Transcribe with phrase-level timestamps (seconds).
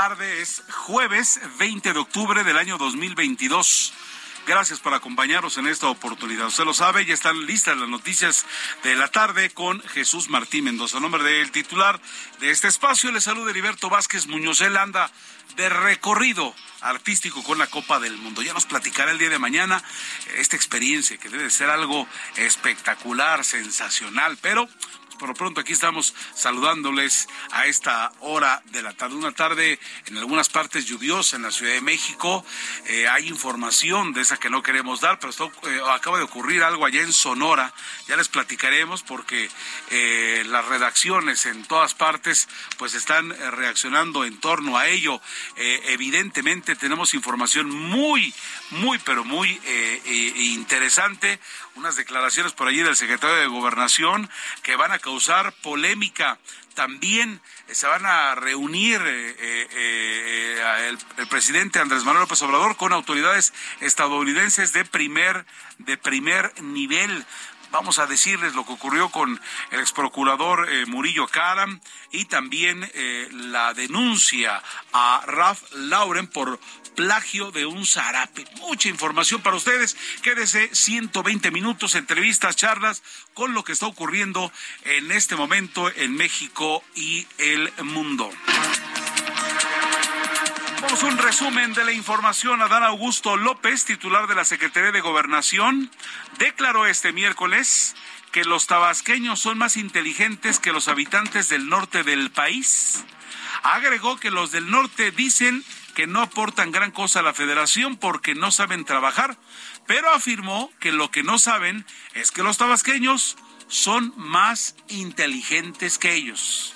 [0.00, 3.92] Tarde es jueves 20 de octubre del año 2022.
[4.46, 6.46] Gracias por acompañarnos en esta oportunidad.
[6.46, 8.46] Usted lo sabe, ya están listas las noticias
[8.82, 10.96] de la tarde con Jesús Martín Mendoza.
[10.96, 12.00] A nombre del titular
[12.40, 14.62] de este espacio, le saluda Heriberto Vázquez Muñoz.
[14.62, 15.12] Él anda
[15.56, 18.40] de recorrido artístico con la Copa del Mundo.
[18.40, 19.84] Ya nos platicará el día de mañana
[20.38, 24.66] esta experiencia que debe ser algo espectacular, sensacional, pero
[25.20, 29.16] por lo pronto aquí estamos saludándoles a esta hora de la tarde.
[29.16, 32.42] Una tarde en algunas partes lluviosa en la Ciudad de México.
[32.86, 36.62] Eh, hay información de esa que no queremos dar, pero esto, eh, acaba de ocurrir
[36.62, 37.74] algo allá en Sonora.
[38.08, 39.50] Ya les platicaremos porque
[39.90, 42.48] eh, las redacciones en todas partes
[42.78, 45.20] pues están reaccionando en torno a ello.
[45.56, 48.32] Evidentemente tenemos información muy,
[48.70, 49.60] muy, pero muy
[50.36, 51.38] interesante.
[51.76, 54.28] Unas declaraciones por allí del secretario de Gobernación
[54.62, 56.38] que van a causar polémica.
[56.74, 62.76] También eh, se van a reunir eh, eh, eh, el, presidente Andrés Manuel López Obrador
[62.76, 65.46] con autoridades estadounidenses de primer,
[65.78, 67.24] de primer nivel.
[67.70, 72.90] Vamos a decirles lo que ocurrió con el ex procurador eh, Murillo Karam y también
[73.30, 74.60] la denuncia
[74.92, 76.58] a Ralph Lauren por
[77.00, 78.44] plagio de un zarape.
[78.58, 79.96] Mucha información para ustedes.
[80.20, 83.02] Quédese 120 minutos, entrevistas, charlas
[83.32, 84.52] con lo que está ocurriendo
[84.84, 88.30] en este momento en México y el mundo.
[90.82, 92.60] Vamos a un resumen de la información.
[92.60, 95.90] Adán Augusto López, titular de la Secretaría de Gobernación,
[96.38, 97.96] declaró este miércoles
[98.30, 103.06] que los tabasqueños son más inteligentes que los habitantes del norte del país.
[103.62, 108.34] Agregó que los del norte dicen que no aportan gran cosa a la federación porque
[108.34, 109.36] no saben trabajar,
[109.86, 111.84] pero afirmó que lo que no saben
[112.14, 113.36] es que los tabasqueños
[113.68, 116.74] son más inteligentes que ellos.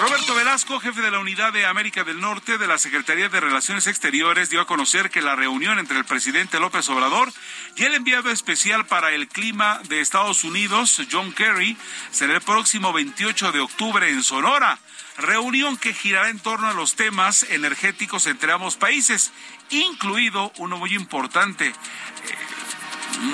[0.00, 3.86] Roberto Velasco, jefe de la Unidad de América del Norte de la Secretaría de Relaciones
[3.86, 7.30] Exteriores, dio a conocer que la reunión entre el presidente López Obrador
[7.76, 11.76] y el enviado especial para el clima de Estados Unidos, John Kerry,
[12.12, 14.78] será el próximo 28 de octubre en Sonora.
[15.20, 19.32] Reunión que girará en torno a los temas energéticos entre ambos países,
[19.70, 21.74] incluido uno muy importante, eh,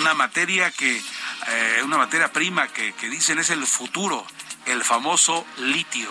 [0.00, 0.96] una materia que,
[1.48, 4.26] eh, una materia prima que, que dicen es el futuro,
[4.66, 6.10] el famoso litio.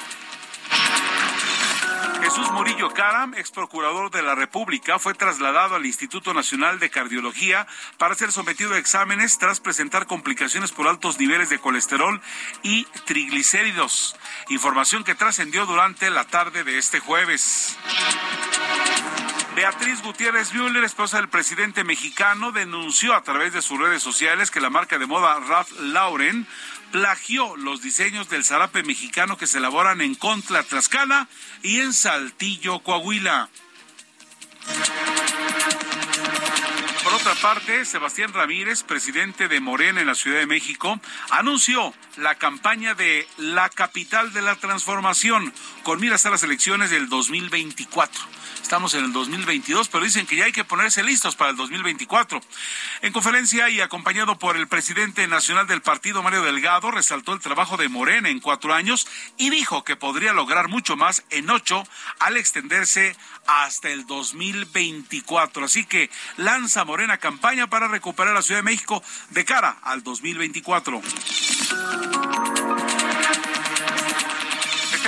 [2.21, 7.67] Jesús Murillo Caram, ex procurador de la República, fue trasladado al Instituto Nacional de Cardiología
[7.97, 12.21] para ser sometido a exámenes tras presentar complicaciones por altos niveles de colesterol
[12.63, 14.15] y triglicéridos.
[14.49, 17.77] Información que trascendió durante la tarde de este jueves.
[19.55, 24.59] Beatriz Gutiérrez Müller, esposa del presidente mexicano, denunció a través de sus redes sociales que
[24.59, 26.45] la marca de moda Ralph Lauren
[26.95, 31.27] plagió los diseños del zarape mexicano que se elaboran en Contla, Tlaxcala
[31.61, 33.49] y en Saltillo, Coahuila.
[37.13, 40.97] otra parte, Sebastián Ramírez, presidente de Morena en la Ciudad de México,
[41.31, 45.53] anunció la campaña de la capital de la transformación
[45.83, 48.21] con miras a las elecciones del 2024.
[48.65, 52.41] Estamos en el 2022, pero dicen que ya hay que ponerse listos para el 2024.
[53.03, 57.77] En conferencia y acompañado por el presidente nacional del partido, Mario Delgado, resaltó el trabajo
[57.77, 59.07] de Morena en cuatro años
[59.37, 61.83] y dijo que podría lograr mucho más en ocho
[62.17, 63.15] al extenderse
[63.45, 65.65] hasta el 2024.
[65.65, 71.03] Así que lanza Morena campaña para recuperar la Ciudad de México de cara al 2024.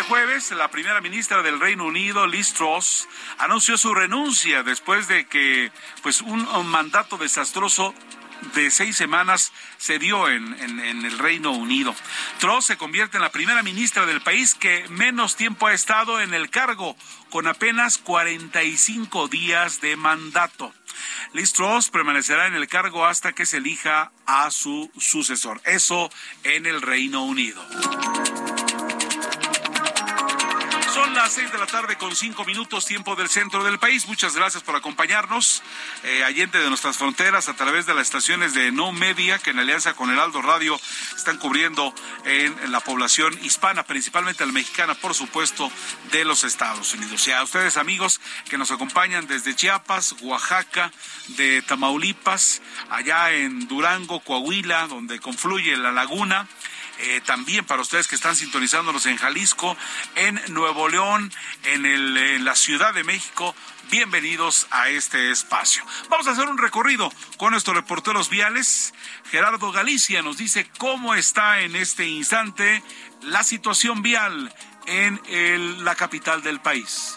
[0.08, 3.10] Jueves, la primera ministra del Reino Unido, Liz Truss,
[3.40, 5.70] anunció su renuncia después de que
[6.02, 7.94] pues, un, mandato desastroso
[8.56, 11.94] de seis semanas se dio en, en, el Reino Unido.
[12.40, 16.34] Truss se convierte en la primera ministra del país que menos tiempo ha estado en
[16.34, 16.96] el cargo,
[17.30, 20.74] con apenas 45 días de mandato.
[21.34, 25.60] Liz Truss permanecerá en el cargo hasta que se elija a su sucesor.
[25.66, 26.10] Eso
[26.44, 27.62] en el Reino Unido.
[30.98, 34.08] Son las seis de la tarde con cinco minutos tiempo del centro del país.
[34.08, 35.62] Muchas gracias por acompañarnos.
[36.04, 39.60] Eh, allende de nuestras fronteras a través de las estaciones de No Media que en
[39.60, 40.80] alianza con el Aldo Radio
[41.16, 41.94] están cubriendo
[42.26, 45.72] en, la población hispana, principalmente la mexicana, por supuesto,
[46.12, 47.28] de los Estados Unidos.
[47.28, 50.92] Y a ustedes amigos que nos acompañan desde Chiapas, Oaxaca,
[51.28, 56.48] de Tamaulipas, allá en Durango, Coahuila, donde confluye la laguna
[57.00, 59.78] eh, también para ustedes que están sintonizándonos en Jalisco,
[60.16, 61.32] en Nuevo León,
[61.64, 63.56] en, la Ciudad de México.
[63.92, 65.84] Bienvenidos a este espacio.
[66.10, 68.94] Vamos a hacer un recorrido con nuestros reporteros viales.
[69.32, 72.84] Gerardo Galicia nos dice cómo está en este instante
[73.22, 74.54] la situación vial
[74.88, 77.16] en la capital del país.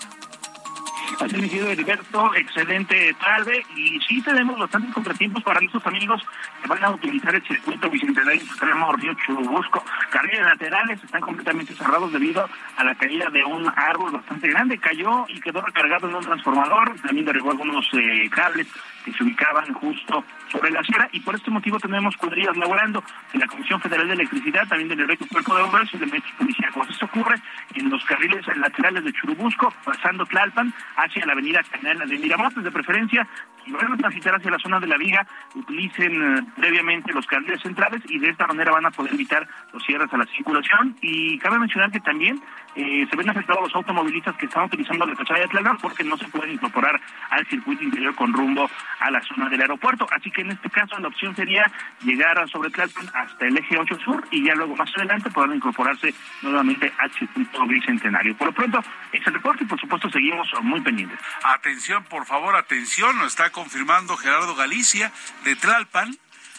[1.18, 3.64] Así mi querido Heriberto, excelente tarde.
[3.76, 6.22] Y sí tenemos bastantes contratiempos para nuestros amigos
[6.62, 9.84] que van a utilizar el circuito bicentenario extremo Río Churubusco.
[10.10, 14.78] Carriles laterales están completamente cerrados debido a la caída de un árbol bastante grande.
[14.78, 16.94] Cayó y quedó recargado en un transformador.
[17.00, 18.66] También derribó algunos eh, cables
[19.04, 23.02] que se ubicaban justo sobre la sierra y por este motivo tenemos cuadrillas laborando
[23.32, 26.28] de la Comisión Federal de Electricidad, también del Heroico Cuerpo de Bomberos y de México
[26.38, 26.90] Policíacos.
[26.90, 27.36] Esto ocurre
[27.74, 32.70] en los carriles laterales de Churubusco, pasando Tlalpan hacia la avenida Canal de Miramontes, de
[32.70, 33.26] preferencia
[33.64, 37.60] si van a transitar hacia la zona de la viga, utilicen eh, previamente los carriles
[37.60, 40.96] centrales y de esta manera van a poder evitar los cierres a la circulación.
[41.02, 42.40] Y cabe mencionar que también
[42.74, 46.16] eh, se ven afectados los automovilistas que están utilizando la fachada de Tlalpan porque no
[46.16, 47.00] se pueden incorporar
[47.30, 48.70] al circuito interior con rumbo
[49.00, 50.06] a la zona del aeropuerto.
[50.10, 51.70] Así que en este caso la opción sería
[52.02, 56.14] llegar sobre Tlalpan hasta el eje 8 sur y ya luego más adelante podrán incorporarse
[56.42, 58.36] nuevamente al circuito bicentenario.
[58.36, 58.82] Por lo pronto,
[59.12, 61.18] es el reporte y por supuesto seguimos muy pendientes.
[61.42, 65.12] Atención, por favor, atención, nos está confirmando Gerardo Galicia
[65.44, 66.16] de Tlalpan.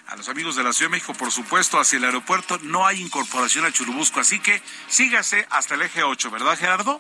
[0.08, 3.00] A los amigos de la Ciudad de México, por supuesto, hacia el aeropuerto no hay
[3.00, 7.00] incorporación a Churubusco, así que sígase hasta el eje 8, ¿verdad, Gerardo?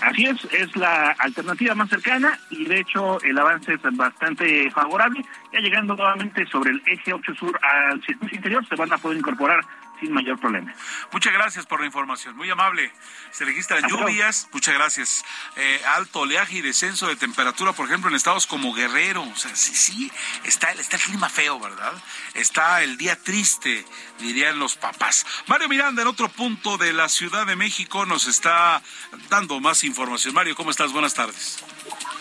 [0.00, 5.22] Así es, es la alternativa más cercana y de hecho el avance es bastante favorable.
[5.52, 9.18] Ya llegando nuevamente sobre el eje 8 sur al circuito interior se van a poder
[9.18, 9.60] incorporar
[10.00, 10.74] sin mayor problema.
[11.12, 12.90] Muchas gracias por la información, muy amable.
[13.30, 15.24] Se registran lluvias, muchas gracias.
[15.56, 19.22] Eh, alto oleaje y descenso de temperatura, por ejemplo, en estados como Guerrero.
[19.22, 20.12] O sea, sí, sí,
[20.44, 21.92] está, está el clima feo, ¿verdad?
[22.34, 23.84] Está el día triste,
[24.18, 25.26] dirían los papás.
[25.46, 28.82] Mario Miranda, en otro punto de la Ciudad de México, nos está
[29.28, 30.34] dando más información.
[30.34, 30.92] Mario, ¿cómo estás?
[30.92, 31.62] Buenas tardes.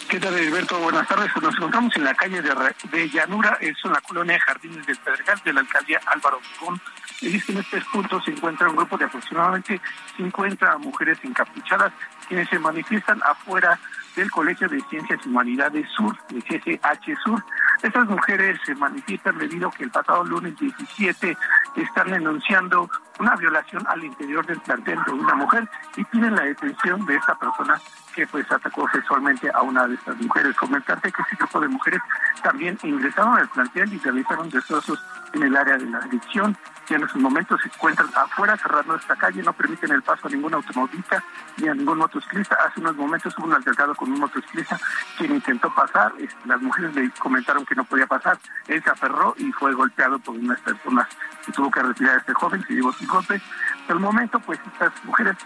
[0.10, 0.80] ¿Qué tal, Alberto?
[0.80, 1.30] Buenas tardes.
[1.40, 5.54] Nos encontramos en la calle de, Llanura, es en la colonia Jardines del Pedregal de
[5.54, 6.82] la alcaldía Álvaro Obregón
[7.22, 9.82] y dice en este punto se encuentra un grupo de aproximadamente
[10.18, 11.92] 50 mujeres encapuchadas
[12.28, 13.80] quienes se manifiestan afuera
[14.16, 17.44] del Colegio de Ciencias y Humanidades Sur, de CCH Sur.
[17.82, 21.38] Estas mujeres se manifiestan debido a que el pasado lunes 17
[21.76, 27.06] están denunciando una violación al interior del plantel de una mujer y piden la detención
[27.06, 27.80] de esta persona
[28.14, 30.56] que pues atacó sexualmente a una de estas mujeres.
[30.58, 32.02] Comentarte que este grupo de mujeres
[32.44, 35.00] también ingresaron al plantel y realizaron destrozos
[35.34, 36.58] en el área de la adicción
[36.90, 40.32] que en estos momentos se encuentran afuera cerrando esta calle, no permiten el paso a
[40.32, 41.24] ningún automovilista
[41.58, 42.58] ni a ningún motociclista.
[42.66, 44.80] Hace unos momentos hubo un altercado con un motociclista
[45.16, 46.14] quien intentó pasar,
[46.46, 50.36] las mujeres le comentaron que no podía pasar, él se aferró y fue golpeado por
[50.36, 51.08] unas personas
[51.48, 53.42] y tuvo que retirar a este joven, se llevó sin golpes.
[53.82, 55.38] Hasta el momento, pues estas mujeres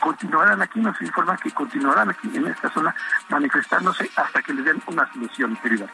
[0.00, 2.94] continuarán aquí, nos informan que continuarán aquí en esta zona
[3.30, 5.88] manifestándose hasta que les den una solución, querido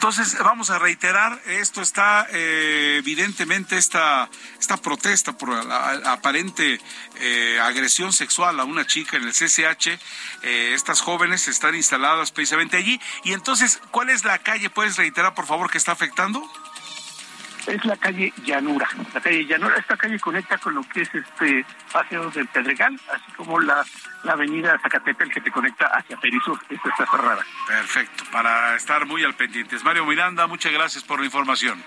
[0.00, 6.80] Entonces, vamos a reiterar, esto está eh, evidentemente esta, esta protesta por la, aparente
[7.16, 9.88] eh, agresión sexual a una chica en el CCH,
[10.42, 12.98] eh, estas jóvenes están instaladas precisamente allí.
[13.24, 14.70] Y entonces, ¿cuál es la calle?
[14.70, 16.50] ¿Puedes reiterar, por favor, que está afectando?
[17.66, 18.88] Es la calle Llanura.
[19.14, 23.32] La calle Llanura, esta calle conecta con lo que es este Paseo del Pedregal, así
[23.36, 23.84] como la,
[24.24, 26.58] la avenida Zacatepec que te conecta hacia Perisur.
[26.68, 27.44] Esta está cerrada.
[27.66, 29.84] Perfecto, para estar muy al pendientes.
[29.84, 31.82] Mario Miranda, muchas gracias por la información.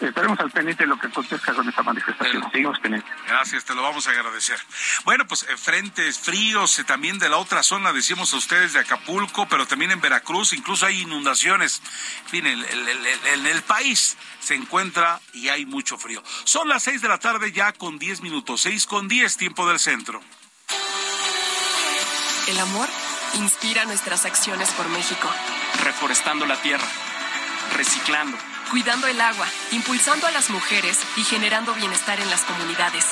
[0.00, 2.50] Estaremos al pendiente de lo que acontezca con esta manifestación.
[2.50, 3.12] Seguimos pendientes.
[3.26, 4.58] Gracias, te lo vamos a agradecer.
[5.04, 8.80] Bueno, pues eh, frentes fríos eh, también de la otra zona, decimos a ustedes de
[8.80, 11.82] Acapulco, pero también en Veracruz, incluso hay inundaciones.
[12.24, 16.22] En fin, en el, país se encuentra y hay mucho frío.
[16.44, 19.78] Son las seis de la tarde ya con diez minutos, seis con diez, tiempo del
[19.78, 20.20] centro.
[22.48, 22.88] El amor
[23.34, 25.30] inspira nuestras acciones por México.
[25.84, 26.86] Reforestando la tierra,
[27.76, 28.36] reciclando
[28.72, 33.04] cuidando el agua, impulsando a las mujeres y generando bienestar en las comunidades.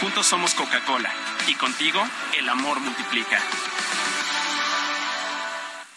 [0.00, 1.12] Juntos somos Coca-Cola
[1.46, 2.02] y contigo
[2.38, 3.38] el amor multiplica.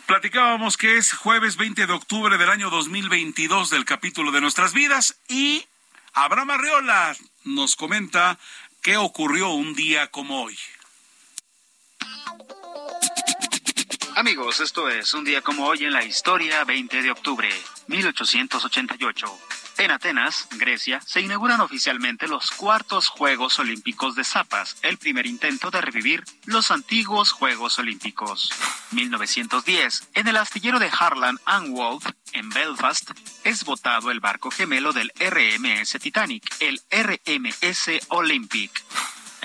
[0.08, 5.16] Platicábamos que es jueves 20 de octubre del año 2022 del capítulo de nuestras vidas
[5.30, 5.66] y
[6.14, 8.38] Abraham Arreola nos comenta
[8.82, 10.60] qué ocurrió un día como hoy.
[14.16, 17.50] Amigos, esto es un día como hoy en la historia 20 de octubre,
[17.88, 19.28] 1888.
[19.78, 25.70] En Atenas, Grecia, se inauguran oficialmente los cuartos Juegos Olímpicos de Zapas, el primer intento
[25.70, 28.54] de revivir los antiguos Juegos Olímpicos.
[28.92, 33.12] 1910, en el astillero de Harland and Wolff, en Belfast,
[33.44, 38.82] es votado el barco gemelo del RMS Titanic, el RMS Olympic.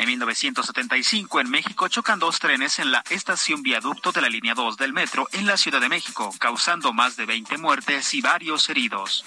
[0.01, 4.79] En 1975, en México, chocan dos trenes en la estación viaducto de la línea 2
[4.79, 9.27] del metro en la Ciudad de México, causando más de 20 muertes y varios heridos.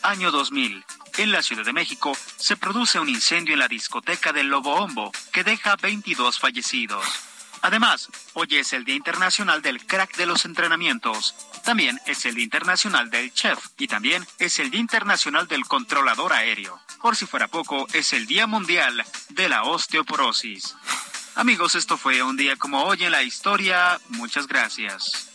[0.00, 0.82] Año 2000.
[1.18, 5.12] En la Ciudad de México se produce un incendio en la discoteca del Lobo Hombo
[5.30, 7.27] que deja 22 fallecidos.
[7.62, 11.34] Además, hoy es el Día Internacional del Crack de los Entrenamientos.
[11.64, 16.32] También es el Día Internacional del Chef y también es el Día Internacional del Controlador
[16.32, 16.80] Aéreo.
[17.00, 20.76] Por si fuera poco, es el Día Mundial de la Osteoporosis.
[21.34, 24.00] Amigos, esto fue un día como hoy en la historia.
[24.08, 25.28] Muchas gracias.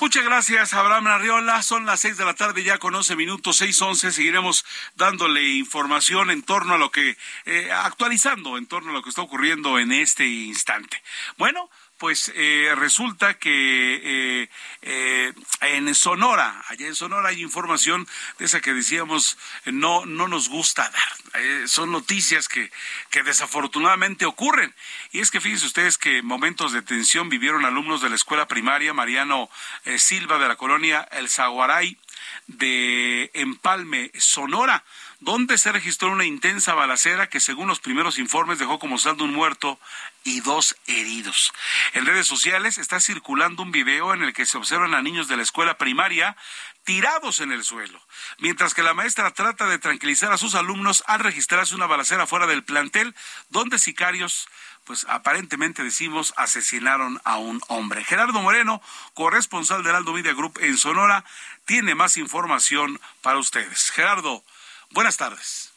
[0.00, 1.62] Muchas gracias, Abraham Arriola.
[1.62, 4.10] Son las seis de la tarde, ya con once minutos, seis once.
[4.10, 4.64] Seguiremos
[4.96, 9.20] dándole información en torno a lo que, eh, actualizando en torno a lo que está
[9.20, 11.02] ocurriendo en este instante.
[11.36, 11.68] Bueno,
[12.00, 14.48] pues eh, resulta que eh,
[14.80, 20.48] eh, en Sonora, allá en Sonora hay información de esa que decíamos no, no nos
[20.48, 21.68] gusta dar.
[21.68, 22.72] son noticias que,
[23.10, 24.74] que desafortunadamente ocurren.
[25.12, 28.94] Y es que fíjense ustedes que momentos de tensión vivieron alumnos de la escuela primaria
[28.94, 29.50] Mariano
[29.98, 31.98] Silva de la colonia El Zaguaray
[32.46, 34.84] de Empalme, Sonora
[35.20, 39.34] donde se registró una intensa balacera que según los primeros informes dejó como saldo un
[39.34, 39.78] muerto
[40.24, 41.52] y dos heridos.
[41.92, 45.36] En redes sociales está circulando un video en el que se observan a niños de
[45.36, 46.36] la escuela primaria
[46.84, 48.00] tirados en el suelo,
[48.38, 52.46] mientras que la maestra trata de tranquilizar a sus alumnos al registrarse una balacera fuera
[52.46, 53.14] del plantel,
[53.50, 54.48] donde sicarios
[54.84, 58.02] pues aparentemente decimos asesinaron a un hombre.
[58.02, 58.82] Gerardo Moreno,
[59.14, 61.24] corresponsal del Aldo Media Group en Sonora,
[61.64, 63.90] tiene más información para ustedes.
[63.90, 64.42] Gerardo,
[64.92, 65.72] buenas tardes.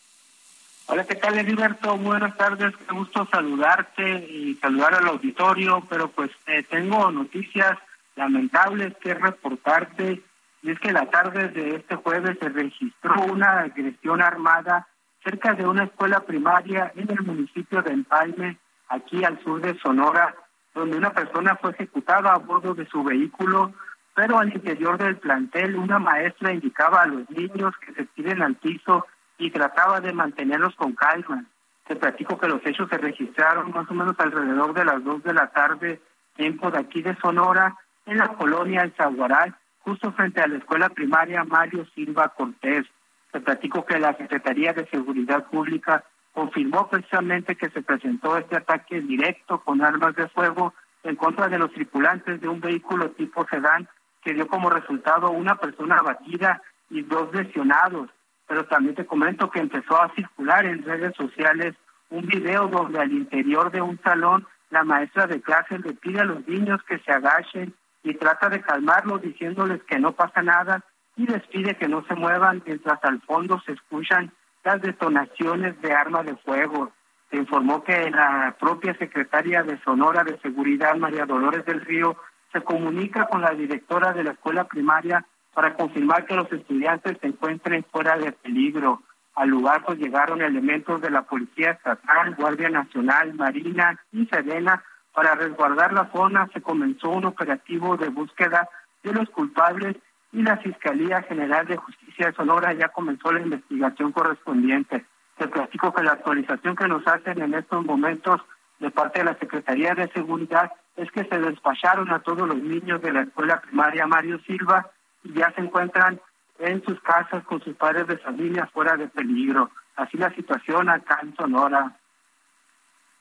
[0.87, 1.97] Hola, ¿qué tal, Heriberto?
[1.97, 7.77] Buenas tardes, qué gusto saludarte y saludar al auditorio, pero pues eh, tengo noticias
[8.15, 10.21] lamentables que reportarte.
[10.61, 14.87] Y es que la tarde de este jueves se registró una agresión armada
[15.23, 18.57] cerca de una escuela primaria en el municipio de Empalme,
[18.89, 20.35] aquí al sur de Sonora,
[20.73, 23.73] donde una persona fue ejecutada a bordo de su vehículo,
[24.15, 28.55] pero al interior del plantel una maestra indicaba a los niños que se tiren al
[28.55, 31.45] piso y trataba de mantenerlos con calma.
[31.87, 35.33] Te platico que los hechos se registraron más o menos alrededor de las dos de
[35.33, 35.99] la tarde,
[36.35, 40.89] tiempo de aquí de Sonora, en la colonia El Zaguaral, justo frente a la escuela
[40.89, 42.85] primaria Mario Silva Cortés.
[43.31, 46.03] Te platico que la Secretaría de Seguridad Pública
[46.33, 51.57] confirmó precisamente que se presentó este ataque directo con armas de fuego en contra de
[51.57, 53.89] los tripulantes de un vehículo tipo sedán
[54.23, 58.09] que dio como resultado una persona abatida y dos lesionados
[58.47, 61.75] pero también te comento que empezó a circular en redes sociales
[62.09, 66.25] un video donde al interior de un salón la maestra de clase le pide a
[66.25, 70.83] los niños que se agachen y trata de calmarlos diciéndoles que no pasa nada
[71.15, 74.31] y les pide que no se muevan mientras al fondo se escuchan
[74.63, 76.91] las detonaciones de armas de fuego.
[77.29, 82.15] Se informó que la propia secretaria de Sonora de Seguridad, María Dolores del Río,
[82.53, 87.27] se comunica con la directora de la escuela primaria para confirmar que los estudiantes se
[87.27, 89.01] encuentren fuera de peligro.
[89.35, 94.83] Al lugar pues llegaron elementos de la Policía Estatal, Guardia Nacional, Marina y Serena
[95.13, 96.47] para resguardar la zona.
[96.53, 98.69] Se comenzó un operativo de búsqueda
[99.01, 99.97] de los culpables
[100.31, 105.05] y la Fiscalía General de Justicia de Sonora ya comenzó la investigación correspondiente.
[105.37, 108.41] Te platico que la actualización que nos hacen en estos momentos
[108.79, 113.01] de parte de la Secretaría de Seguridad es que se despacharon a todos los niños
[113.01, 114.89] de la escuela primaria Mario Silva
[115.23, 116.19] y ya se encuentran
[116.59, 119.71] en sus casas con sus padres de familia fuera de peligro.
[119.95, 121.97] Así la situación acá en Sonora.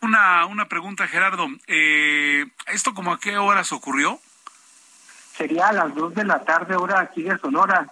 [0.00, 1.46] Una, una pregunta, Gerardo.
[1.66, 4.18] Eh, ¿Esto como a qué horas ocurrió?
[5.32, 7.86] Sería a las dos de la tarde, hora aquí de Sonora.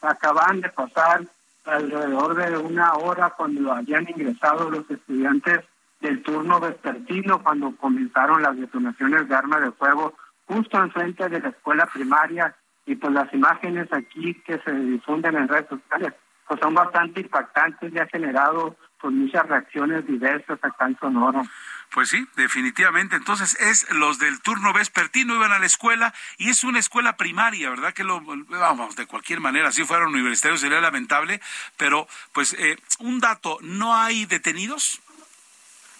[0.00, 1.22] Acaban de pasar
[1.64, 5.64] alrededor de una hora cuando habían ingresado los estudiantes
[6.06, 10.14] del turno vespertino, cuando comenzaron las detonaciones de armas de fuego
[10.46, 12.54] justo enfrente de la escuela primaria
[12.86, 16.14] y pues las imágenes aquí que se difunden en redes sociales
[16.46, 21.42] pues son bastante impactantes y ha generado pues muchas reacciones diversas acá en Sonora.
[21.92, 23.16] Pues sí, definitivamente.
[23.16, 27.70] Entonces, es los del turno vespertino iban a la escuela y es una escuela primaria,
[27.70, 27.92] ¿verdad?
[27.92, 31.40] Que lo, vamos, de cualquier manera, si fueran universitarios sería lamentable,
[31.76, 35.00] pero pues eh, un dato, ¿no hay detenidos?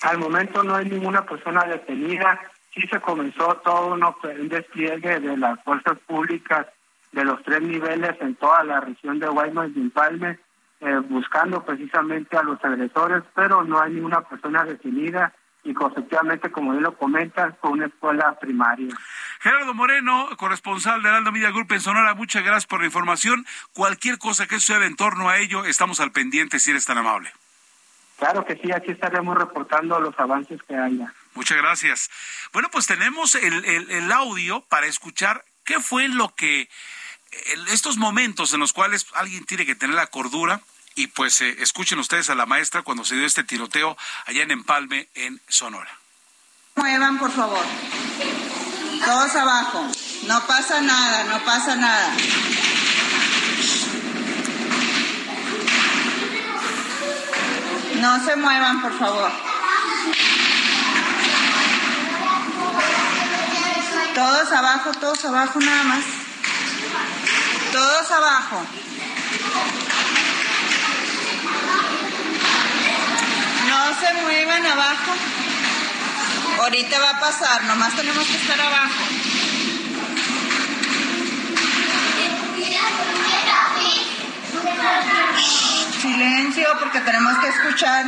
[0.03, 2.41] Al momento no hay ninguna persona detenida.
[2.75, 6.67] Sí se comenzó todo un despliegue de las fuerzas públicas
[7.13, 10.39] de los tres niveles en toda la región de Guaymas y Empalme,
[10.81, 15.33] eh, buscando precisamente a los agresores, pero no hay ninguna persona detenida
[15.67, 18.95] y efectivamente, como él lo comenta, con una escuela primaria.
[19.41, 23.45] Gerardo Moreno, corresponsal de Aldo Media Group en Sonora, muchas gracias por la información.
[23.73, 27.33] Cualquier cosa que suceda en torno a ello, estamos al pendiente si eres tan amable.
[28.19, 31.13] Claro que sí, aquí estaremos reportando los avances que haya.
[31.35, 32.11] Muchas gracias.
[32.53, 36.69] Bueno, pues tenemos el, el audio para escuchar qué fue lo que
[37.71, 40.61] estos momentos en los cuales alguien tiene que tener la cordura
[40.95, 44.51] y pues eh, escuchen ustedes a la maestra cuando se dio este tiroteo allá en
[44.51, 45.91] Empalme, en Sonora.
[46.77, 47.65] Muevan, por favor.
[49.05, 49.87] Todos abajo.
[50.27, 52.17] No pasa nada, no pasa nada.
[58.07, 59.33] No se muevan, por favor.
[64.15, 66.05] Todos abajo, todos abajo nada más.
[67.73, 68.65] Todos abajo.
[73.67, 75.13] No se muevan abajo.
[76.61, 79.03] Ahorita va a pasar, nomás tenemos que estar abajo.
[86.01, 88.07] Silencio porque tenemos que escuchar.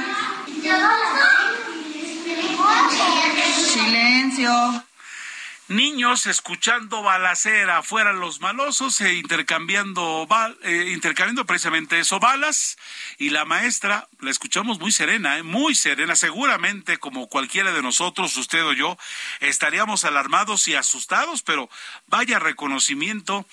[3.73, 4.85] Silencio
[5.69, 10.27] niños escuchando balacera afuera los malosos e intercambiando
[10.63, 12.79] eh, intercambiando precisamente eso balas
[13.19, 15.43] y la maestra la escuchamos muy serena ¿eh?
[15.43, 18.97] muy serena seguramente como cualquiera de nosotros usted o yo
[19.41, 21.69] estaríamos alarmados y asustados pero
[22.07, 23.45] vaya reconocimiento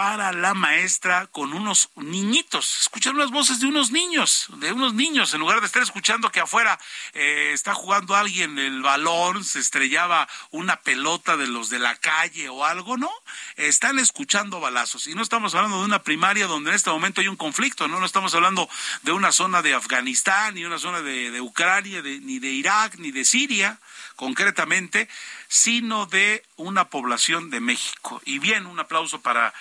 [0.00, 2.80] para la maestra con unos niñitos.
[2.80, 6.40] Escuchan las voces de unos niños, de unos niños, en lugar de estar escuchando que
[6.40, 6.80] afuera
[7.12, 12.48] eh, está jugando alguien el balón, se estrellaba una pelota de los de la calle
[12.48, 13.10] o algo, ¿no?
[13.56, 15.06] Están escuchando balazos.
[15.06, 18.00] Y no estamos hablando de una primaria donde en este momento hay un conflicto, ¿no?
[18.00, 18.70] No estamos hablando
[19.02, 23.26] de una zona de Afganistán, ni una zona de, Ucrania, ni de Irak, ni de
[23.26, 23.78] Siria,
[24.16, 25.10] concretamente
[25.50, 28.22] sino de una población de México.
[28.24, 29.52] Y bien, un aplauso para,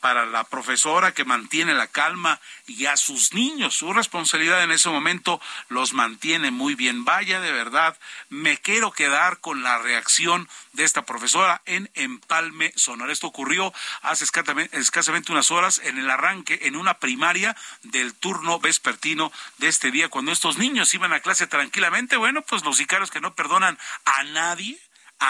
[0.00, 3.74] para la profesora que mantiene la calma y a sus niños.
[3.74, 7.04] Su responsabilidad en ese momento los mantiene muy bien.
[7.04, 7.98] Vaya, de verdad,
[8.30, 13.12] me quiero quedar con la reacción de esta profesora en Empalme, Sonora.
[13.12, 14.24] Esto ocurrió hace
[14.72, 20.08] escasamente unas horas en el arranque en una primaria del turno vespertino de este día,
[20.08, 22.16] cuando estos niños iban a clase tranquilamente.
[22.16, 24.80] Bueno, pues los sicarios que no perdonan a nadie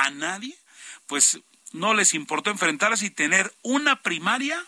[0.03, 0.57] a nadie,
[1.07, 1.41] pues
[1.73, 4.65] no les importó enfrentarse y tener una primaria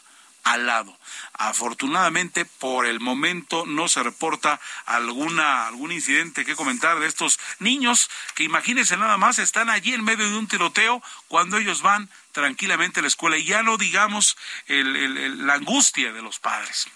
[0.47, 0.97] al lado.
[1.33, 8.09] Afortunadamente, por el momento no se reporta alguna algún incidente que comentar de estos niños
[8.37, 13.01] que imagínense nada más están allí en medio de un tiroteo cuando ellos van tranquilamente
[13.01, 14.37] a la escuela y ya no digamos
[14.69, 16.87] la angustia de los padres.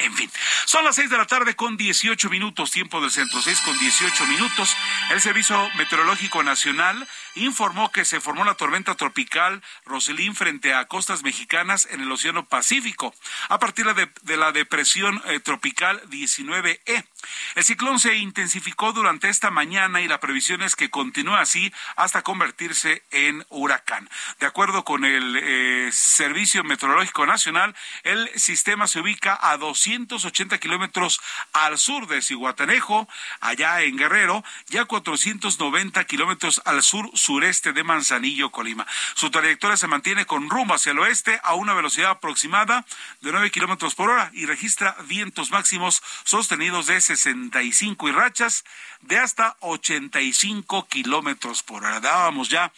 [0.00, 0.30] En fin,
[0.64, 4.24] son las seis de la tarde con dieciocho minutos, tiempo del centro, seis con dieciocho
[4.26, 4.74] minutos.
[5.10, 11.22] El Servicio Meteorológico Nacional informó que se formó la tormenta tropical Roselín frente a costas
[11.22, 13.14] mexicanas en el Océano Pacífico,
[13.50, 16.80] a partir de, la depresión eh, tropical 19E
[17.54, 22.22] El ciclón se intensificó durante esta mañana y la previsión es que continúe así hasta
[22.22, 24.08] convertirse en huracán.
[24.38, 31.20] De acuerdo con el eh, Servicio Meteorológico Nacional, el sistema se ubica a 280 kilómetros
[31.52, 33.08] al sur de Cihuatanejo,
[33.40, 38.86] allá en Guerrero, y a 490 kilómetros al sur sureste de Manzanillo, Colima.
[39.14, 42.84] Su trayectoria se mantiene con rumbo hacia el oeste a una velocidad aproximada
[43.20, 48.64] de 9 kilómetros por hora y registra vientos máximos sostenidos de 65 y rachas
[49.00, 52.00] de hasta 85 kilómetros por hora.
[52.00, 52.72] Dábamos ya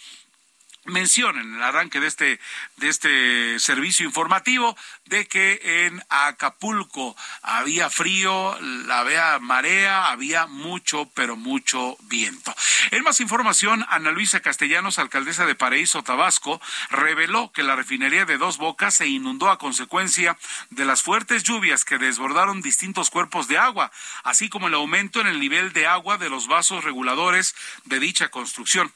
[0.84, 2.40] mención en el arranque de este
[2.76, 8.56] de este servicio informativo de que en Acapulco había frío,
[8.90, 12.54] había marea, había mucho pero mucho viento.
[12.90, 18.38] En más información, Ana Luisa Castellanos, alcaldesa de Paraíso Tabasco, reveló que la refinería de
[18.38, 20.36] Dos Bocas se inundó a consecuencia
[20.70, 23.92] de las fuertes lluvias que desbordaron distintos cuerpos de agua,
[24.24, 28.28] así como el aumento en el nivel de agua de los vasos reguladores de dicha
[28.28, 28.92] construcción.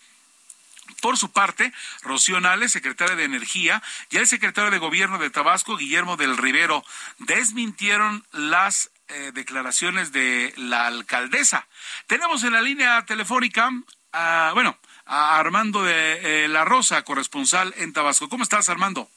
[1.01, 1.73] Por su parte,
[2.03, 6.85] Rocío Nales, secretaria de Energía, y el secretario de Gobierno de Tabasco, Guillermo del Rivero,
[7.19, 11.67] desmintieron las eh, declaraciones de la alcaldesa.
[12.07, 13.71] Tenemos en la línea telefónica,
[14.13, 18.29] a, bueno, a Armando de eh, la Rosa, corresponsal en Tabasco.
[18.29, 19.09] ¿Cómo estás, Armando?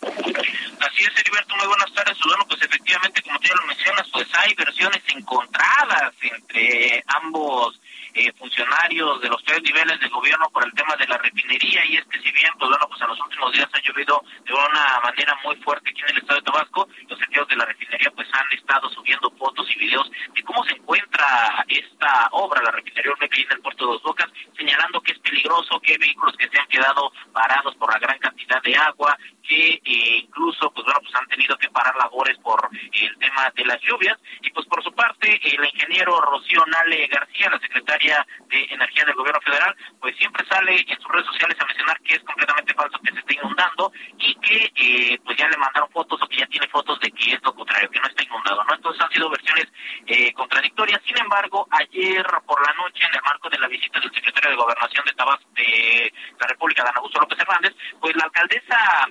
[0.00, 2.16] Así es, Heriberto, muy buenas tardes.
[2.24, 7.80] Bueno, pues efectivamente, como tú ya lo mencionas, pues hay versiones encontradas entre ambos
[8.16, 11.84] eh, funcionarios de los tres niveles de gobierno por el tema de la refinería.
[11.84, 14.54] Y es que si bien pues bueno pues en los últimos días ha llovido de
[14.54, 18.10] una manera muy fuerte aquí en el estado de Tabasco los sentidos de la refinería
[18.14, 23.12] pues han estado subiendo fotos y videos de cómo se encuentra esta obra la refinería
[23.12, 26.48] Olmeca en el puerto de Dos Bocas señalando que es peligroso que hay vehículos que
[26.48, 31.00] se han quedado parados por la gran cantidad de agua que eh, incluso pues bueno
[31.00, 34.18] pues han tenido que parar labores por el tema de las lluvias.
[34.42, 39.14] Y pues por su parte el ingeniero Rocío Nale García la secretaria de Energía del
[39.14, 42.98] Gobierno Federal, pues siempre sale en sus redes sociales a mencionar que es completamente falso
[43.02, 46.46] que se esté inundando y que eh, pues ya le mandaron fotos o que ya
[46.46, 48.74] tiene fotos de que es lo contrario, que no está inundado, ¿no?
[48.74, 49.66] Entonces han sido versiones
[50.06, 51.00] eh, contradictorias.
[51.04, 54.56] Sin embargo, ayer por la noche, en el marco de la visita del secretario de
[54.56, 59.08] Gobernación de Tabasco de la República, Dan Augusto López Hernández, pues la alcaldesa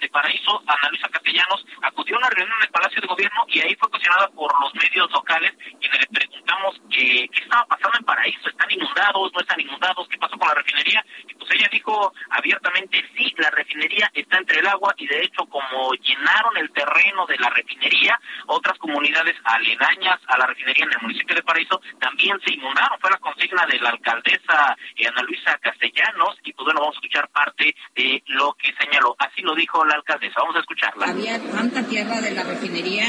[0.00, 3.60] de Paraíso, Ana Luisa Castellanos, acudió a una reunión en el Palacio de Gobierno y
[3.60, 8.48] ahí fue cuestionada por los medios locales y le preguntamos qué estaba pasando en Paraíso,
[8.48, 11.04] ¿están inundados, no están inundados, qué pasó con la refinería?
[11.28, 15.46] Y pues ella dijo abiertamente, sí, la refinería está entre el agua y de hecho
[15.46, 21.02] como llenaron el terreno de la refinería, otras comunidades aledañas a la refinería en el
[21.02, 25.58] municipio de Paraíso también se inundaron, fue la consigna de la alcaldesa eh, Ana Luisa
[25.58, 29.83] Castellanos y pues bueno, vamos a escuchar parte de lo que señaló, así lo dijo
[29.84, 30.34] la alcaldesa.
[30.40, 31.06] Vamos a escucharla.
[31.06, 33.06] Había tanta tierra de la refinería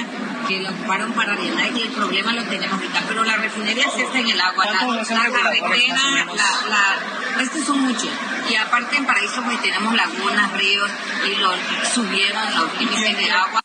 [0.48, 3.02] que lo ocuparon para llenar y el problema lo tenemos ahorita.
[3.08, 4.66] Pero la refinería sí está en el agua.
[4.66, 8.10] La, la carretera, la, la, estos son muchos.
[8.50, 10.92] Y aparte en Paraíso pues tenemos lagunas, ríos
[11.26, 11.52] y lo
[11.94, 13.62] subieron los límites de agua.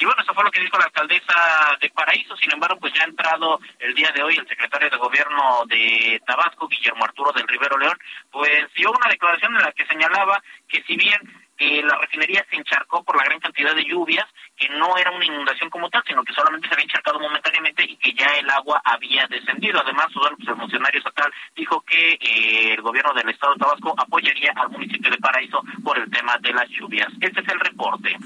[0.00, 2.34] Y bueno, eso fue lo que dijo la alcaldesa de Paraíso.
[2.38, 6.18] Sin embargo, pues ya ha entrado el día de hoy el secretario de Gobierno de
[6.26, 7.98] Tabasco, Guillermo Arturo del Rivero León,
[8.32, 11.20] pues dio una declaración en la que señalaba que si bien
[11.60, 15.26] eh, la refinería se encharcó por la gran cantidad de lluvias, que no era una
[15.26, 18.80] inundación como tal, sino que solamente se había encharcado momentáneamente y que ya el agua
[18.82, 19.80] había descendido.
[19.80, 24.52] Además, pues, el funcionario estatal dijo que eh, el gobierno del estado de Tabasco apoyaría
[24.56, 27.08] al municipio de Paraíso por el tema de las lluvias.
[27.20, 28.16] Este es el reporte.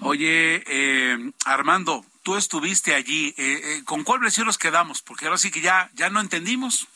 [0.00, 3.34] Oye, eh, Armando, tú estuviste allí.
[3.38, 5.00] Eh, eh, ¿Con cuál versión nos quedamos?
[5.00, 6.88] Porque ahora sí que ya, ya no entendimos.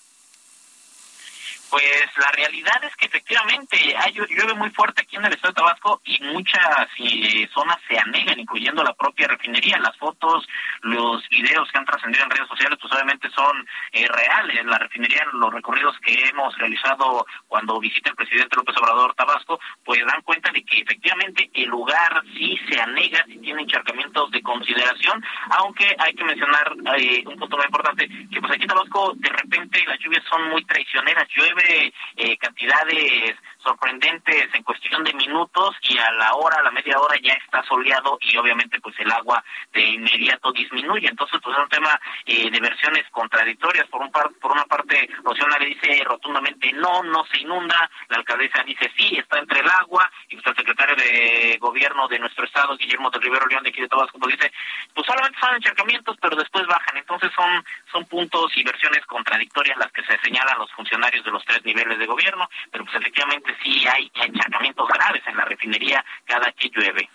[1.71, 5.61] Pues la realidad es que efectivamente hay, llueve muy fuerte aquí en el estado de
[5.61, 9.79] Tabasco y muchas eh, zonas se anegan, incluyendo la propia refinería.
[9.79, 10.49] Las fotos,
[10.83, 14.65] los videos que han trascendido en redes sociales, pues obviamente son eh, reales.
[14.67, 20.01] La refinería, los recorridos que hemos realizado cuando visita el presidente López Obrador Tabasco, pues
[20.05, 25.25] dan cuenta de que efectivamente el lugar sí se anega, sí tiene encharcamientos de consideración,
[25.59, 29.29] aunque hay que mencionar eh, un punto muy importante, que pues aquí en Tabasco de
[29.29, 35.99] repente las lluvias son muy traicioneras, llueve eh, cantidades sorprendentes en cuestión de minutos y
[35.99, 39.43] a la hora, a la media hora ya está soleado y obviamente pues el agua
[39.73, 41.09] de inmediato disminuye.
[41.09, 43.87] Entonces pues es un tema eh, de versiones contradictorias.
[43.89, 47.91] Por un par, por una parte, Rocío le dice rotundamente no, no se inunda.
[48.09, 50.11] La alcaldesa dice sí, está entre el agua.
[50.29, 53.81] Y pues el secretario de gobierno de nuestro estado, Guillermo de Rivero León de aquí
[53.81, 54.53] de Tabasco, pues dice
[54.95, 56.97] pues solamente son encharcamientos, pero después bajan.
[56.97, 61.45] Entonces son, son puntos y versiones contradictorias las que se señalan los funcionarios de los
[61.45, 66.53] tres niveles de gobierno, pero pues efectivamente sí hay encharcamientos graves en la refinería cada
[66.53, 67.09] que llueve.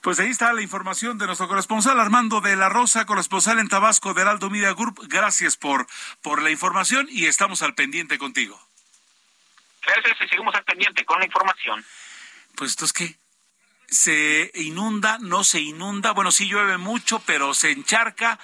[0.00, 4.12] Pues ahí está la información de nuestro corresponsal Armando de la Rosa, corresponsal en Tabasco
[4.12, 5.00] de Heraldo Media Group.
[5.08, 5.86] Gracias por,
[6.20, 8.60] por la información y estamos al pendiente contigo.
[9.82, 11.82] Gracias y seguimos al pendiente con la información.
[12.54, 13.18] Pues entonces, ¿qué?
[13.88, 15.16] ¿Se inunda?
[15.20, 16.12] ¿No se inunda?
[16.12, 18.38] Bueno, sí llueve mucho, pero se encharca,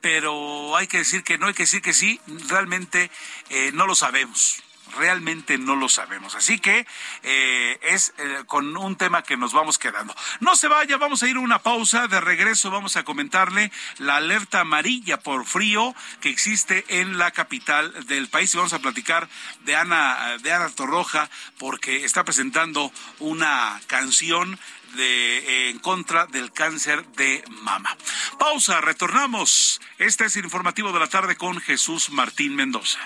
[0.00, 3.10] pero hay que decir que no, hay que decir que sí, realmente
[3.50, 4.64] eh, no lo sabemos
[4.96, 6.34] realmente no lo sabemos.
[6.34, 6.86] Así que
[7.22, 10.14] eh, es eh, con un tema que nos vamos quedando.
[10.40, 12.06] No se vaya, vamos a ir a una pausa.
[12.08, 18.06] De regreso vamos a comentarle la alerta amarilla por frío que existe en la capital
[18.06, 18.54] del país.
[18.54, 19.28] Y vamos a platicar
[19.64, 24.58] de Ana, de Ana Torroja porque está presentando una canción
[24.94, 27.96] de, eh, en contra del cáncer de mama.
[28.38, 29.80] Pausa, retornamos.
[29.98, 33.00] Este es el informativo de la tarde con Jesús Martín Mendoza.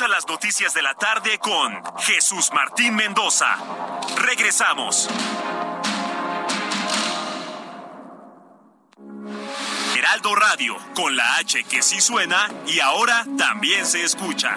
[0.00, 3.54] Escucha las noticias de la tarde con Jesús Martín Mendoza.
[4.16, 5.10] Regresamos.
[9.94, 14.56] Heraldo Radio, con la H que sí suena y ahora también se escucha.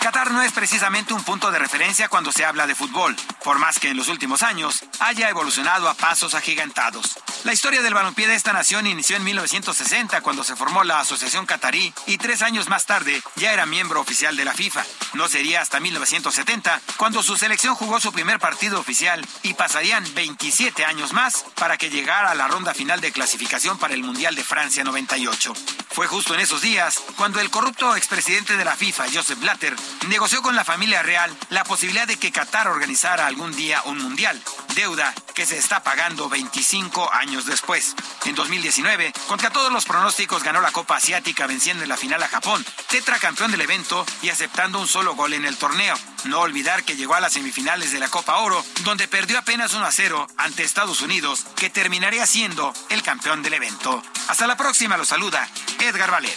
[0.00, 3.78] Qatar no es precisamente un punto de referencia cuando se habla de fútbol, por más
[3.78, 7.18] que en los últimos años haya evolucionado a pasos agigantados.
[7.44, 11.44] La historia del balompié de esta nación inició en 1960 cuando se formó la Asociación
[11.44, 14.84] Qatarí y tres años más tarde ya era miembro oficial de la FIFA.
[15.14, 20.84] No sería hasta 1970 cuando su selección jugó su primer partido oficial y pasarían 27
[20.84, 24.44] años más para que llegara a la ronda final de clasificación para el Mundial de
[24.44, 25.52] Francia 98.
[25.90, 29.76] Fue justo en esos días cuando el corrupto expresidente de la FIFA, Joseph Blatter,
[30.08, 34.40] negoció con la familia real la posibilidad de que Qatar organizara algún día un mundial,
[34.74, 37.94] deuda que se está pagando 25 años después.
[38.24, 42.28] En 2019, contra todos los pronósticos, ganó la Copa Asiática venciendo en la final a
[42.28, 45.96] Japón, tetracampeón del evento y aceptando un solo gol en el torneo.
[46.24, 49.84] No olvidar que llegó a las semifinales de la Copa Oro, donde perdió apenas 1
[49.84, 54.02] a 0 ante Estados Unidos, que terminaría siendo el campeón del evento.
[54.28, 55.48] Hasta la próxima, lo saluda
[55.78, 56.36] Edgar Valer.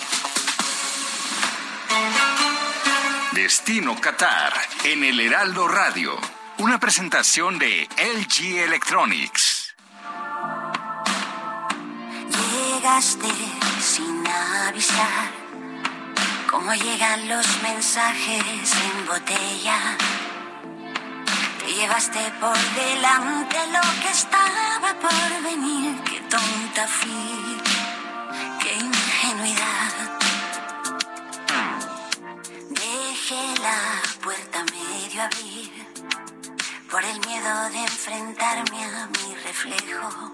[3.33, 6.15] Destino Qatar en el Heraldo Radio.
[6.59, 9.73] Una presentación de LG Electronics.
[12.51, 13.27] Llegaste
[13.81, 14.27] sin
[14.67, 15.31] avisar.
[16.47, 19.97] Cómo llegan los mensajes en botella.
[21.57, 25.99] Te llevaste por delante lo que estaba por venir.
[26.03, 27.57] Qué tonta fui.
[28.61, 30.12] Qué ingenuidad
[33.23, 35.71] Dejé la puerta medio abrir
[36.91, 40.33] por el miedo de enfrentarme a mi reflejo.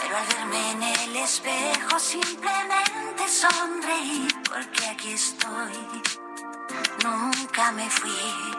[0.00, 6.02] Pero al verme en el espejo simplemente sonreí porque aquí estoy.
[7.04, 8.56] Nunca me fui.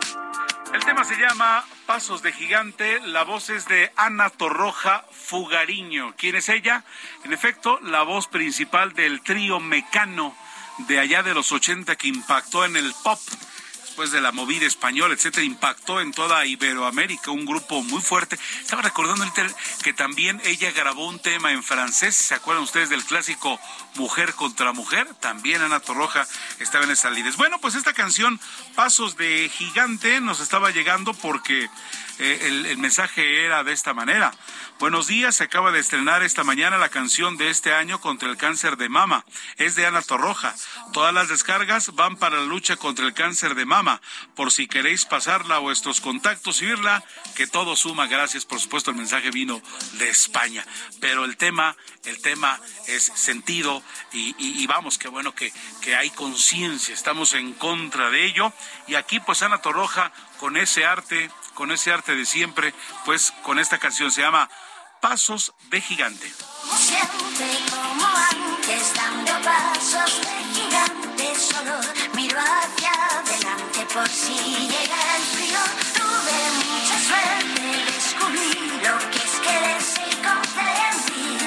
[0.71, 3.00] El tema se llama Pasos de Gigante.
[3.08, 6.13] La voz es de Ana Torroja Fugariño.
[6.15, 6.84] ¿Quién es ella?
[7.24, 10.36] En efecto, la voz principal del trío Mecano
[10.80, 13.20] de allá de los 80 que impactó en el pop
[13.92, 18.40] después de la movida española, etcétera, impactó en toda Iberoamérica, un grupo muy fuerte.
[18.62, 19.26] Estaba recordando
[19.84, 23.60] que también ella grabó un tema en francés, ¿se acuerdan ustedes del clásico
[23.96, 25.14] Mujer contra Mujer?
[25.16, 26.26] También Ana Torroja
[26.60, 27.36] estaba en esas líneas.
[27.36, 28.40] Bueno, pues esta canción,
[28.76, 31.70] Pasos de Gigante, nos estaba llegando porque
[32.24, 34.32] eh, el, mensaje era de esta manera.
[34.78, 38.38] Buenos días, se acaba de estrenar esta mañana la canción de este año contra el
[38.38, 39.26] cáncer de mama.
[39.58, 40.54] Es de Ana Torroja.
[40.94, 44.02] Todas las descargas van para la lucha contra el cáncer de mama.
[44.36, 46.68] por si queréis pasarla a vuestros contactos y
[47.36, 48.06] que todo suma.
[48.06, 49.60] Gracias, por supuesto, el mensaje vino
[49.94, 50.64] de España.
[51.00, 53.82] Pero el tema, el tema es sentido
[54.14, 56.94] y, vamos, qué bueno que, que hay conciencia.
[56.94, 58.54] Estamos en contra de ello.
[58.88, 62.74] Y aquí, pues, Ana Torroja, con ese arte, con ese arte de siempre,
[63.06, 64.50] pues, con esta canción se llama
[65.00, 66.28] Pasos de Gigante.
[66.76, 71.80] Siempre como antes, dando pasos de gigante, solo
[72.15, 75.60] miro hacia adelante por si llega el frío.
[75.93, 81.38] Tuve mucha suerte, descubrí lo que es quererse y comprendí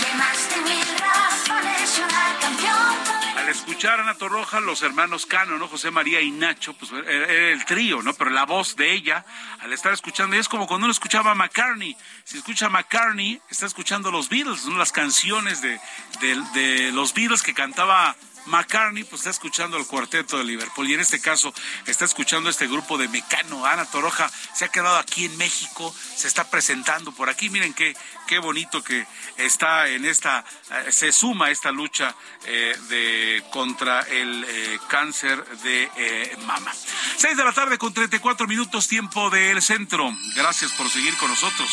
[0.00, 3.13] que más de mil razones una canción
[3.54, 5.68] escuchar a Ana Torroja, los hermanos Cano, ¿no?
[5.68, 8.12] José María y Nacho, pues era el trío, ¿no?
[8.14, 9.24] Pero la voz de ella,
[9.60, 11.96] al estar escuchando, es como cuando uno escuchaba a McCartney.
[12.24, 14.76] Si escucha a McCartney, está escuchando los Beatles, ¿no?
[14.76, 15.80] Las canciones de,
[16.20, 21.00] de los Beatles que cantaba McCartney pues está escuchando el cuarteto de Liverpool y en
[21.00, 21.52] este caso
[21.86, 23.64] está escuchando este grupo de Mecano.
[23.64, 27.50] Ana Toroja se ha quedado aquí en México, se está presentando por aquí.
[27.50, 32.14] Miren qué, qué bonito que está en esta, eh, se suma esta lucha
[32.46, 36.72] eh, de contra el eh, cáncer de mama.
[37.16, 40.10] Seis de la tarde con 34 minutos tiempo del centro.
[40.34, 41.70] Gracias por seguir con nosotros.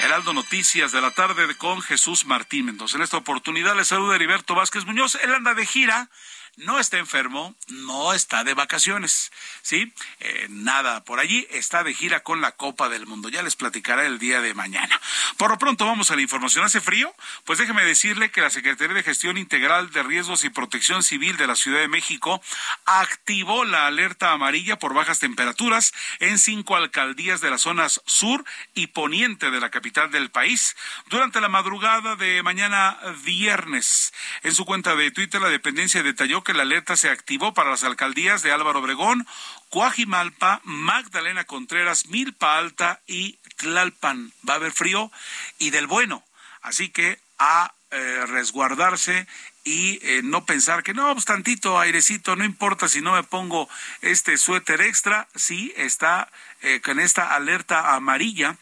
[0.00, 2.96] Heraldo Noticias de la tarde con Jesús Martín Mendoza.
[2.96, 5.16] En esta oportunidad le saluda Heriberto Vázquez Muñoz.
[5.16, 6.08] Él anda de gira
[6.56, 9.30] no está enfermo, no está de vacaciones,
[9.62, 9.92] ¿sí?
[10.20, 13.28] Eh, nada por allí, está de gira con la Copa del Mundo.
[13.28, 15.00] Ya les platicará el día de mañana.
[15.36, 16.64] Por lo pronto vamos a la información.
[16.64, 17.14] ¿Hace frío?
[17.44, 21.46] Pues déjeme decirle que la Secretaría de Gestión Integral de Riesgos y Protección Civil de
[21.46, 22.42] la Ciudad de México
[22.86, 28.88] activó la alerta amarilla por bajas temperaturas en cinco alcaldías de las zonas sur y
[28.88, 30.74] poniente de la capital del país
[31.08, 34.14] durante la madrugada de mañana viernes.
[34.42, 37.82] En su cuenta de Twitter, la dependencia detalló que la alerta se activó para las
[37.82, 39.26] alcaldías de Álvaro Obregón,
[39.68, 44.32] Coajimalpa, Magdalena Contreras, Milpa Alta y Tlalpan.
[44.48, 45.10] Va a haber frío
[45.58, 46.24] y del bueno.
[46.62, 49.26] Así que a eh, resguardarse
[49.64, 53.68] y eh, no pensar que no, pues tantito airecito, no importa si no me pongo
[54.00, 56.30] este suéter extra, sí está
[56.62, 58.56] eh, con esta alerta amarilla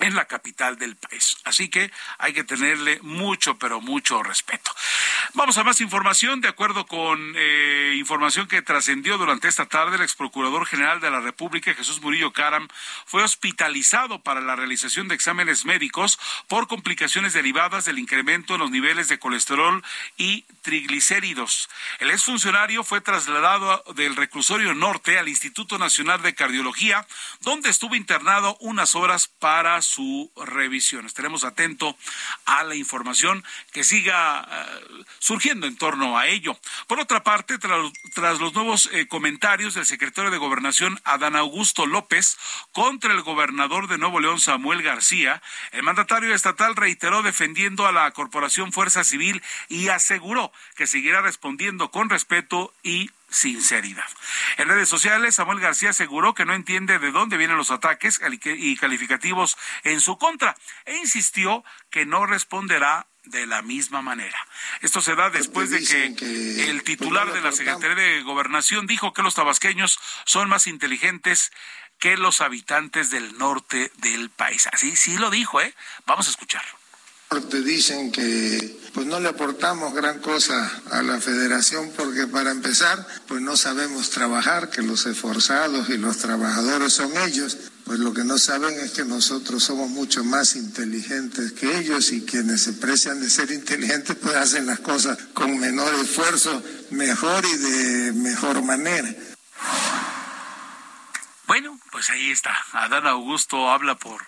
[0.00, 1.36] en la capital del país.
[1.44, 4.70] Así que hay que tenerle mucho, pero mucho respeto.
[5.34, 6.40] Vamos a más información.
[6.40, 11.10] De acuerdo con eh, información que trascendió durante esta tarde, el ex procurador general de
[11.10, 12.68] la República, Jesús Murillo Caram,
[13.06, 18.70] fue hospitalizado para la realización de exámenes médicos por complicaciones derivadas del incremento en los
[18.70, 19.82] niveles de colesterol
[20.16, 21.68] y triglicéridos.
[21.98, 27.06] El exfuncionario fue trasladado del reclusorio norte al Instituto Nacional de Cardiología,
[27.40, 31.06] donde estuvo internado unas horas para su revisión.
[31.06, 31.94] Estaremos atentos
[32.44, 36.58] a la información que siga eh, surgiendo en torno a ello.
[36.86, 42.38] Por otra parte, tras, los nuevos eh, comentarios del secretario de Gobernación, Adán Augusto López,
[42.72, 48.10] contra el gobernador de Nuevo León, Samuel García, el mandatario estatal reiteró defendiendo a la
[48.10, 54.08] Corporación Fuerza Civil y aseguró que seguirá respondiendo con respeto y sinceridad.
[54.56, 58.76] En redes sociales, Samuel García aseguró que no entiende de dónde vienen los ataques y
[58.76, 64.38] calificativos en su contra e insistió que no responderá de la misma manera.
[64.80, 69.22] Esto se da después de que, el titular de la Secretaría de Gobernación dijo que
[69.22, 71.52] los tabasqueños son más inteligentes
[71.98, 74.68] que los habitantes del norte del país.
[74.72, 75.74] Así sí lo dijo, ¿eh?
[76.06, 76.77] Vamos a escucharlo
[77.68, 83.42] dicen que pues no le aportamos gran cosa a la federación porque para empezar pues
[83.42, 88.38] no sabemos trabajar, que los esforzados y los trabajadores son ellos, pues lo que no
[88.38, 93.30] saben es que nosotros somos mucho más inteligentes que ellos y quienes se precian de
[93.30, 99.14] ser inteligentes pues hacen las cosas con menor esfuerzo, mejor y de mejor manera.
[101.46, 102.54] Bueno, pues ahí está.
[102.72, 104.27] Adán Augusto habla por,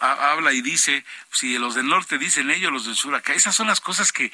[0.00, 3.32] habla y dice, si los del norte dicen ellos, los del sur acá.
[3.32, 4.32] Esas son las cosas que,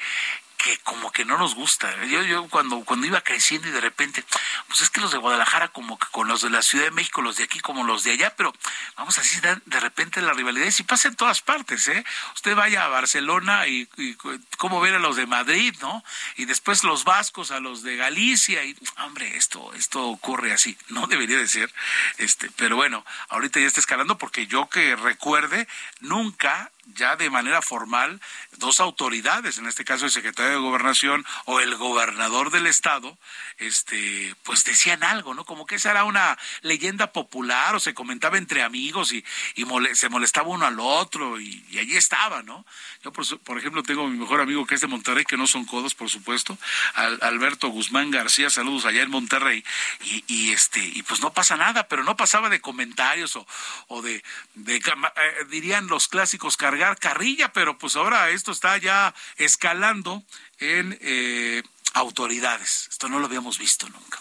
[0.65, 1.93] que como que no nos gusta.
[2.05, 4.25] Yo, yo cuando, cuando iba creciendo y de repente,
[4.67, 7.21] pues es que los de Guadalajara como que con los de la Ciudad de México,
[7.21, 8.51] los de aquí como los de allá, pero
[8.97, 12.03] vamos así de repente la rivalidad y pasa en todas partes, ¿eh?
[12.33, 14.15] Usted vaya a Barcelona y, y
[14.57, 16.03] cómo ver a los de Madrid, ¿no?
[16.35, 21.05] Y después los vascos a los de Galicia y hombre, esto esto ocurre así, no
[21.05, 21.71] debería de ser,
[22.17, 25.67] este, pero bueno, ahorita ya está escalando porque yo que recuerde
[25.99, 28.21] nunca ya de manera formal
[28.57, 33.17] dos autoridades, en este caso el secretario de Gobernación o el gobernador del estado,
[33.57, 35.45] este, pues decían algo, ¿no?
[35.45, 39.23] Como que esa era una leyenda popular o se comentaba entre amigos y,
[39.55, 42.65] y se molestaba uno al otro y, allí estaba, ¿no?
[43.03, 45.93] Yo, por, ejemplo, tengo mi mejor amigo que es de Monterrey, que no son codos,
[45.93, 46.57] por supuesto,
[46.93, 49.63] Alberto Guzmán García, saludos allá en Monterrey,
[50.27, 53.45] y, este, y pues no pasa nada, pero no pasaba de comentarios o,
[53.87, 56.57] o de, de eh, dirían los clásicos,
[56.99, 60.23] carrilla, pero pues ahora esto está ya escalando
[60.59, 61.63] en eh,
[61.93, 62.87] autoridades.
[62.89, 64.19] Esto no lo habíamos visto nunca.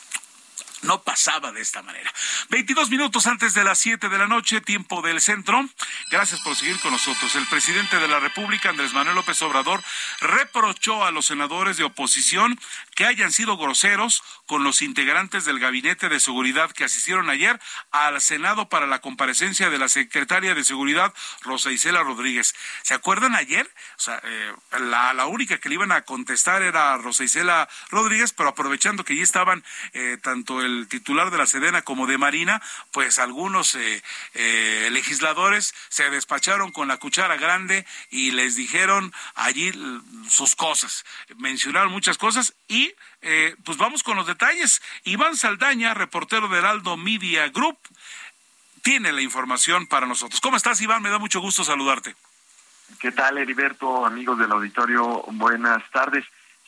[0.84, 2.12] No pasaba de esta manera.
[2.50, 5.66] 22 minutos antes de las 7 de la noche, tiempo del centro.
[6.10, 7.34] Gracias por seguir con nosotros.
[7.36, 9.82] El presidente de la República, Andrés Manuel López Obrador,
[10.20, 12.60] reprochó a los senadores de oposición
[12.94, 18.20] que hayan sido groseros con los integrantes del Gabinete de Seguridad que asistieron ayer al
[18.20, 22.54] Senado para la comparecencia de la secretaria de Seguridad, Rosa Isela Rodríguez.
[22.82, 23.70] ¿Se acuerdan ayer?
[23.96, 28.50] O sea, eh, la, única que le iban a contestar era Rosa Isela Rodríguez, pero
[28.50, 33.18] aprovechando que allí estaban eh, tanto el titular de la Sedena como de Marina, pues
[33.18, 34.02] algunos eh,
[34.34, 39.72] eh, legisladores se despacharon con la cuchara grande y les dijeron allí
[40.28, 41.04] sus cosas,
[41.36, 42.94] mencionaron muchas cosas y
[43.24, 44.80] eh, pues vamos con los detalles.
[45.04, 47.78] Iván Saldaña, reportero de Heraldo Media Group,
[48.82, 50.40] tiene la información para nosotros.
[50.40, 51.02] ¿Cómo estás, Iván?
[51.02, 52.14] Me da mucho gusto saludarte.
[53.00, 55.24] ¿Qué tal, Heriberto, amigos del auditorio?
[55.32, 56.24] Buenas tardes.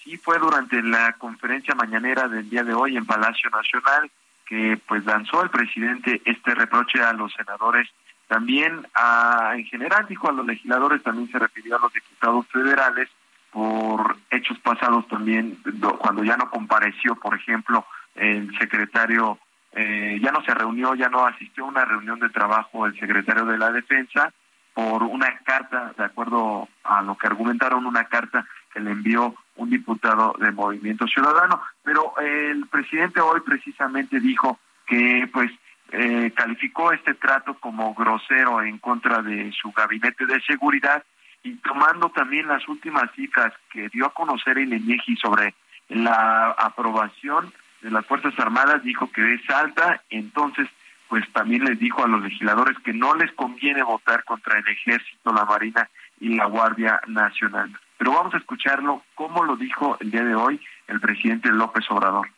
[0.06, 4.10] Y fue durante la conferencia mañanera del día de hoy en Palacio Nacional
[4.46, 7.88] que pues lanzó el presidente este reproche a los senadores,
[8.28, 13.08] también a, en general dijo a los legisladores, también se refirió a los diputados federales
[13.56, 15.56] por hechos pasados también,
[15.98, 19.38] cuando ya no compareció, por ejemplo, el secretario,
[19.72, 23.46] eh, ya no se reunió, ya no asistió a una reunión de trabajo el secretario
[23.46, 24.30] de la defensa
[24.74, 29.70] por una carta, de acuerdo a lo que argumentaron, una carta que le envió un
[29.70, 31.62] diputado de Movimiento Ciudadano.
[31.82, 35.50] Pero el presidente hoy precisamente dijo que pues
[35.92, 41.02] eh, calificó este trato como grosero en contra de su gabinete de seguridad
[41.46, 45.54] y tomando también las últimas cifras que dio a conocer el INEGI sobre
[45.88, 50.68] la aprobación de las Fuerzas Armadas, dijo que es alta, entonces
[51.08, 55.32] pues también les dijo a los legisladores que no les conviene votar contra el ejército,
[55.32, 55.88] la marina
[56.18, 57.70] y la Guardia Nacional.
[57.96, 62.28] Pero vamos a escucharlo cómo lo dijo el día de hoy el presidente López Obrador.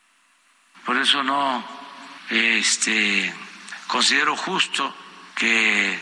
[0.84, 1.64] Por eso no
[2.28, 3.32] este,
[3.86, 4.94] considero justo
[5.34, 5.98] que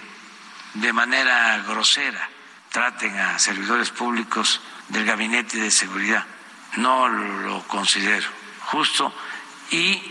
[0.74, 2.30] de manera grosera
[2.76, 6.26] traten a servidores públicos del Gabinete de Seguridad.
[6.76, 8.28] No lo considero
[8.66, 9.10] justo
[9.70, 10.02] y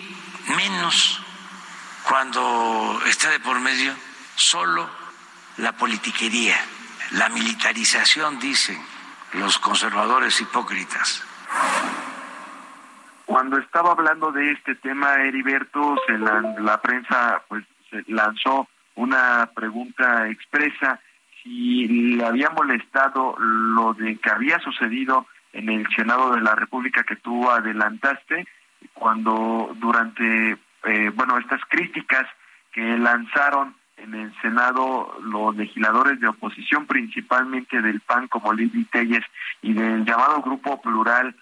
[0.57, 1.21] menos
[2.09, 3.93] cuando está de por medio
[4.33, 4.89] solo
[5.57, 6.55] la politiquería,
[7.11, 8.83] la militarización, dicen
[9.33, 11.23] los conservadores hipócritas.
[13.27, 19.51] Cuando estaba hablando de este tema, Heriberto, se la, la prensa pues se lanzó una
[19.53, 20.99] pregunta expresa
[21.45, 27.03] si le había molestado lo de que había sucedido en el Senado de la República
[27.03, 28.47] que tú adelantaste,
[28.93, 32.25] cuando durante, eh, bueno, estas críticas
[32.73, 39.23] que lanzaron en el Senado los legisladores de oposición, principalmente del PAN como Lidia Telles
[39.61, 41.35] y del llamado Grupo Plural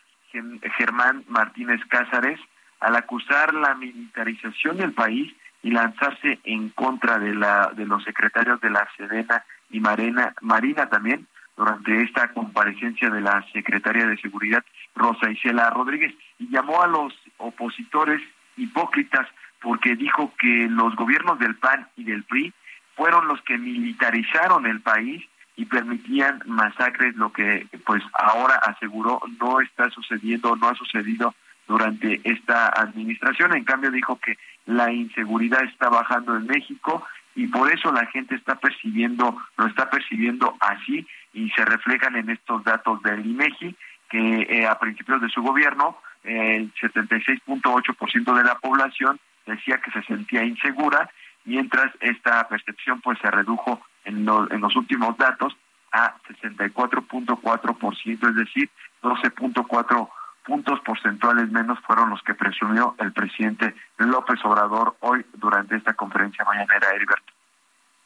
[0.78, 2.40] Germán Martínez Cázares,
[2.82, 8.60] al acusar la militarización del país y lanzarse en contra de la de los secretarios
[8.60, 9.44] de la Sedena
[9.74, 14.64] y Marina, Marina también durante esta comparecencia de la secretaria de Seguridad
[14.96, 18.22] Rosa Isela Rodríguez y llamó a los opositores
[18.56, 19.28] hipócritas
[19.62, 22.54] porque dijo que los gobiernos del PAN y del PRI
[22.96, 25.24] fueron los que militarizaron el país
[25.56, 31.34] y permitían masacres, lo que pues ahora aseguró no está sucediendo, no ha sucedido
[31.68, 33.56] durante esta administración.
[33.56, 37.06] En cambio dijo que la inseguridad está bajando en México
[37.36, 42.30] y por eso la gente está percibiendo, lo está percibiendo así y se reflejan en
[42.30, 43.76] estos datos del INEGI
[44.10, 50.04] que eh, a principios de su gobierno el 76.8% de la población decía que se
[50.04, 51.10] sentía insegura,
[51.44, 55.58] mientras esta percepción pues se redujo en, en los últimos datos
[55.92, 58.70] a 64.4%, es decir,
[59.02, 60.10] 12.4
[60.44, 66.46] puntos porcentuales menos fueron los que presumió el presidente López Obrador hoy durante esta conferencia
[66.46, 67.33] mañanera, Heriberto.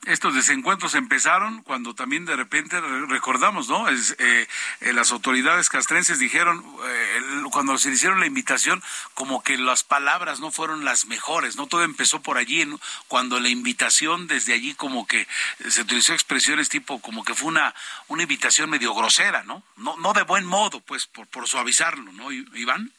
[0.07, 3.89] Estos desencuentros empezaron cuando también de repente recordamos, ¿no?
[3.89, 4.47] Es, eh,
[4.81, 7.19] eh, las autoridades castrenses dijeron, eh,
[7.51, 8.81] cuando se hicieron la invitación,
[9.13, 11.67] como que las palabras no fueron las mejores, ¿no?
[11.67, 12.65] Todo empezó por allí,
[13.07, 15.27] cuando la invitación desde allí como que
[15.67, 17.75] se utilizó expresiones tipo como que fue una,
[18.07, 19.63] una invitación medio grosera, ¿no?
[19.75, 22.91] No, no de buen modo, pues, por, por suavizarlo, ¿no, Iván?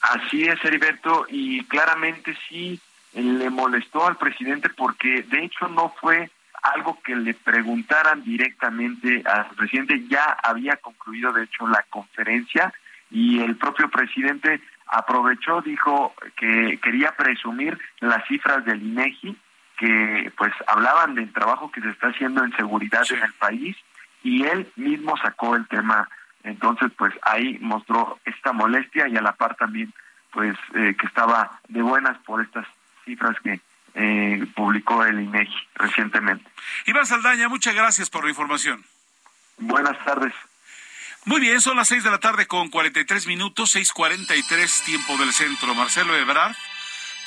[0.00, 2.80] Así es, Heriberto, y claramente sí
[3.22, 6.30] le molestó al presidente porque de hecho no fue
[6.62, 12.72] algo que le preguntaran directamente al presidente, ya había concluido de hecho la conferencia
[13.10, 19.36] y el propio presidente aprovechó, dijo que quería presumir las cifras del INEGI
[19.78, 23.76] que pues hablaban del trabajo que se está haciendo en seguridad en el país
[24.22, 26.08] y él mismo sacó el tema.
[26.42, 29.92] Entonces pues ahí mostró esta molestia y a la par también
[30.32, 32.66] pues eh, que estaba de buenas por estas
[33.08, 33.60] cifras que
[33.94, 36.48] eh, publicó el INEGI recientemente.
[36.86, 38.84] Iván Saldaña, muchas gracias por la información.
[39.56, 40.32] Buenas tardes.
[41.24, 45.74] Muy bien, son las seis de la tarde con 43 minutos, 6:43 tiempo del centro.
[45.74, 46.54] Marcelo Ebrard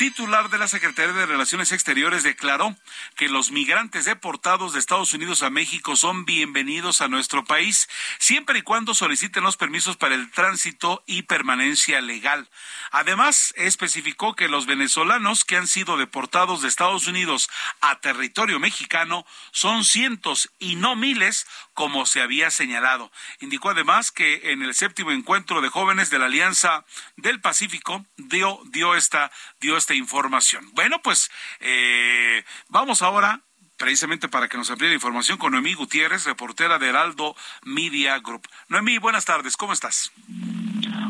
[0.02, 2.76] titular de la Secretaría de Relaciones Exteriores declaró
[3.16, 7.88] que los migrantes deportados de Estados Unidos a México son bienvenidos a nuestro país
[8.18, 12.50] siempre y cuando soliciten los permisos para el tránsito y permanencia legal.
[12.90, 17.48] Además, especificó que los venezolanos que han sido deportados de Estados Unidos
[17.80, 21.46] a territorio mexicano son cientos y no miles
[21.82, 23.12] como se había señalado.
[23.40, 28.60] Indicó además que en el séptimo encuentro de jóvenes de la Alianza del Pacífico dio,
[28.66, 30.70] dio esta dio esta información.
[30.74, 33.42] Bueno, pues eh, vamos ahora
[33.78, 38.48] precisamente para que nos amplíe la información con Noemí Gutiérrez, reportera de Heraldo Media Group.
[38.68, 40.12] Noemí, buenas tardes, ¿cómo estás?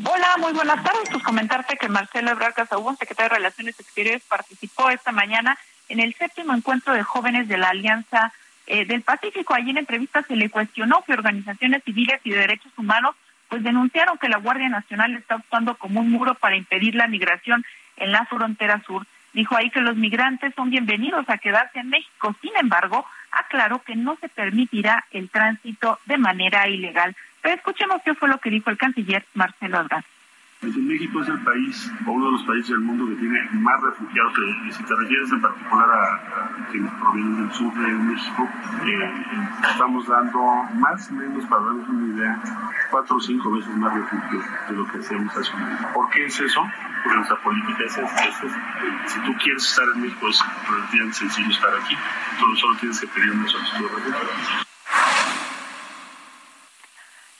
[0.05, 1.09] Hola, muy buenas tardes.
[1.11, 5.59] Pues comentarte que Marcelo Ebrard Casaubon, secretario de Relaciones Exteriores, participó esta mañana
[5.89, 8.32] en el séptimo encuentro de jóvenes de la Alianza
[8.72, 9.53] eh, del Pacífico.
[9.53, 13.15] Allí en entrevista se le cuestionó que organizaciones civiles y de derechos humanos
[13.49, 17.65] pues denunciaron que la Guardia Nacional está actuando como un muro para impedir la migración
[17.97, 19.05] en la frontera sur.
[19.34, 22.34] Dijo ahí que los migrantes son bienvenidos a quedarse en México.
[22.41, 27.13] Sin embargo, aclaró que no se permitirá el tránsito de manera ilegal.
[27.41, 30.05] Pero escuchemos qué fue lo que dijo el canciller Marcelo Ebrard.
[30.91, 34.34] México es el país o uno de los países del mundo que tiene más refugiados.
[34.68, 38.49] Y si te refieres en particular a, quienes provienen del sur de México,
[38.86, 39.12] eh,
[39.72, 40.39] estamos dando
[40.76, 42.41] más o menos, para darnos una idea,
[42.91, 45.93] cuatro o cinco veces más refugios de lo que hacemos hace un año.
[45.93, 46.62] ¿Por qué es eso?
[47.03, 48.47] Porque nuestra política es esa.
[49.07, 50.39] Si tú quieres estar en México, es
[50.70, 51.95] relativamente sencillo estar aquí.
[52.39, 54.72] Tú solo tienes que pedir una solicitud de refugio.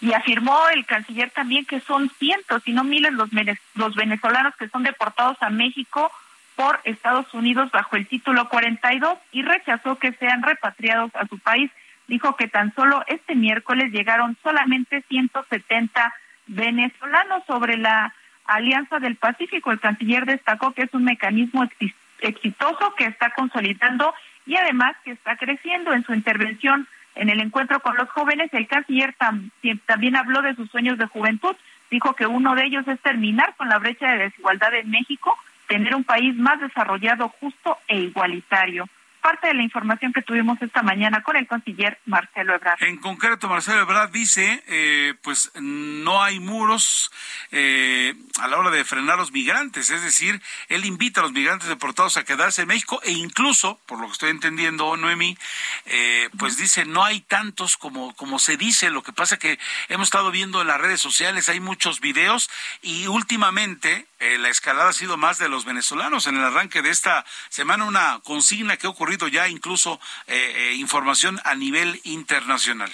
[0.02, 3.30] Y afirmó el canciller también que son cientos, y no miles, los,
[3.76, 6.12] los venezolanos que son deportados a México
[6.56, 11.72] por Estados Unidos bajo el título 42 y rechazó que sean repatriados a su país.
[12.08, 16.14] Dijo que tan solo este miércoles llegaron solamente 170
[16.48, 18.14] venezolanos sobre la
[18.46, 19.72] Alianza del Pacífico.
[19.72, 21.68] El canciller destacó que es un mecanismo
[22.20, 24.14] exitoso que está consolidando
[24.46, 28.68] y además que está creciendo en su intervención en el encuentro con los jóvenes, el
[28.68, 29.16] canciller
[29.86, 31.56] también habló de sus sueños de juventud.
[31.90, 35.38] Dijo que uno de ellos es terminar con la brecha de desigualdad en México,
[35.68, 38.88] tener un país más desarrollado, justo e igualitario
[39.22, 42.84] parte de la información que tuvimos esta mañana con el canciller Marcelo Ebrard.
[42.84, 47.12] En concreto, Marcelo Ebrard dice, eh, pues no hay muros
[47.52, 51.32] eh, a la hora de frenar a los migrantes, es decir, él invita a los
[51.32, 55.38] migrantes deportados a quedarse en México e incluso, por lo que estoy entendiendo, Noemí,
[55.86, 59.60] eh, pues dice, no hay tantos como, como se dice, lo que pasa que
[59.90, 62.50] hemos estado viendo en las redes sociales, hay muchos videos
[62.82, 64.08] y últimamente
[64.38, 66.28] la escalada ha sido más de los venezolanos.
[66.28, 68.92] En el arranque de esta semana, una consigna que ha
[69.28, 72.92] ya incluso eh, eh, información a nivel internacional.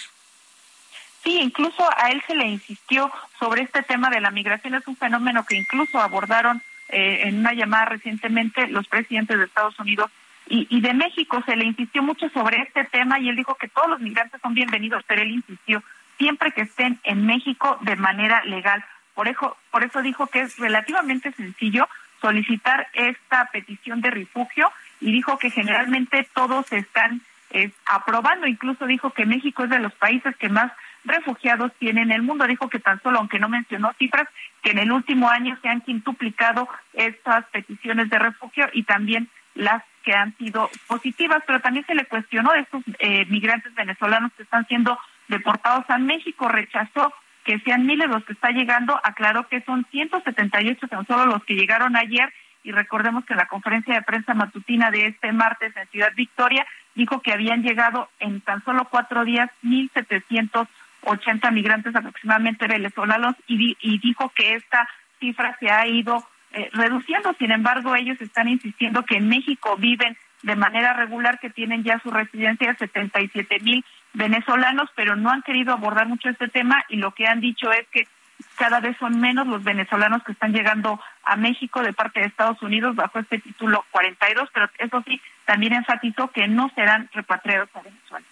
[1.24, 4.76] Sí, incluso a él se le insistió sobre este tema de la migración.
[4.76, 9.78] Es un fenómeno que incluso abordaron eh, en una llamada recientemente los presidentes de Estados
[9.80, 10.10] Unidos
[10.48, 11.44] y, y, de México.
[11.46, 14.54] Se le insistió mucho sobre este tema y él dijo que todos los migrantes son
[14.54, 15.84] bienvenidos, pero él insistió
[16.18, 18.84] siempre que estén en México de manera legal.
[19.14, 21.90] Por eso, por eso dijo que es relativamente sencillo
[22.22, 27.22] solicitar esta petición de refugio y dijo que generalmente todos están
[27.52, 30.72] eh, aprobando, incluso dijo que México es de los países que más
[31.06, 32.46] refugiados tiene en el mundo.
[32.46, 34.28] Dijo que tan solo, aunque no mencionó cifras,
[34.62, 39.84] que en el último año se han quintuplicado estas peticiones de refugio y también las
[40.04, 44.44] que han sido positivas, pero también se le cuestionó a estos eh, migrantes venezolanos que
[44.44, 49.62] están siendo deportados a México, rechazó que sean miles los que están llegando, aclaró que
[49.62, 52.32] son 178 tan solo los que llegaron ayer
[52.68, 57.22] y recordemos que la conferencia de prensa matutina de este martes en Ciudad Victoria dijo
[57.22, 64.34] que habían llegado en tan solo cuatro días 1.780 migrantes aproximadamente venezolanos y, y dijo
[64.36, 64.86] que esta
[65.18, 67.34] cifra se ha ido eh, reduciendo.
[67.40, 72.00] Sin embargo, ellos están insistiendo que en México viven de manera regular, que tienen ya
[72.00, 77.12] su residencia 77 mil venezolanos, pero no han querido abordar mucho este tema y lo
[77.12, 78.08] que han dicho es que
[78.56, 82.62] cada vez son menos los venezolanos que están llegando a México de parte de Estados
[82.62, 87.82] Unidos bajo este título 42, pero eso sí, también enfatizó que no serán repatriados a
[87.82, 88.26] Venezuela.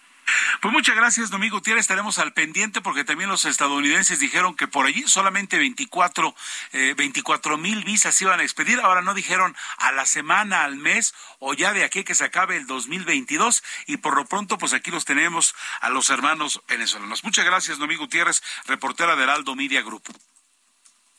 [0.60, 1.82] Pues muchas gracias, Domingo Gutiérrez.
[1.82, 6.34] Estaremos al pendiente porque también los estadounidenses dijeron que por allí solamente 24
[6.72, 8.80] eh, mil visas iban a expedir.
[8.80, 12.56] Ahora no dijeron a la semana, al mes o ya de aquí que se acabe
[12.56, 13.62] el 2022.
[13.86, 17.24] Y por lo pronto, pues aquí los tenemos a los hermanos venezolanos.
[17.24, 20.04] Muchas gracias, Domingo Gutiérrez, reportera de Heraldo Media Group.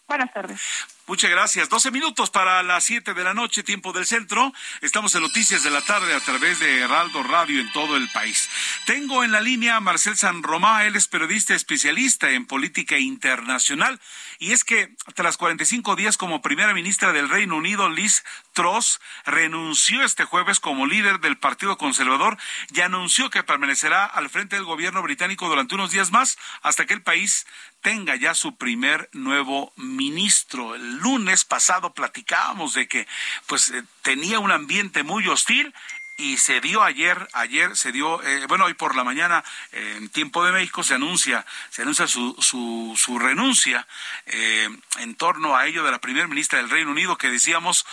[0.07, 0.61] Buenas tardes.
[1.05, 1.69] Muchas gracias.
[1.69, 4.53] 12 minutos para las 7 de la noche, tiempo del centro.
[4.81, 8.49] Estamos en Noticias de la Tarde a través de Heraldo Radio en todo el país.
[8.85, 14.01] Tengo en la línea a Marcel San Romá, él es periodista especialista en política internacional.
[14.39, 20.03] Y es que tras 45 días como primera ministra del Reino Unido, Liz Truss renunció
[20.03, 22.37] este jueves como líder del Partido Conservador
[22.73, 26.93] y anunció que permanecerá al frente del gobierno británico durante unos días más hasta que
[26.93, 27.45] el país
[27.87, 30.75] tenga ya su primer nuevo ministro.
[30.77, 33.07] Lunes pasado platicábamos de que
[33.45, 35.73] pues eh, tenía un ambiente muy hostil
[36.17, 40.43] y se dio ayer, ayer se dio, eh, bueno, hoy por la mañana en tiempo
[40.43, 43.87] de México se anuncia, se anuncia su, su, su renuncia
[44.25, 44.67] eh,
[44.99, 47.85] en torno a ello de la primera ministra del Reino Unido que decíamos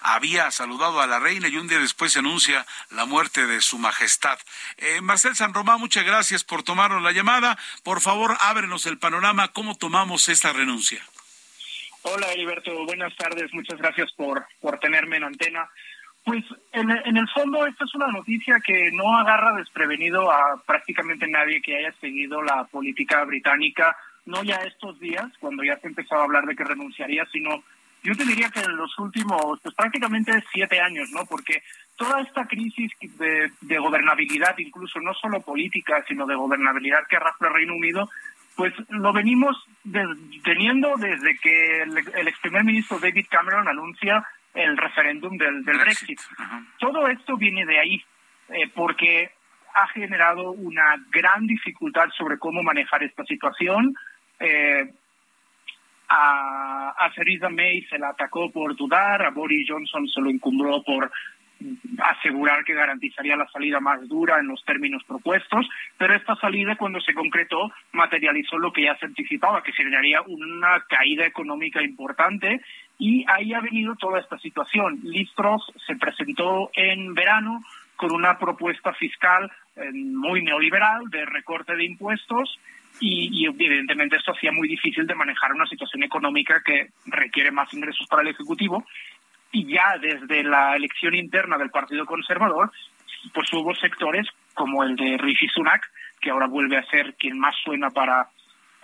[0.00, 3.78] había saludado a la reina y un día después se anuncia la muerte de su
[3.78, 4.38] majestad.
[5.02, 7.58] Marcel San Román, muchas gracias por tomarnos la llamada.
[7.82, 11.02] Por favor, ábrenos el panorama, ¿cómo tomamos esta renuncia?
[12.06, 12.84] Hola, Heriberto.
[12.84, 13.50] Buenas tardes.
[13.54, 15.70] Muchas gracias por, por tenerme en antena.
[16.24, 21.26] Pues en, en, el fondo esta es una noticia que no agarra desprevenido a prácticamente
[21.28, 23.94] nadie que haya seguido la política británica,
[24.24, 27.62] no ya estos días, cuando ya se empezó a hablar de que renunciaría, sino
[28.02, 31.24] yo te diría que en los últimos, pues prácticamente siete años, ¿no?
[31.24, 31.62] Porque
[31.96, 37.48] toda esta crisis de, de gobernabilidad, incluso no solo política, sino de gobernabilidad que arrastra
[37.48, 38.10] el Reino Unido,
[38.56, 39.56] pues lo venimos
[40.44, 44.24] teniendo desde que el, ex primer ministro David Cameron anuncia
[44.54, 46.20] el referéndum del, Brexit.
[46.78, 48.04] Todo esto viene de ahí,
[48.50, 49.30] eh, porque
[49.74, 53.94] ha generado una gran dificultad sobre cómo manejar esta situación.
[54.38, 54.92] Eh,
[56.08, 60.82] a, a Theresa May se la atacó por dudar, a Boris Johnson se lo encumbró
[60.82, 61.10] por
[61.98, 67.00] asegurar que garantizaría la salida más dura en los términos propuestos, pero esta salida cuando
[67.00, 72.60] se concretó materializó lo que ya se anticipaba, que sería una caída económica importante
[72.98, 75.00] y ahí ha venido toda esta situación.
[75.02, 77.60] Listros se presentó en verano
[77.96, 82.58] con una propuesta fiscal eh, muy neoliberal de recorte de impuestos
[83.00, 87.72] y, y, evidentemente esto hacía muy difícil de manejar una situación económica que requiere más
[87.74, 88.84] ingresos para el Ejecutivo
[89.50, 92.72] y ya desde la elección interna del Partido Conservador,
[93.32, 95.82] pues hubo sectores como el de Rishi Sunak,
[96.20, 98.28] que ahora vuelve a ser quien más suena para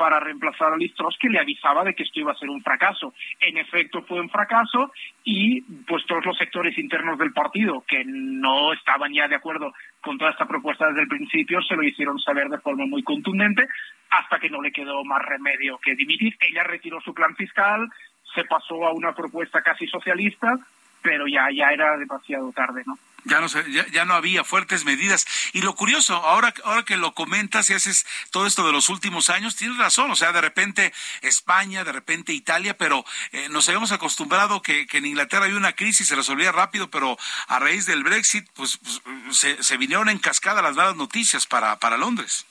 [0.01, 2.63] para reemplazar a Liz Truss, que le avisaba de que esto iba a ser un
[2.63, 3.13] fracaso.
[3.39, 4.91] En efecto, fue un fracaso
[5.25, 10.17] y pues todos los sectores internos del partido que no estaban ya de acuerdo con
[10.17, 13.69] toda esta propuesta desde el principio se lo hicieron saber de forma muy contundente
[14.09, 16.35] hasta que no le quedó más remedio que dimitir.
[16.41, 17.87] Ella retiró su plan fiscal,
[18.35, 20.57] se pasó a una propuesta casi socialista,
[21.03, 22.99] pero ya, ya era demasiado tarde, ¿no?
[23.25, 25.27] Ya no, ya, ya, no había fuertes medidas.
[25.53, 29.29] Y lo curioso, ahora, ahora que lo comentas y haces todo esto de los últimos
[29.29, 30.11] años, tienes razón.
[30.11, 34.99] O sea, de repente España, de repente Italia, pero eh, nos habíamos acostumbrado que, que,
[34.99, 39.03] en Inglaterra había una crisis, se resolvía rápido, pero a raíz del Brexit, pues, pues
[39.37, 42.47] se, se, vinieron en cascada las malas noticias para, para Londres.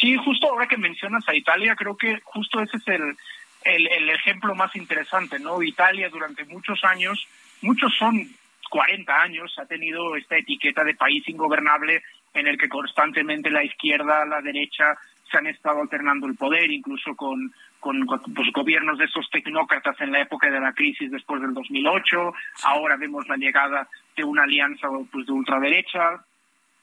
[0.00, 3.16] Sí, justo ahora que mencionas a Italia, creo que justo ese es el,
[3.64, 5.62] el, el ejemplo más interesante, ¿no?
[5.62, 7.26] Italia durante muchos años,
[7.66, 8.26] muchos son
[8.70, 12.02] 40 años, ha tenido esta etiqueta de país ingobernable
[12.34, 14.96] en el que constantemente la izquierda, la derecha
[15.30, 20.00] se han estado alternando el poder, incluso con, con, con pues, gobiernos de esos tecnócratas
[20.00, 22.32] en la época de la crisis después del 2008.
[22.64, 26.20] Ahora vemos la llegada de una alianza pues, de ultraderecha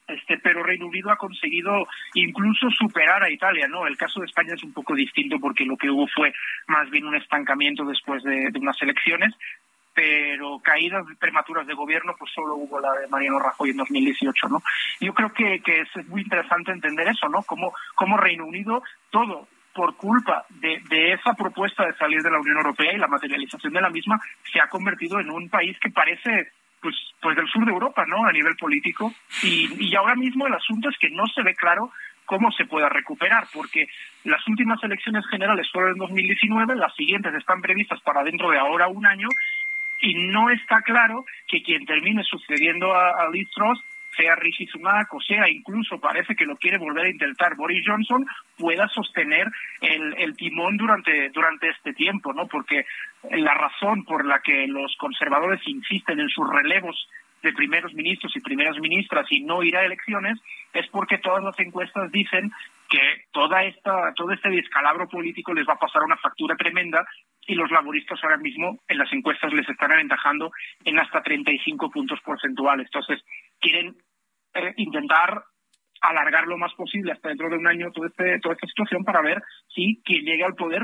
[0.07, 3.88] este, pero Reino Unido ha conseguido incluso superar a Italia, ¿no?
[3.88, 6.34] El caso de España es un poco distinto porque lo que hubo fue
[6.67, 9.34] más bien un estancamiento después de, de unas elecciones,
[9.93, 14.61] pero caídas prematuras de gobierno, pues solo hubo la de Mariano Rajoy en 2018, ¿no?
[14.99, 17.43] Yo creo que, que es muy interesante entender eso, ¿no?
[17.43, 22.39] Como, como Reino Unido, todo por culpa de, de esa propuesta de salir de la
[22.39, 24.19] Unión Europea y la materialización de la misma,
[24.51, 28.25] se ha convertido en un país que parece pues, pues del sur de Europa, ¿no?
[28.25, 29.11] A nivel político.
[29.41, 31.91] Y, y ahora mismo el asunto es que no se ve claro
[32.25, 33.87] cómo se pueda recuperar, porque
[34.23, 38.87] las últimas elecciones generales fueron en 2019, las siguientes están previstas para dentro de ahora
[38.87, 39.27] un año,
[40.04, 43.80] y no está claro que quien termine sucediendo a, a Liz Truss
[44.16, 48.26] sea Rishi Sunak o sea incluso parece que lo quiere volver a intentar Boris Johnson,
[48.58, 49.47] pueda sostener
[49.82, 52.47] el, el timón durante, durante este tiempo, ¿no?
[52.47, 52.86] Porque
[53.32, 57.08] la razón por la que los conservadores insisten en sus relevos
[57.41, 60.39] de primeros ministros y primeras ministras y no ir a elecciones
[60.74, 62.51] es porque todas las encuestas dicen
[62.89, 67.06] que toda esta, todo este descalabro político les va a pasar una factura tremenda
[67.47, 70.51] y los laboristas ahora mismo en las encuestas les están aventajando
[70.85, 72.87] en hasta 35 puntos porcentuales.
[72.87, 73.23] Entonces,
[73.59, 73.95] quieren
[74.53, 75.43] eh, intentar
[76.01, 79.21] alargar lo más posible hasta dentro de un año todo este, toda esta situación para
[79.21, 79.41] ver
[79.73, 80.81] si quien llegue al poder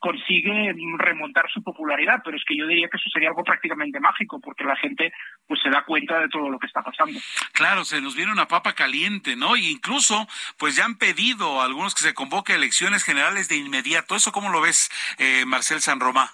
[0.00, 4.40] consigue remontar su popularidad, pero es que yo diría que eso sería algo prácticamente mágico,
[4.40, 5.12] porque la gente
[5.46, 7.20] pues se da cuenta de todo lo que está pasando.
[7.52, 9.54] Claro, se nos viene una papa caliente, ¿no?
[9.54, 10.26] E incluso,
[10.58, 14.16] pues ya han pedido a algunos que se convoque elecciones generales de inmediato.
[14.16, 16.30] ¿Eso cómo lo ves, eh, Marcel San Romá?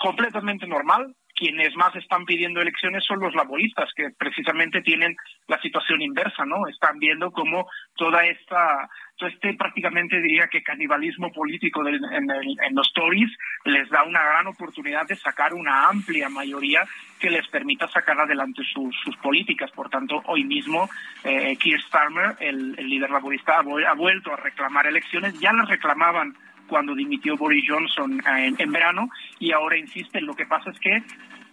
[0.00, 5.16] Completamente normal quienes más están pidiendo elecciones son los laboristas, que precisamente tienen
[5.48, 6.66] la situación inversa, ¿no?
[6.68, 8.88] Están viendo cómo toda esta,
[9.20, 12.26] este prácticamente diría que canibalismo político en,
[12.72, 13.30] los Tories
[13.64, 16.84] les da una gran oportunidad de sacar una amplia mayoría
[17.20, 19.70] que les permita sacar adelante sus, políticas.
[19.70, 20.88] Por tanto, hoy mismo
[21.22, 26.34] eh, Keir Starmer, el, líder laborista, ha vuelto a reclamar elecciones, ya las reclamaban
[26.66, 29.08] cuando dimitió Boris Johnson eh, en, verano
[29.38, 30.26] y ahora insisten.
[30.26, 31.02] Lo que pasa es que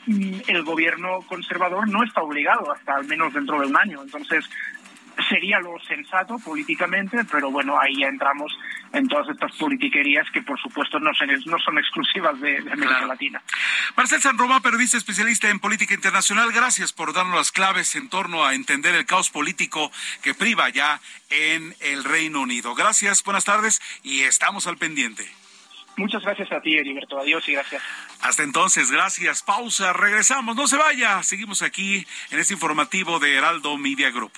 [0.07, 4.01] mm, el gobierno conservador no está obligado hasta al menos dentro de un año.
[4.01, 4.49] Entonces,
[5.29, 8.51] sería lo sensato políticamente, pero bueno, ahí ya entramos
[8.93, 13.41] en todas estas politiquerías que por supuesto no son, no son exclusivas de, América Latina.
[13.95, 18.45] Marcel San Roma, periodista especialista en política internacional, gracias por darnos las claves en torno
[18.45, 19.91] a entender el caos político
[20.21, 20.99] que priva ya
[21.29, 22.75] en el Reino Unido.
[22.75, 25.27] Gracias, buenas tardes y estamos al pendiente.
[25.97, 27.19] Muchas gracias a ti, Heriberto.
[27.19, 27.83] Adiós y gracias.
[28.21, 29.43] Hasta entonces, gracias.
[29.43, 30.55] Pausa, regresamos.
[30.55, 31.21] No se vaya.
[31.23, 34.31] Seguimos aquí en este informativo de Heraldo Media Group.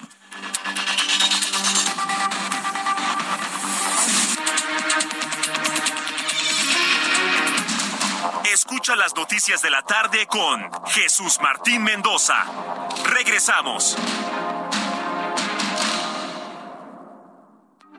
[8.54, 12.46] Escucha las noticias de la tarde con Jesús Martín Mendoza.
[13.06, 13.98] Regresamos.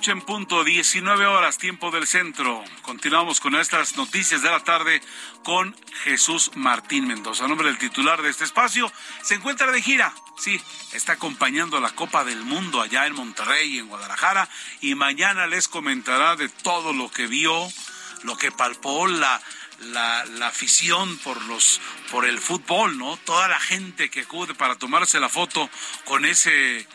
[0.00, 2.64] Noche en punto, 19 horas, tiempo del centro.
[2.80, 5.02] Continuamos con nuestras noticias de la tarde
[5.44, 7.46] con Jesús Martín Mendoza.
[7.46, 8.90] Nombre del titular de este espacio,
[9.22, 10.14] se encuentra de gira.
[10.38, 10.58] Sí,
[10.94, 14.48] está acompañando la Copa del Mundo allá en Monterrey, en Guadalajara,
[14.80, 17.70] y mañana les comentará de todo lo que vio,
[18.22, 19.38] lo que palpó, la,
[19.80, 21.78] la, la, afición por los
[22.10, 23.18] por el fútbol, ¿no?
[23.18, 25.68] Toda la gente que acude para tomarse la foto
[26.06, 26.88] con ese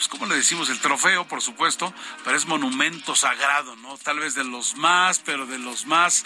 [0.00, 0.70] pues, ¿cómo le decimos?
[0.70, 1.92] El trofeo, por supuesto,
[2.24, 3.98] pero es monumento sagrado, ¿no?
[3.98, 6.24] Tal vez de los más, pero de los más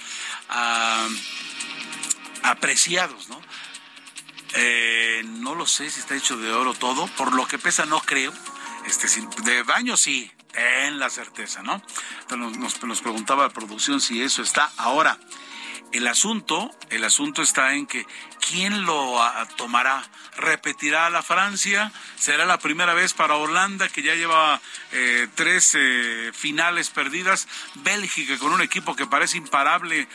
[0.49, 1.09] ah,
[2.45, 3.43] apreciados, ¿no?
[4.55, 7.99] Eh, no lo sé si está hecho de oro todo, por lo que pesa no
[7.99, 8.33] creo.
[8.87, 9.09] Este,
[9.43, 11.83] de baño sí, en la certeza, ¿no?
[12.31, 14.71] Nos preguntaba la producción si eso está.
[14.77, 15.19] Ahora,
[15.91, 18.07] el asunto, el asunto está en que
[18.49, 20.05] quién lo ah, tomará.
[20.37, 24.61] Repetirá la Francia, será la primera vez para Holanda que ya lleva
[24.93, 27.47] eh, tres eh, finales perdidas.
[27.77, 30.09] Bélgica con un equipo que parece imparable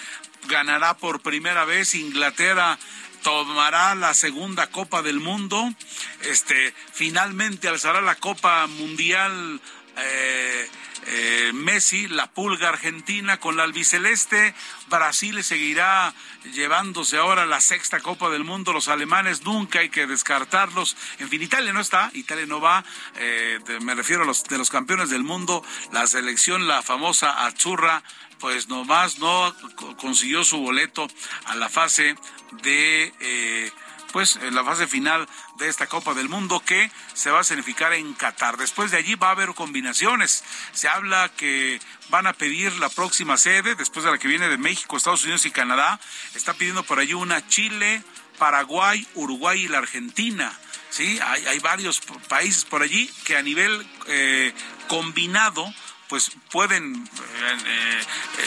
[0.48, 1.96] ganará por primera vez.
[1.96, 2.78] Inglaterra
[3.24, 5.74] tomará la segunda Copa del Mundo.
[6.22, 9.62] Este finalmente alzará la Copa Mundial
[9.98, 10.70] eh,
[11.08, 14.54] eh, Messi, la pulga argentina con la albiceleste,
[14.88, 16.14] Brasil seguirá
[16.54, 21.42] llevándose ahora la sexta Copa del Mundo, los alemanes nunca hay que descartarlos, en fin,
[21.42, 22.84] Italia no está, Italia no va,
[23.16, 28.04] eh, me refiero a los de los campeones del mundo, la selección, la famosa Azzurra,
[28.40, 29.54] pues nomás no
[29.98, 31.08] consiguió su boleto
[31.46, 32.16] a la fase
[32.64, 33.14] de...
[33.20, 33.72] Eh,
[34.12, 37.94] pues en la fase final de esta Copa del Mundo que se va a significar
[37.94, 38.58] en Qatar.
[38.58, 40.44] Después de allí va a haber combinaciones.
[40.72, 41.80] Se habla que
[42.10, 45.46] van a pedir la próxima sede, después de la que viene de México, Estados Unidos
[45.46, 46.00] y Canadá.
[46.36, 48.04] Está pidiendo por allí una Chile,
[48.38, 50.52] Paraguay, Uruguay y la Argentina.
[50.90, 54.54] Sí, hay, varios países por allí que a nivel eh,
[54.88, 55.72] combinado
[56.10, 57.58] pues pueden eh,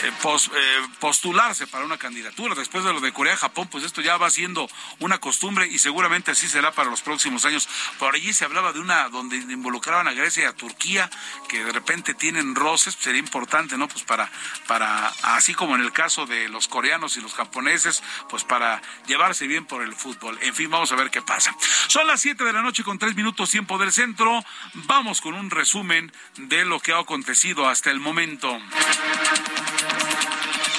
[0.02, 2.56] eh, eh, postularse para una candidatura.
[2.56, 6.32] Después de lo de Corea, Japón, pues esto ya va siendo una costumbre y seguramente
[6.32, 7.68] así será para los próximos años.
[8.00, 11.08] Por allí se hablaba de una donde involucraban a Grecia y a Turquía,
[11.48, 13.86] que de repente tienen roces, sería importante, ¿no?
[13.86, 14.28] Pues para,
[14.66, 19.46] para, así como en el caso de los coreanos y los japoneses, pues para llevarse
[19.46, 20.36] bien por el fútbol.
[20.42, 21.54] En fin, vamos a ver qué pasa.
[21.86, 24.42] Son las 7 de la noche con 3 minutos tiempo del centro.
[24.74, 28.58] Vamos con un resumen de lo que ha acontecido hasta el momento.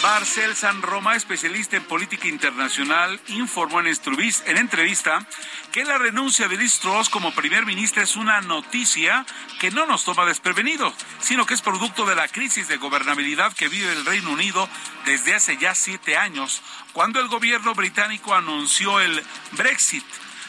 [0.01, 5.25] Marcel San Roma, especialista en política internacional, informó en, en entrevista
[5.71, 9.25] que la renuncia de Liz Truss como primer ministro es una noticia
[9.61, 13.69] que no nos toma desprevenidos, sino que es producto de la crisis de gobernabilidad que
[13.69, 14.67] vive el Reino Unido
[15.05, 16.61] desde hace ya siete años,
[16.91, 20.03] cuando el gobierno británico anunció el Brexit,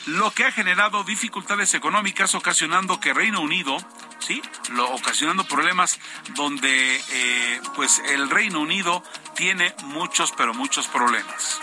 [0.07, 3.77] lo que ha generado dificultades económicas ocasionando que Reino Unido
[4.25, 6.01] sí, lo, ocasionando problemas
[6.35, 9.03] donde eh, pues el Reino Unido
[9.37, 11.61] tiene muchos, pero muchos problemas.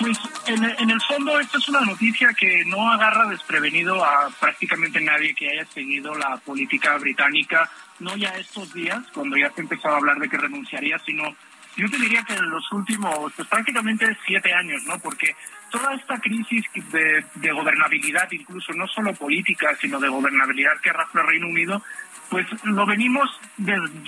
[0.00, 5.00] Pues en, en, el fondo esta es una noticia que no agarra desprevenido a prácticamente
[5.00, 9.88] nadie que haya seguido la política británica, no ya estos días, cuando ya se empezó
[9.88, 11.36] a hablar de que renunciaría, sino
[11.76, 14.98] yo te diría que en los últimos, pues prácticamente siete años, ¿no?
[14.98, 15.34] Porque
[15.72, 21.26] toda esta crisis de, gobernabilidad, incluso no solo política, sino de gobernabilidad que arrastra el
[21.26, 21.82] Reino Unido,
[22.30, 23.28] pues lo venimos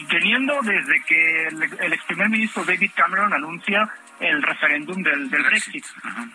[0.09, 3.89] teniendo desde que el, ex primer ministro David Cameron anuncia
[4.21, 5.85] el referéndum del, Brexit.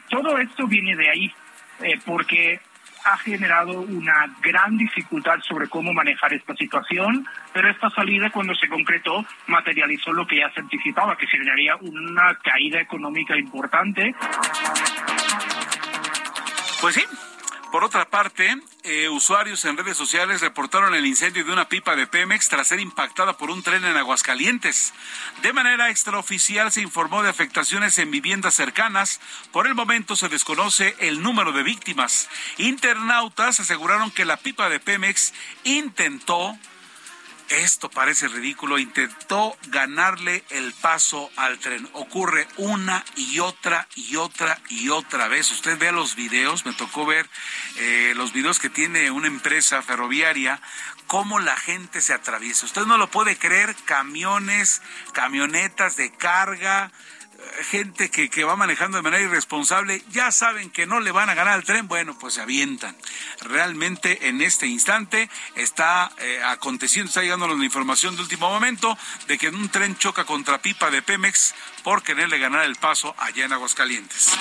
[0.09, 1.33] Todo esto viene de ahí,
[1.81, 2.59] eh, porque
[3.05, 8.67] ha generado una gran dificultad sobre cómo manejar esta situación, pero esta salida cuando se
[8.67, 14.13] concretó materializó lo que ya se anticipaba, que generaría una caída económica importante.
[16.81, 17.03] Pues sí,
[17.71, 22.07] por otra parte, eh, usuarios en redes sociales reportaron el incendio de una pipa de
[22.07, 24.93] Pemex tras ser impactada por un tren en Aguascalientes.
[25.41, 29.19] De manera extraoficial se informó de afectaciones en viviendas cercanas.
[29.51, 32.29] Por el momento se desconoce el número de víctimas.
[32.57, 36.57] Internautas aseguraron que la pipa de Pemex intentó
[37.49, 38.79] esto parece ridículo.
[38.79, 41.87] Intentó ganarle el paso al tren.
[41.93, 45.51] Ocurre una y otra y otra y otra vez.
[45.51, 47.29] Usted ve los videos, me tocó ver
[47.77, 50.61] eh, los videos que tiene una empresa ferroviaria,
[51.07, 52.65] cómo la gente se atraviesa.
[52.65, 54.81] Usted no lo puede creer, camiones,
[55.13, 56.91] camionetas de carga,
[57.63, 61.33] gente que, que, va manejando de manera irresponsable, ya saben que no le van a
[61.33, 62.95] ganar al tren, bueno, pues se avientan.
[63.41, 68.97] Realmente en este instante está eh, aconteciendo, está llegando la información de último momento
[69.27, 71.53] de que un tren choca contra pipa de Pemex
[71.83, 74.31] por quererle ganar el paso allá en Aguascalientes.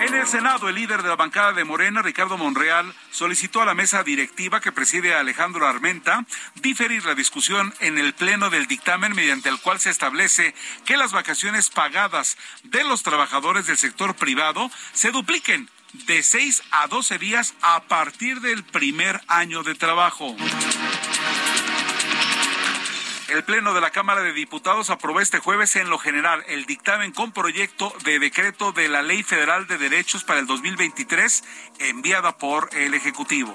[0.00, 3.74] En el Senado, el líder de la bancada de Morena, Ricardo Monreal, solicitó a la
[3.74, 6.24] mesa directiva que preside Alejandro Armenta
[6.54, 10.54] diferir la discusión en el pleno del dictamen mediante el cual se establece
[10.86, 16.86] que las vacaciones pagadas de los trabajadores del sector privado se dupliquen de 6 a
[16.86, 20.34] 12 días a partir del primer año de trabajo.
[23.30, 27.12] El Pleno de la Cámara de Diputados aprobó este jueves en lo general el dictamen
[27.12, 31.44] con proyecto de decreto de la Ley Federal de Derechos para el 2023
[31.78, 33.54] enviada por el Ejecutivo.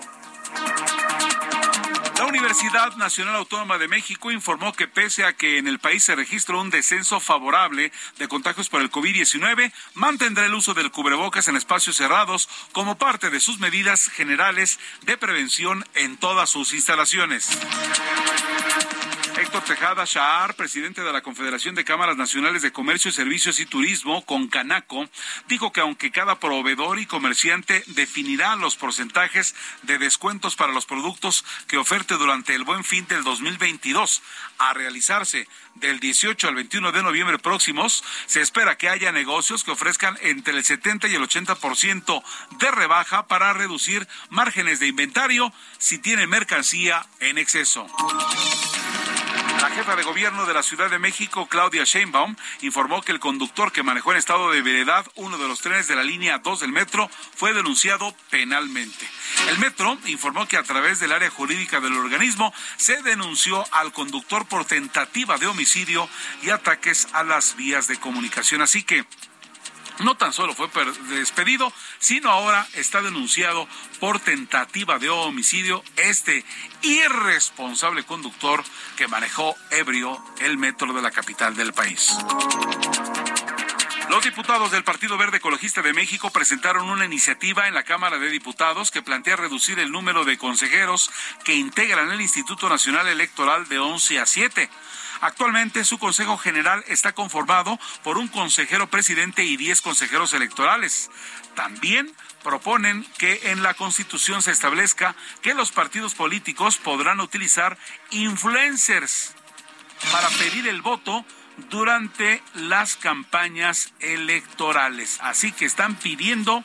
[2.17, 6.15] La Universidad Nacional Autónoma de México informó que pese a que en el país se
[6.15, 11.57] registró un descenso favorable de contagios por el COVID-19, mantendrá el uso del cubrebocas en
[11.57, 17.49] espacios cerrados como parte de sus medidas generales de prevención en todas sus instalaciones.
[19.45, 24.25] Héctor Tejada Shahar, presidente de la Confederación de Cámaras Nacionales de Comercio, Servicios y Turismo,
[24.25, 25.07] con Canaco,
[25.47, 31.45] dijo que aunque cada proveedor y comerciante definirá los porcentajes de descuentos para los productos
[31.67, 34.23] que oferte durante el buen fin del 2022
[34.57, 39.71] a realizarse del 18 al 21 de noviembre próximos, se espera que haya negocios que
[39.71, 42.23] ofrezcan entre el 70 y el 80%
[42.57, 47.85] de rebaja para reducir márgenes de inventario si tiene mercancía en exceso.
[49.61, 53.71] La jefa de gobierno de la Ciudad de México, Claudia Sheinbaum, informó que el conductor
[53.71, 56.71] que manejó en estado de veredad uno de los trenes de la línea 2 del
[56.71, 59.07] metro fue denunciado penalmente.
[59.49, 64.45] El metro informó que a través del área jurídica del organismo se denunció al conductor
[64.47, 66.07] por tentativa de homicidio
[66.41, 68.61] y ataques a las vías de comunicación.
[68.61, 69.05] Así que
[69.99, 70.69] no tan solo fue
[71.09, 73.67] despedido, sino ahora está denunciado
[73.99, 76.43] por tentativa de homicidio este
[76.81, 78.63] irresponsable conductor
[78.97, 82.15] que manejó ebrio el metro de la capital del país.
[84.09, 88.29] Los diputados del Partido Verde Ecologista de México presentaron una iniciativa en la Cámara de
[88.29, 91.09] Diputados que plantea reducir el número de consejeros
[91.43, 94.69] que integran el Instituto Nacional Electoral de 11 a 7.
[95.21, 101.09] Actualmente su Consejo General está conformado por un consejero presidente y 10 consejeros electorales.
[101.55, 102.13] También
[102.43, 107.77] proponen que en la Constitución se establezca que los partidos políticos podrán utilizar
[108.11, 109.33] influencers
[110.11, 111.25] para pedir el voto
[111.69, 115.19] durante las campañas electorales.
[115.21, 116.63] Así que están pidiendo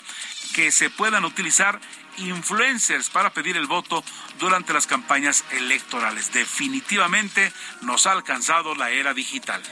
[0.54, 1.80] que se puedan utilizar
[2.16, 4.04] influencers para pedir el voto
[4.40, 6.32] durante las campañas electorales.
[6.32, 9.62] Definitivamente nos ha alcanzado la era digital.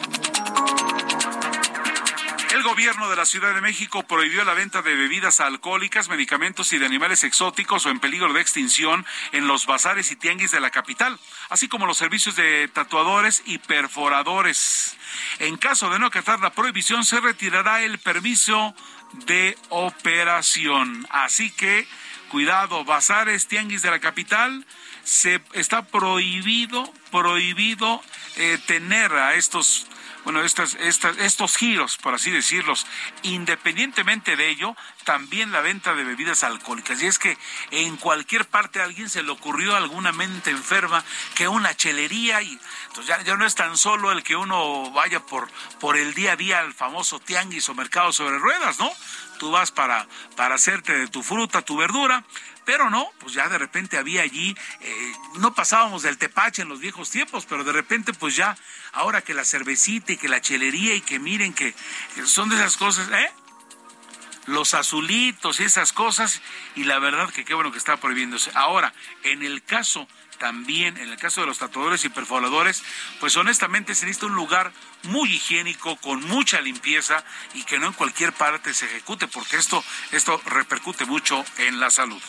[2.53, 6.79] El gobierno de la Ciudad de México prohibió la venta de bebidas alcohólicas, medicamentos y
[6.79, 10.71] de animales exóticos o en peligro de extinción en los bazares y tianguis de la
[10.71, 11.19] capital,
[11.51, 14.97] así como los servicios de tatuadores y perforadores.
[15.41, 18.75] En caso de no acatar la prohibición, se retirará el permiso
[19.27, 21.07] de operación.
[21.11, 21.87] Así que
[22.29, 24.65] cuidado, bazares, tianguis de la capital,
[25.05, 28.03] se está prohibido, prohibido
[28.37, 29.87] eh, tener a estos
[30.29, 32.87] bueno, estas, estas, estos giros, por así decirlos,
[33.23, 37.03] independientemente de ello, también la venta de bebidas alcohólicas.
[37.03, 37.39] Y es que
[37.71, 41.03] en cualquier parte a alguien se le ocurrió alguna mente enferma
[41.35, 42.59] que una chelería y
[42.89, 45.49] entonces ya, ya, no es tan solo el que uno vaya por,
[45.81, 48.93] por el día a día al famoso tianguis o mercado sobre ruedas, ¿no?
[49.39, 52.25] Tú vas para, para hacerte de tu fruta, tu verdura,
[52.69, 56.81] pero no, pues ya de repente había allí, eh, no pasábamos del tepache en los
[56.81, 58.59] viejos tiempos, pero de repente pues ya,
[58.93, 61.75] ahora que la cervecita y que la chelería y que miren que,
[62.27, 63.33] son de esas cosas, ¿eh?
[64.45, 66.43] Los azulitos y esas cosas,
[66.75, 68.51] y la verdad que qué bueno que está prohibiéndose.
[68.55, 70.07] Ahora, en el caso
[70.39, 72.83] también en el caso de los tatuadores y perforadores,
[73.21, 74.73] pues honestamente se necesita un lugar
[75.05, 77.25] muy higiénico, con mucha limpieza
[77.55, 81.91] y que no en cualquier parte se ejecute, porque esto, esto repercute mucho en la
[81.91, 82.23] salud.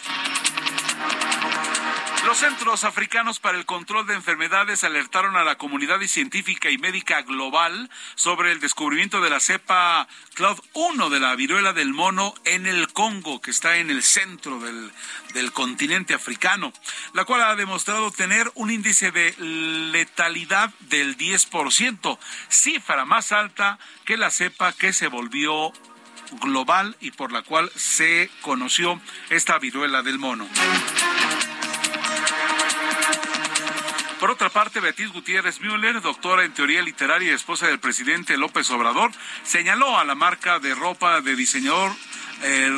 [2.30, 7.24] Los Centros Africanos para el Control de Enfermedades alertaron a la comunidad científica y médica
[7.24, 12.68] global sobre el descubrimiento de la cepa Claude 1 de la viruela del mono en
[12.68, 14.92] el Congo, que está en el centro del,
[15.34, 16.72] del continente africano,
[17.14, 19.34] la cual ha demostrado tener un índice de
[19.92, 25.74] letalidad del 10%, cifra más alta que la cepa que se volvió
[26.42, 29.02] global y por la cual se conoció
[29.32, 30.48] esta viruela del mono.
[34.20, 38.70] Por otra parte, Beatriz Gutiérrez Müller, doctora en teoría literaria y esposa del presidente López
[38.70, 39.12] Obrador,
[39.44, 41.94] señaló a la marca de ropa de diseñador
[42.44, 42.70] eh,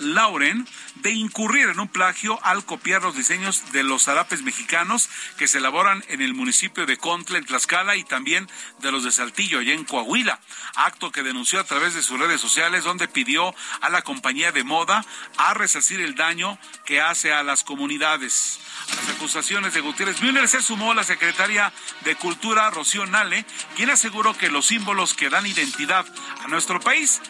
[0.00, 5.48] Lauren de incurrir en un plagio al copiar los diseños de los zarapes mexicanos que
[5.48, 8.48] se elaboran en el municipio de Contle, en Tlaxcala, y también
[8.80, 10.40] de los de Saltillo, allá en Coahuila.
[10.74, 14.64] Acto que denunció a través de sus redes sociales, donde pidió a la compañía de
[14.64, 15.04] moda
[15.36, 18.60] a resarcir el daño que hace a las comunidades
[18.96, 21.72] las acusaciones de Gutiérrez Müller se sumó la secretaria
[22.04, 23.44] de Cultura, Rocío Nale,
[23.76, 26.06] quien aseguró que los símbolos que dan identidad
[26.42, 27.20] a nuestro país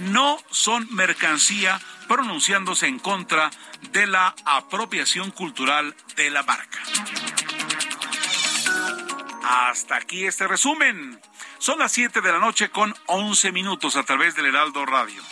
[0.00, 3.50] no son mercancía, pronunciándose en contra
[3.92, 6.78] de la apropiación cultural de la marca.
[9.44, 11.20] Hasta aquí este resumen.
[11.58, 15.22] Son las 7 de la noche con 11 minutos a través del Heraldo Radio.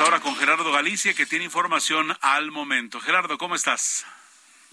[0.00, 3.00] ahora con Gerardo Galicia, que tiene información al momento.
[3.00, 4.04] Gerardo, ¿cómo estás?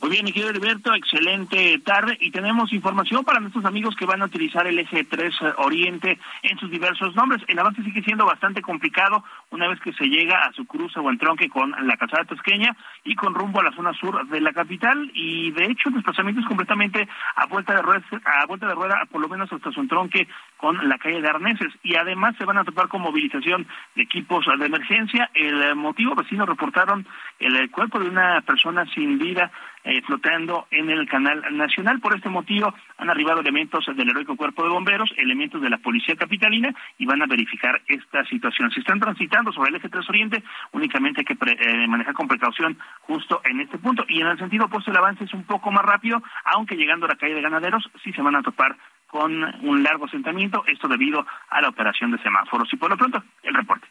[0.01, 4.23] Muy bien, mi querido Heriberto, excelente tarde y tenemos información para nuestros amigos que van
[4.23, 7.43] a utilizar el eje 3 Oriente en sus diversos nombres.
[7.47, 11.07] El avance sigue siendo bastante complicado una vez que se llega a su cruce o
[11.07, 15.11] entronque con la calzada tosqueña y con rumbo a la zona sur de la capital
[15.13, 19.07] y de hecho el desplazamiento es completamente a vuelta de rueda, a vuelta de rueda
[19.11, 20.27] por lo menos hasta su entronque
[20.57, 24.47] con la calle de Arneses y además se van a topar con movilización de equipos
[24.57, 25.29] de emergencia.
[25.35, 27.05] El motivo vecinos reportaron
[27.37, 29.51] el cuerpo de una persona sin vida
[29.83, 31.99] eh, flotando en el canal nacional.
[31.99, 36.15] Por este motivo han arribado elementos del heroico cuerpo de bomberos, elementos de la policía
[36.15, 38.71] capitalina y van a verificar esta situación.
[38.71, 42.77] Si están transitando sobre el eje 3 Oriente, únicamente hay que eh, manejar con precaución
[43.01, 44.05] justo en este punto.
[44.07, 47.09] Y en el sentido opuesto el avance es un poco más rápido, aunque llegando a
[47.09, 48.75] la calle de ganaderos sí se van a topar
[49.11, 52.71] con un largo asentamiento, esto debido a la operación de semáforos.
[52.71, 53.85] Y por lo pronto, el reporte.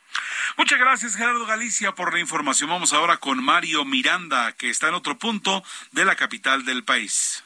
[0.56, 2.70] Muchas gracias, Gerardo Galicia, por la información.
[2.70, 5.62] Vamos ahora con Mario Miranda, que está en otro punto
[5.92, 7.44] de la capital del país.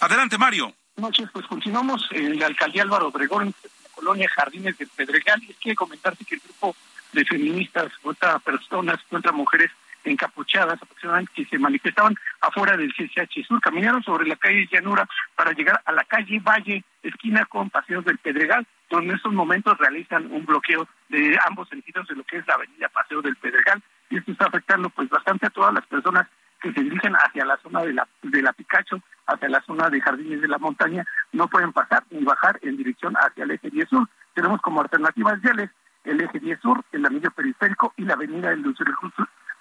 [0.00, 0.74] Adelante, Mario.
[0.96, 5.42] Buenas noches, pues continuamos en la alcaldía Álvaro Obregón, en la colonia Jardines del Pedregal.
[5.42, 6.76] Y es que comentarte que el grupo
[7.12, 9.70] de feministas contra personas, contra mujeres
[10.04, 15.52] encapuchadas aproximadamente que se manifestaban afuera del CCH Sur, caminaron sobre la calle Llanura para
[15.52, 20.30] llegar a la calle Valle, esquina con Paseos del Pedregal, donde en estos momentos realizan
[20.30, 24.18] un bloqueo de ambos sentidos de lo que es la avenida Paseo del Pedregal, y
[24.18, 26.26] esto está afectando pues bastante a todas las personas
[26.60, 30.00] que se dirigen hacia la zona de la, de la Picacho, hacia la zona de
[30.00, 33.88] Jardines de la Montaña, no pueden pasar ni bajar en dirección hacia el eje 10
[33.88, 34.08] Sur.
[34.34, 35.70] Tenemos como alternativas viales
[36.04, 38.62] el eje 10 Sur, el anillo periférico y la avenida del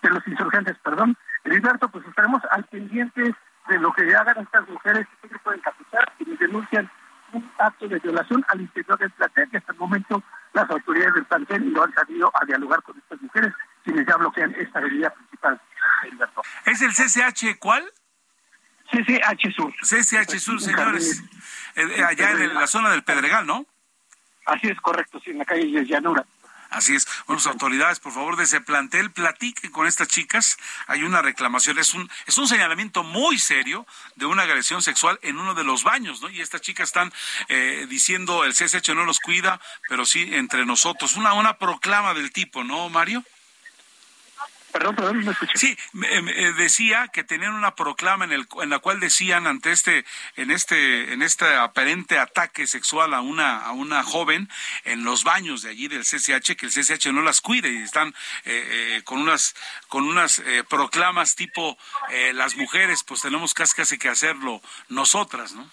[0.03, 1.17] de los insurgentes, perdón.
[1.43, 3.35] Heriberto, pues estaremos al pendiente
[3.69, 6.91] de lo que hagan estas mujeres que se pueden capturar y denuncian
[7.31, 10.23] un acto de violación al interior del plantel y hasta el momento
[10.53, 14.53] las autoridades del plantel no han salido a dialogar con estas mujeres quienes ya bloquean
[14.57, 15.59] esta avenida principal.
[16.03, 16.41] Heriberto.
[16.65, 17.83] ¿Es el CCH cuál?
[18.91, 19.73] CCH Sur.
[19.81, 21.23] CCH Sur, señores.
[21.75, 23.65] Eh, eh, allá en la zona del Pedregal, ¿no?
[24.45, 26.25] Así es correcto, sí, en la calle de Llanura.
[26.73, 27.07] Así es.
[27.27, 30.57] Bueno, autoridades, por favor, de ese plantel, platiquen con estas chicas.
[30.87, 35.37] Hay una reclamación, es un, es un señalamiento muy serio de una agresión sexual en
[35.37, 36.29] uno de los baños, ¿no?
[36.29, 37.13] Y estas chicas están
[37.47, 41.15] eh, diciendo el CSH no los cuida, pero sí entre nosotros.
[41.15, 43.23] Una, una proclama del tipo, ¿no, Mario?
[44.73, 45.55] Perdón, perdón, me escuché.
[45.55, 50.03] Sí, eh, decía que tenían una proclama en, el, en la cual decían ante este,
[50.35, 54.49] en este, en este aparente ataque sexual a una, a una joven
[54.83, 58.09] en los baños de allí del CCH, que el CCH no las cuide y están
[58.45, 59.55] eh, eh, con unas,
[59.89, 61.77] con unas proclamas tipo
[62.33, 64.59] las mujeres, pues tenemos casi que hacerlo
[64.89, 65.69] nosotras, ¿no?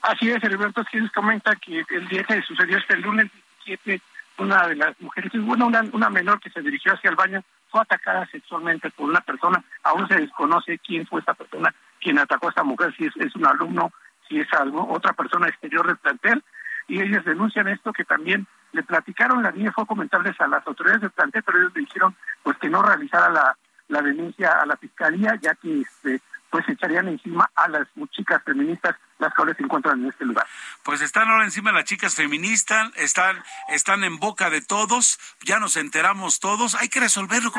[0.00, 3.30] Así es, Heriberto quien comenta que el día que sucedió este lunes
[3.66, 4.02] 17,
[4.38, 7.80] una de las mujeres, bueno, una, una menor que se dirigió hacia el baño fue
[7.80, 12.50] atacada sexualmente por una persona, aún se desconoce quién fue esta persona quien atacó a
[12.50, 13.92] esta mujer, si es, un alumno,
[14.28, 16.42] si es algo, otra persona exterior del plantel,
[16.88, 21.02] y ellos denuncian esto que también le platicaron la niña fue comentarles a las autoridades
[21.02, 23.56] del plantel, pero ellos le dijeron pues que no realizara la,
[23.88, 26.20] la denuncia a la fiscalía, ya que este,
[26.52, 30.46] pues echarían encima a las chicas feministas las cuales se encuentran en este lugar.
[30.82, 35.76] Pues están ahora encima las chicas feministas, están, están en boca de todos, ya nos
[35.76, 37.52] enteramos todos, hay que resolverlo.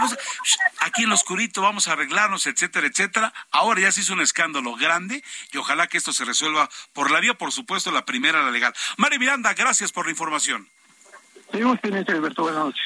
[0.81, 3.33] Aquí en lo oscurito vamos a arreglarnos, etcétera, etcétera.
[3.51, 7.19] Ahora ya se hizo un escándalo grande y ojalá que esto se resuelva por la
[7.19, 8.73] vía, por supuesto, la primera, la legal.
[8.97, 10.67] Mari Miranda, gracias por la información.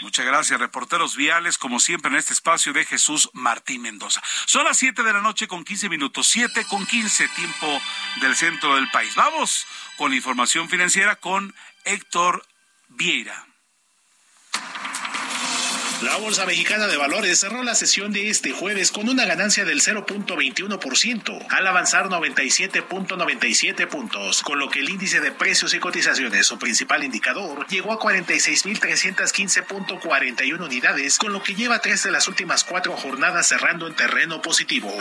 [0.01, 4.21] Muchas gracias, reporteros viales, como siempre en este espacio de Jesús Martín Mendoza.
[4.45, 7.81] Son las 7 de la noche con 15 minutos, 7 con 15 tiempo
[8.21, 9.15] del centro del país.
[9.15, 9.65] Vamos
[9.97, 11.55] con la información financiera con
[11.85, 12.45] Héctor
[12.89, 13.45] Vieira.
[16.03, 19.81] La Bolsa Mexicana de Valores cerró la sesión de este jueves con una ganancia del
[19.81, 26.59] 0.21% al avanzar 97.97 puntos, con lo que el índice de precios y cotizaciones, su
[26.59, 32.95] principal indicador, llegó a 46.315.41 unidades, con lo que lleva tres de las últimas cuatro
[32.95, 34.95] jornadas cerrando en terreno positivo.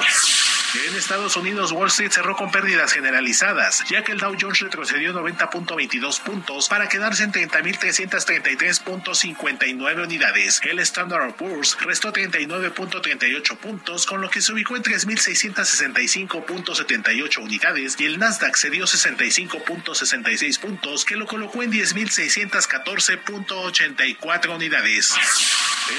[0.89, 5.15] En Estados Unidos, Wall Street cerró con pérdidas generalizadas, ya que el Dow Jones retrocedió
[5.15, 10.61] 90.22 puntos para quedarse en 30.333.59 unidades.
[10.65, 18.05] El Standard Poor's restó 39.38 puntos, con lo que se ubicó en 3.665.78 unidades y
[18.05, 25.15] el Nasdaq cedió 65.66 puntos, que lo colocó en 10.614.84 unidades.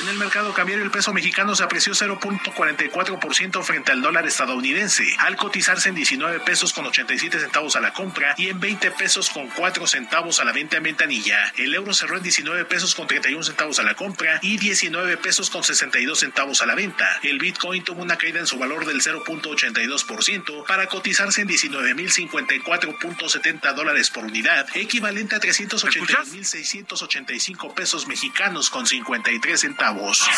[0.02, 5.38] En el mercado cambiario el peso mexicano se apreció 0.44% frente al dólar estadounidense al
[5.38, 9.48] cotizarse en 19 pesos con 87 centavos a la compra y en 20 pesos con
[9.48, 11.54] 4 centavos a la venta en ventanilla.
[11.58, 15.50] El euro cerró en 19 pesos con 31 centavos a la compra y 19 pesos
[15.50, 17.20] con 62 centavos a la venta.
[17.24, 24.12] El Bitcoin tuvo una caída en su valor del 0.82% para cotizarse en 19.054.70 dólares
[24.12, 30.30] por unidad, equivalente a 381.685 pesos mexicanos con 53 centavos.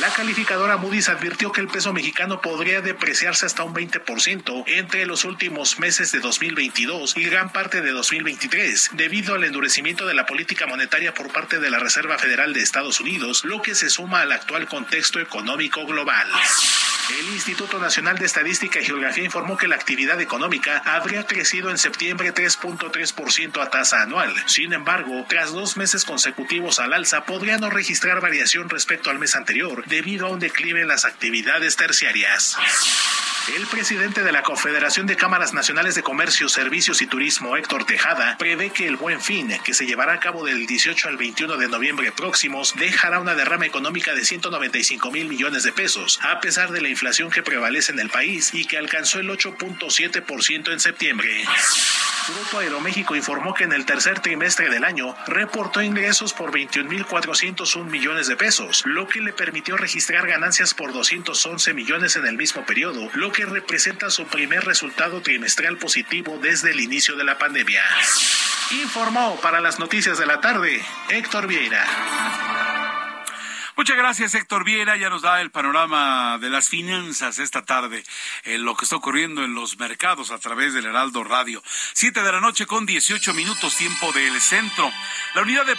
[0.00, 5.24] La calificadora Moody's advirtió que el peso mexicano podría depreciarse hasta un 20% entre los
[5.24, 10.66] últimos meses de 2022 y gran parte de 2023, debido al endurecimiento de la política
[10.66, 14.30] monetaria por parte de la Reserva Federal de Estados Unidos, lo que se suma al
[14.30, 16.28] actual contexto económico global.
[17.18, 21.76] El Instituto Nacional de Estadística y Geografía informó que la actividad económica habría crecido en
[21.76, 24.32] septiembre 3.3% a tasa anual.
[24.46, 29.34] Sin embargo, tras dos meses consecutivos al alza, podría no registrar variación respecto al mes
[29.34, 32.56] anterior debido a un declive en las actividades terciarias.
[33.54, 38.36] El presidente de la Confederación de Cámaras Nacionales de Comercio, Servicios y Turismo, Héctor Tejada,
[38.38, 41.68] prevé que el buen fin, que se llevará a cabo del 18 al 21 de
[41.68, 46.80] noviembre próximos, dejará una derrama económica de 195 mil millones de pesos, a pesar de
[46.80, 51.44] la inflación que prevalece en el país y que alcanzó el 8.7% en septiembre.
[52.28, 58.26] Grupo Aeroméxico informó que en el tercer trimestre del año reportó ingresos por 21.401 millones
[58.26, 63.08] de pesos, lo que le permitió registrar ganancias por 211 millones en el mismo periodo,
[63.14, 67.84] lo que representa su primer resultado trimestral positivo desde el inicio de la pandemia.
[68.82, 71.86] Informó para las noticias de la tarde Héctor Vieira.
[73.76, 74.96] Muchas gracias, Héctor Viera.
[74.96, 78.02] Ya nos da el panorama de las finanzas esta tarde,
[78.44, 81.62] en lo que está ocurriendo en los mercados a través del Heraldo Radio.
[81.92, 84.90] Siete de la noche con dieciocho minutos, tiempo del centro.
[85.34, 85.76] La unidad de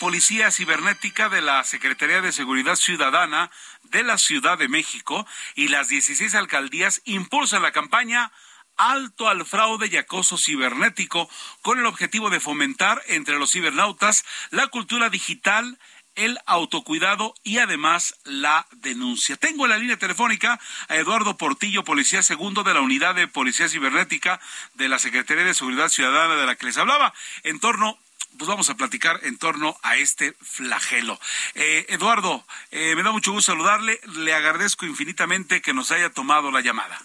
[0.00, 3.50] Policía Cibernética de la Secretaría de Seguridad Ciudadana
[3.82, 8.32] de la Ciudad de México y las 16 alcaldías impulsan la campaña
[8.76, 11.28] alto al fraude y acoso cibernético
[11.62, 15.78] con el objetivo de fomentar entre los cibernautas la cultura digital
[16.16, 19.36] el autocuidado y además la denuncia.
[19.36, 23.68] Tengo en la línea telefónica a Eduardo Portillo, policía segundo de la unidad de policía
[23.68, 24.40] cibernética
[24.74, 27.14] de la Secretaría de Seguridad Ciudadana de la que les hablaba,
[27.44, 27.98] en torno
[28.36, 31.18] pues vamos a platicar en torno a este flagelo.
[31.54, 33.98] Eh, Eduardo, eh, me da mucho gusto saludarle.
[34.16, 37.00] Le agradezco infinitamente que nos haya tomado la llamada.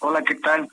[0.00, 0.68] Hola, ¿qué tal?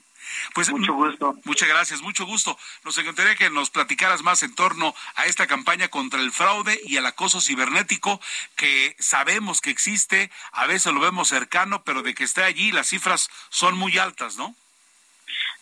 [0.54, 1.36] Pues mucho gusto.
[1.46, 2.58] Muchas gracias, mucho gusto.
[2.84, 6.98] Nos encantaría que nos platicaras más en torno a esta campaña contra el fraude y
[6.98, 8.20] el acoso cibernético
[8.56, 12.88] que sabemos que existe, a veces lo vemos cercano, pero de que esté allí las
[12.88, 14.56] cifras son muy altas, ¿no?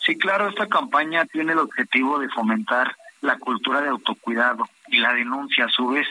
[0.04, 5.12] Sí, claro, esta campaña tiene el objetivo de fomentar la cultura de autocuidado y la
[5.12, 6.06] denuncia a su vez,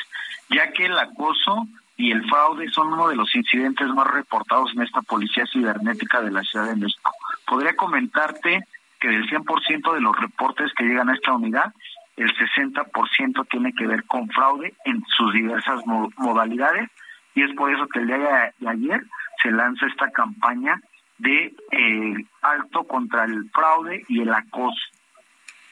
[0.50, 4.84] ya que el acoso y el fraude son uno de los incidentes más reportados en
[4.84, 7.12] esta policía cibernética de la Ciudad de México.
[7.48, 8.64] Podría comentarte
[9.00, 11.74] que del 100% de los reportes que llegan a esta unidad,
[12.18, 16.90] el 60% tiene que ver con fraude en sus diversas modalidades
[17.36, 19.04] y es por eso que el día de ayer
[19.42, 20.82] se lanza esta campaña
[21.20, 24.82] de eh, alto contra el fraude y el acoso.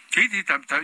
[0.10, 0.30] Sí,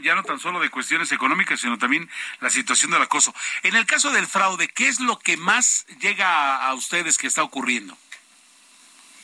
[0.04, 2.10] ya no tan solo de cuestiones económicas, sino también
[2.42, 3.34] la situación del acoso.
[3.64, 7.42] En el caso del fraude, ¿qué es lo que más llega a ustedes que está
[7.42, 7.96] ocurriendo?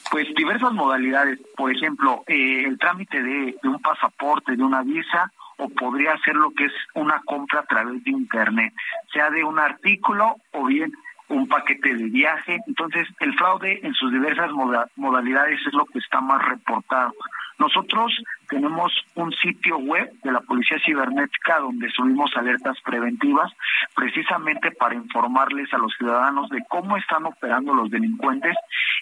[0.09, 5.69] Pues diversas modalidades, por ejemplo, eh, el trámite de, un pasaporte, de una visa, o
[5.69, 8.73] podría ser lo que es una compra a través de Internet,
[9.11, 10.93] sea de un artículo o bien
[11.29, 12.59] un paquete de viaje.
[12.67, 14.51] Entonces, el fraude en sus diversas
[14.95, 17.13] modalidades es lo que está más reportado.
[17.59, 18.13] Nosotros
[18.49, 23.51] tenemos un sitio web de la Policía Cibernética donde subimos alertas preventivas
[23.95, 28.55] precisamente para informarles a los ciudadanos de cómo están operando los delincuentes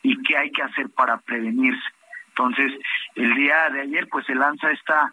[0.03, 1.83] y qué hay que hacer para prevenirse.
[2.29, 2.71] Entonces,
[3.15, 5.11] el día de ayer pues se lanza esta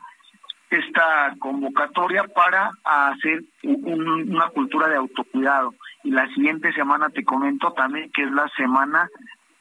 [0.71, 5.75] esta convocatoria para hacer una cultura de autocuidado.
[6.05, 9.09] Y la siguiente semana te comento también que es la semana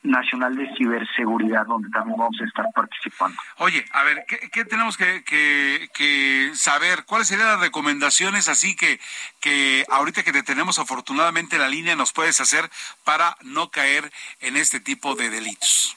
[0.03, 3.37] Nacional de Ciberseguridad, donde también vamos a estar participando.
[3.57, 7.05] Oye, a ver, ¿qué, tenemos que, que, saber?
[7.05, 8.99] ¿Cuáles serían las recomendaciones así que,
[9.39, 12.67] que ahorita que te tenemos afortunadamente la línea nos puedes hacer
[13.03, 15.95] para no caer en este tipo de delitos?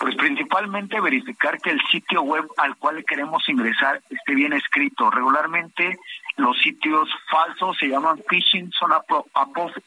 [0.00, 5.10] Pues principalmente verificar que el sitio web al cual queremos ingresar esté bien escrito.
[5.10, 5.98] Regularmente
[6.36, 8.90] los sitios falsos se llaman phishing, son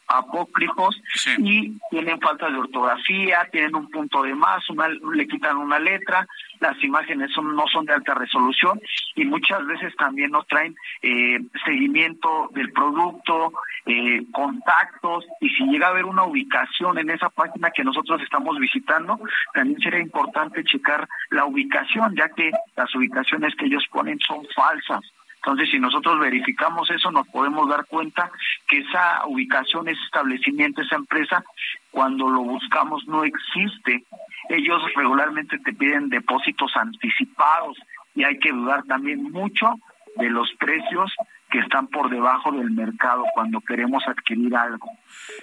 [0.06, 1.00] apócrifos
[1.38, 6.26] y tienen falta de ortografía, tienen un punto de más, una, le quitan una letra,
[6.60, 8.80] las imágenes son, no son de alta resolución
[9.14, 13.52] y muchas veces también nos traen eh, seguimiento del producto,
[13.86, 18.58] eh, contactos y si llega a haber una ubicación en esa página que nosotros estamos
[18.58, 19.18] visitando,
[19.52, 25.02] también sería importante checar la ubicación, ya que las ubicaciones que ellos ponen son falsas.
[25.42, 28.30] Entonces, si nosotros verificamos eso, nos podemos dar cuenta
[28.66, 31.44] que esa ubicación, ese establecimiento, esa empresa,
[31.90, 34.04] cuando lo buscamos no existe.
[34.48, 37.78] Ellos regularmente te piden depósitos anticipados
[38.14, 39.74] y hay que dudar también mucho
[40.16, 41.12] de los precios
[41.50, 44.90] que están por debajo del mercado cuando queremos adquirir algo.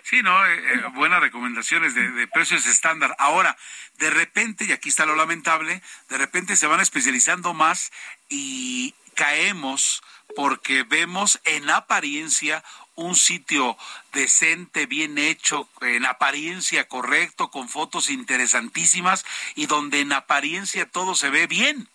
[0.04, 3.16] Sí, no, eh, eh, buenas recomendaciones de, de, precios estándar.
[3.18, 3.56] Ahora,
[3.98, 7.92] de repente, y aquí está lo lamentable, de repente se van especializando más
[8.30, 10.04] y caemos
[10.36, 12.64] porque vemos en apariencia
[12.96, 13.76] un sitio
[14.14, 19.26] decente, bien hecho, en apariencia correcto, con fotos interesantísimas
[19.56, 21.88] y donde en apariencia todo se ve bien.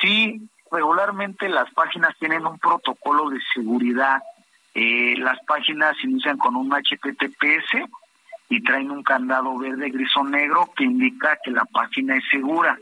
[0.00, 4.22] Sí, regularmente las páginas tienen un protocolo de seguridad.
[4.74, 7.88] Eh, las páginas inician con un HTTPS
[8.48, 12.78] y traen un candado verde, gris o negro que indica que la página es segura.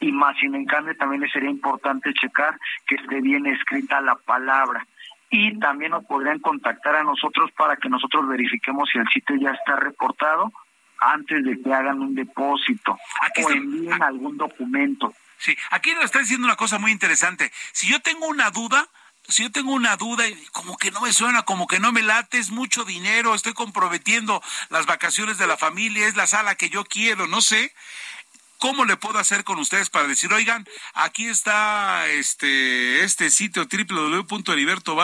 [0.00, 4.86] Y más sin en también sería importante checar que esté bien escrita la palabra.
[5.30, 9.50] Y también nos podrían contactar a nosotros para que nosotros verifiquemos si el sitio ya
[9.50, 10.52] está reportado
[11.00, 12.98] antes de que hagan un depósito
[13.44, 15.14] o envíen algún documento.
[15.38, 17.50] Sí, aquí nos está diciendo una cosa muy interesante.
[17.72, 18.88] Si yo tengo una duda,
[19.26, 22.02] si yo tengo una duda y como que no me suena, como que no me
[22.02, 26.68] late, es mucho dinero, estoy comprometiendo las vacaciones de la familia, es la sala que
[26.68, 27.72] yo quiero, no sé.
[28.60, 34.94] ¿Cómo le puedo hacer con ustedes para decir, oigan, aquí está este, este sitio www.heriberto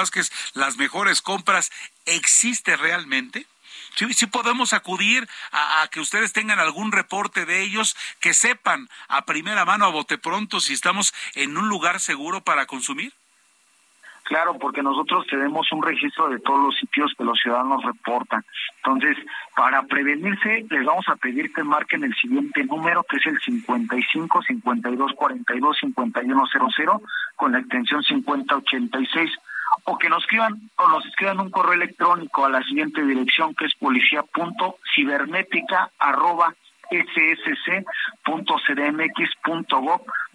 [0.53, 1.70] las mejores compras,
[2.05, 3.47] ¿existe realmente?
[3.97, 9.65] Sí, podemos acudir a, que ustedes tengan algún reporte de ellos, que sepan a primera
[9.65, 13.15] mano, a bote pronto, si estamos en un lugar seguro para consumir.
[14.27, 18.44] Claro, porque nosotros tenemos un registro de todos los sitios que los ciudadanos reportan.
[18.78, 19.16] Entonces,
[19.55, 24.43] para prevenirse, les vamos a pedir que marquen el siguiente número, que es el 55
[24.43, 26.90] 52 42 5100,
[27.36, 29.31] con la extensión 5086
[29.85, 33.66] o que nos escriban o nos escriban un correo electrónico a la siguiente dirección que
[33.66, 33.74] es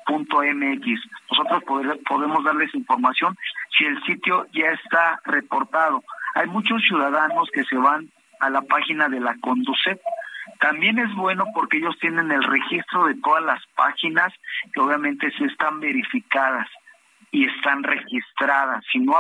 [0.06, 3.38] policía.cibernética arroba Nosotros podemos darles información
[3.78, 6.04] si el sitio ya está reportado.
[6.36, 8.10] Hay muchos ciudadanos que se van
[8.40, 10.00] a la página de la Conducet.
[10.60, 14.34] También es bueno porque ellos tienen el registro de todas las páginas
[14.74, 16.68] que obviamente sí están verificadas
[17.32, 18.84] y están registradas.
[18.92, 19.18] Si no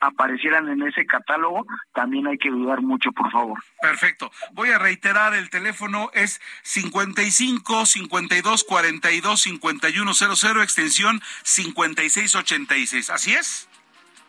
[0.00, 1.64] aparecieran en ese catálogo,
[1.94, 3.62] también hay que dudar mucho, por favor.
[3.80, 4.32] Perfecto.
[4.52, 13.10] Voy a reiterar, el teléfono es 55 52 42 5100, extensión 5686.
[13.10, 13.68] ¿Así es?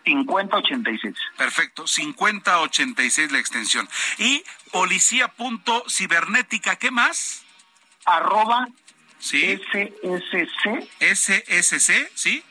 [0.06, 1.16] 5086.
[1.36, 3.90] Perfecto, 5086 la extensión.
[4.20, 7.44] Y policía.cibernética, ¿qué más?
[8.06, 8.68] Arroba
[9.18, 9.60] ¿Sí?
[9.72, 10.88] SSC.
[11.00, 12.44] SSC, ¿sí?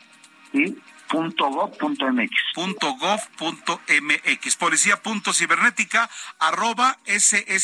[1.11, 2.31] .gov.mx.
[2.99, 4.55] .gov.mx.
[4.55, 6.09] Policía.cibernética
[6.39, 7.61] arroba ssc.gov.mx.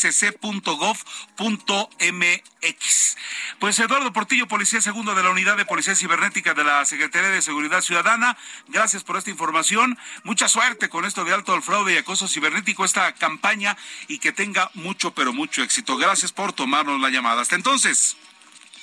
[3.60, 7.42] Pues Eduardo Portillo, Policía Segundo de la Unidad de Policía Cibernética de la Secretaría de
[7.42, 8.38] Seguridad Ciudadana.
[8.68, 9.98] Gracias por esta información.
[10.24, 13.78] Mucha suerte con esto de alto al fraude y acoso cibernético, esta campaña
[14.08, 15.98] y que tenga mucho, pero mucho éxito.
[15.98, 17.42] Gracias por tomarnos la llamada.
[17.42, 18.18] Hasta entonces.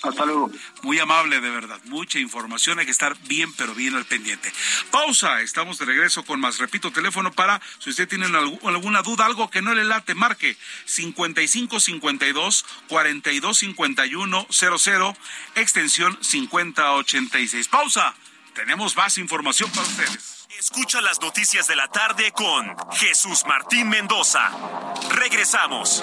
[0.03, 0.51] Hasta luego.
[0.83, 1.81] Muy amable, de verdad.
[1.85, 2.79] Mucha información.
[2.79, 4.53] Hay que estar bien, pero bien al pendiente.
[4.91, 5.41] Pausa.
[5.41, 6.59] Estamos de regreso con más.
[6.59, 12.65] Repito, teléfono para, si usted tiene alguna duda, algo que no le late, marque 5552
[12.89, 15.17] 425100,
[15.57, 17.69] extensión 5086.
[17.69, 18.15] Pausa.
[18.55, 20.49] Tenemos más información para ustedes.
[20.59, 24.51] Escucha las noticias de la tarde con Jesús Martín Mendoza.
[25.11, 26.03] Regresamos.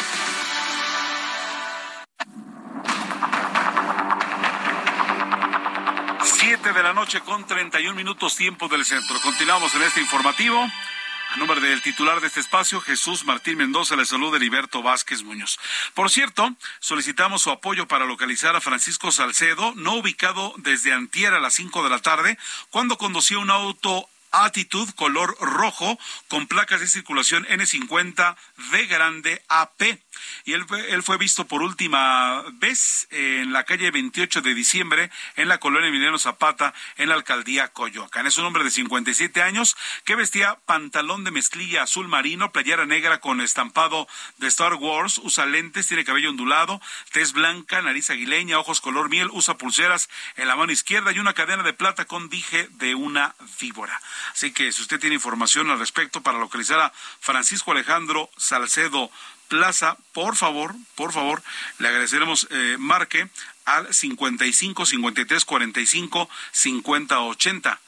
[6.91, 9.17] La noche con 31 minutos tiempo del centro.
[9.21, 10.59] Continuamos en este informativo.
[10.59, 15.57] A nombre del titular de este espacio, Jesús Martín Mendoza, le saluda Heriberto Vázquez Muñoz.
[15.93, 21.39] Por cierto, solicitamos su apoyo para localizar a Francisco Salcedo, no ubicado desde antier a
[21.39, 22.37] las 5 de la tarde,
[22.71, 28.35] cuando conducía un auto Attitude color rojo con placas de circulación N50
[28.71, 29.99] V grande AP.
[30.45, 35.47] Y él, él fue visto por última vez en la calle 28 de diciembre en
[35.47, 38.27] la colonia Emiliano Zapata en la alcaldía Coyoacán.
[38.27, 39.75] Es un hombre de 57 años
[40.05, 45.45] que vestía pantalón de mezclilla azul marino, playera negra con estampado de Star Wars, usa
[45.45, 46.81] lentes, tiene cabello ondulado,
[47.11, 51.33] tez blanca, nariz aguileña, ojos color miel, usa pulseras en la mano izquierda y una
[51.33, 53.99] cadena de plata con dije de una víbora.
[54.33, 59.11] Así que si usted tiene información al respecto para localizar a Francisco Alejandro Salcedo
[59.47, 61.43] Plaza, por favor, por favor,
[61.79, 63.29] le agradeceremos eh, marque
[63.65, 67.79] al 55 53 45 50 80.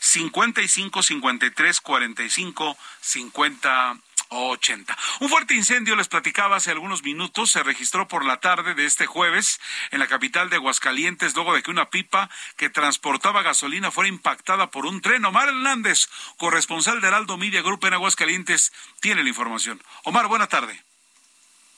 [0.00, 3.98] 55 53 45 50
[4.30, 4.96] 80.
[5.20, 9.06] Un fuerte incendio, les platicaba hace algunos minutos, se registró por la tarde de este
[9.06, 14.08] jueves en la capital de Aguascalientes, luego de que una pipa que transportaba gasolina fuera
[14.08, 15.24] impactada por un tren.
[15.24, 19.82] Omar Hernández, corresponsal de Heraldo Media Group en Aguascalientes, tiene la información.
[20.04, 20.84] Omar, buena tarde.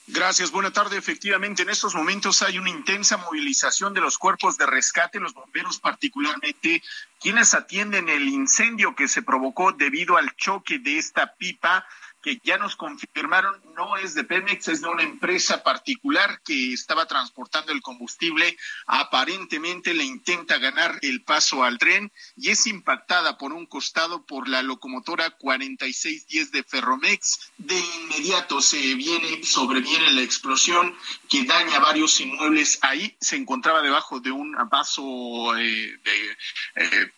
[0.07, 0.97] Gracias, buena tarde.
[0.97, 5.79] Efectivamente, en estos momentos hay una intensa movilización de los cuerpos de rescate, los bomberos
[5.79, 6.83] particularmente,
[7.21, 11.87] quienes atienden el incendio que se provocó debido al choque de esta pipa
[12.23, 17.05] que ya nos confirmaron no es de Pemex, es de una empresa particular que estaba
[17.05, 18.57] transportando el combustible.
[18.87, 24.47] Aparentemente le intenta ganar el paso al tren y es impactada por un costado por
[24.47, 27.51] la locomotora 4610 de Ferromex.
[27.57, 30.95] De inmediato se viene, sobreviene la explosión
[31.29, 32.79] que daña varios inmuebles.
[32.81, 36.37] Ahí se encontraba debajo de un vaso eh, de,
[36.75, 37.11] eh,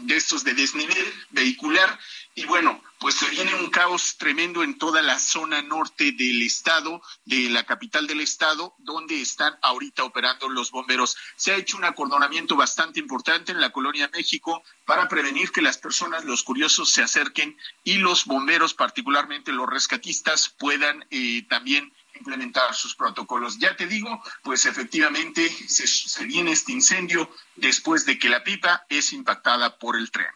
[0.00, 1.98] de estos de desnivel vehicular
[2.38, 7.00] y bueno, pues se viene un caos tremendo en toda la zona norte del estado,
[7.24, 11.16] de la capital del estado, donde están ahorita operando los bomberos.
[11.34, 15.78] Se ha hecho un acordonamiento bastante importante en la colonia México para prevenir que las
[15.78, 22.74] personas, los curiosos, se acerquen y los bomberos, particularmente los rescatistas, puedan eh, también implementar
[22.74, 23.58] sus protocolos.
[23.58, 28.84] Ya te digo, pues efectivamente se, se viene este incendio después de que la pipa
[28.90, 30.26] es impactada por el tren.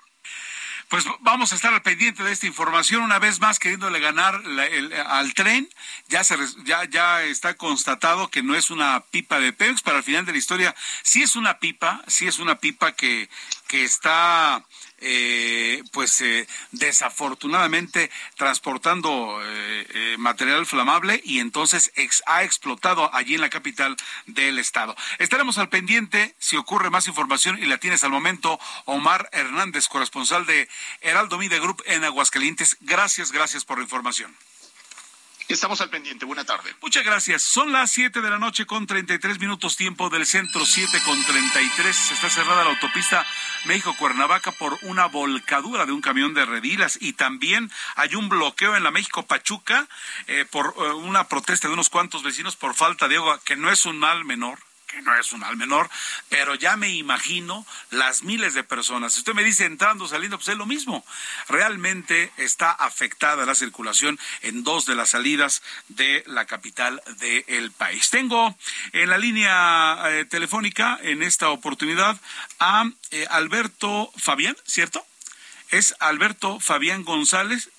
[0.91, 4.43] Pues vamos a estar al pendiente de esta información una vez más queriéndole ganar
[5.07, 5.71] al tren.
[6.09, 10.03] Ya, se, ya, ya está constatado que no es una pipa de Pemex, pero al
[10.03, 13.31] final de la historia sí es una pipa, sí es una pipa que,
[13.69, 14.65] que está
[15.01, 21.93] eh, pues eh, desafortunadamente transportando eh, eh, material flamable y entonces
[22.27, 23.97] ha explotado allí en la capital
[24.27, 24.97] del estado.
[25.19, 30.47] Estaremos al pendiente si ocurre más información y la tienes al momento Omar Hernández, corresponsal
[30.47, 30.69] de
[31.01, 32.77] Heraldo Media Group en Aguascalientes.
[32.81, 34.35] Gracias, gracias por la información.
[35.53, 36.25] Estamos al pendiente.
[36.25, 36.73] Buena tarde.
[36.81, 37.43] Muchas gracias.
[37.43, 42.13] Son las 7 de la noche con 33 minutos tiempo del centro, 7 con 33.
[42.13, 43.27] Está cerrada la autopista
[43.65, 48.85] México-Cuernavaca por una volcadura de un camión de redilas y también hay un bloqueo en
[48.85, 49.89] la México-Pachuca
[50.29, 53.73] eh, por eh, una protesta de unos cuantos vecinos por falta de agua, que no
[53.73, 55.89] es un mal menor que no es un mal menor,
[56.29, 59.12] pero ya me imagino las miles de personas.
[59.12, 61.05] Si usted me dice entrando, saliendo, pues es lo mismo.
[61.49, 68.11] Realmente está afectada la circulación en dos de las salidas de la capital del país.
[68.11, 68.57] Tengo
[68.93, 72.21] en la línea eh, telefónica en esta oportunidad
[72.59, 75.05] a eh, Alberto Fabián, ¿cierto?
[75.71, 77.71] Es Alberto Fabián González,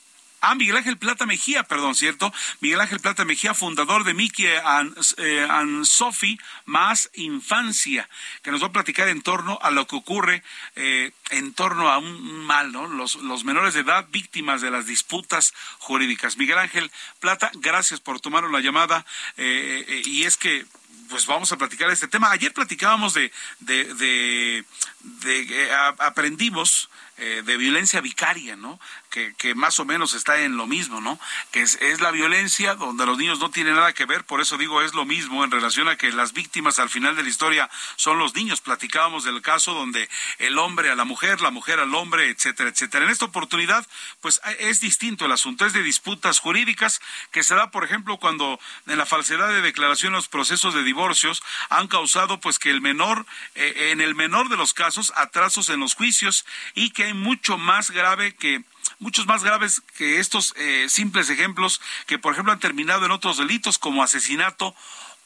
[0.41, 2.33] Ah, Miguel Ángel Plata Mejía, perdón, ¿cierto?
[2.61, 5.47] Miguel Ángel Plata Mejía, fundador de Mickey and, eh,
[5.83, 8.09] Sophie más Infancia,
[8.41, 10.43] que nos va a platicar en torno a lo que ocurre
[10.75, 12.87] eh, en torno a un mal, ¿no?
[12.87, 16.37] Los, los menores de edad víctimas de las disputas jurídicas.
[16.37, 19.05] Miguel Ángel Plata, gracias por tomar la llamada.
[19.37, 20.65] Eh, y es que
[21.11, 22.31] pues vamos a platicar este tema.
[22.31, 24.65] Ayer platicábamos de, de, de,
[25.01, 28.79] de aprendimos eh, de violencia vicaria, ¿no?
[29.11, 31.19] Que, más o menos está en lo mismo, ¿no?
[31.51, 34.57] Que es, es, la violencia donde los niños no tienen nada que ver, por eso
[34.57, 37.69] digo es lo mismo en relación a que las víctimas al final de la historia
[37.97, 38.61] son los niños.
[38.61, 40.09] Platicábamos del caso donde
[40.39, 43.05] el hombre a la mujer, la mujer al hombre, etcétera, etcétera.
[43.05, 43.85] En esta oportunidad,
[44.21, 47.01] pues es distinto el asunto, es de disputas jurídicas
[47.31, 51.43] que se da, por ejemplo, cuando en la falsedad de declaración los procesos de divorcios
[51.69, 53.25] han causado pues que el menor,
[53.55, 57.91] eh, en el menor de los casos, atrasos en los juicios y que mucho más
[57.91, 58.63] grave que
[59.01, 63.37] muchos más graves que estos eh, simples ejemplos que, por ejemplo, han terminado en otros
[63.37, 64.73] delitos como asesinato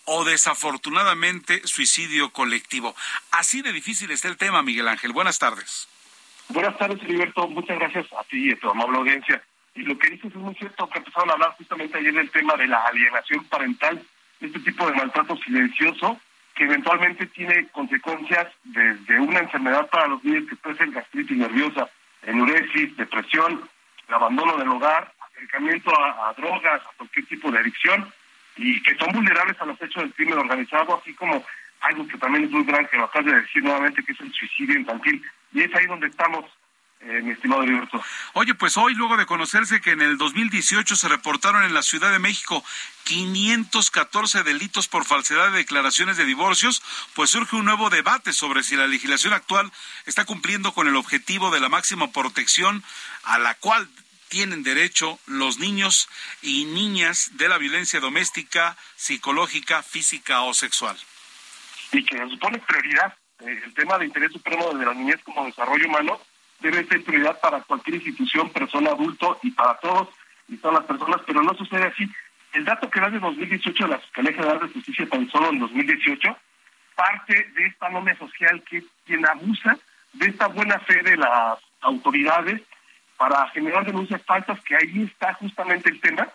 [0.06, 2.95] o desafortunadamente suicidio colectivo.
[3.31, 5.11] Así de difícil está el tema, Miguel Ángel.
[5.11, 5.88] Buenas tardes.
[6.49, 7.47] Buenas tardes, Heriberto.
[7.47, 9.43] Muchas gracias a ti y a tu amable audiencia.
[9.73, 12.56] Y lo que dices es muy cierto, que empezaron a hablar justamente ayer del tema
[12.56, 14.02] de la alienación parental,
[14.39, 16.19] este tipo de maltrato silencioso,
[16.56, 21.89] que eventualmente tiene consecuencias desde una enfermedad para los niños que puede ser gastritis nerviosa,
[22.26, 23.69] enuresis, depresión,
[24.07, 28.11] el abandono del hogar, acercamiento a, drogas, a cualquier tipo de adicción,
[28.57, 31.43] y que son vulnerables a los hechos del crimen organizado, así como
[31.81, 34.31] algo que también es muy grande, que lo acabas de decir nuevamente, que es el
[34.34, 35.22] suicidio infantil.
[35.53, 36.45] Y es ahí donde estamos
[37.02, 38.04] eh, mi estimado Heriberto.
[38.34, 42.12] Oye, pues hoy, luego de conocerse que en el 2018 se reportaron en la Ciudad
[42.12, 42.64] de México
[43.04, 46.82] 514 delitos por falsedad de declaraciones de divorcios,
[47.14, 49.72] pues surge un nuevo debate sobre si la legislación actual
[50.06, 52.84] está cumpliendo con el objetivo de la máxima protección
[53.24, 53.88] a la cual
[54.30, 56.10] tienen derecho los niños
[56.42, 60.98] y niñas de la violencia doméstica, psicológica, física o sexual.
[61.92, 65.46] Y que se supone prioridad eh, el tema de interés supremo de la niñez como
[65.46, 66.20] desarrollo humano
[66.60, 70.10] debe ser prioridad para cualquier institución, persona, adulto y para todos
[70.48, 72.10] y todas las personas, pero no sucede así.
[72.53, 75.60] El dato que da de 2018 de la Fiscalía General de Justicia tan solo en
[75.60, 76.38] 2018
[76.95, 79.77] parte de esta norma social que es quien abusa
[80.14, 82.61] de esta buena fe de las autoridades
[83.18, 86.27] para generar denuncias falsas, que ahí está justamente el tema.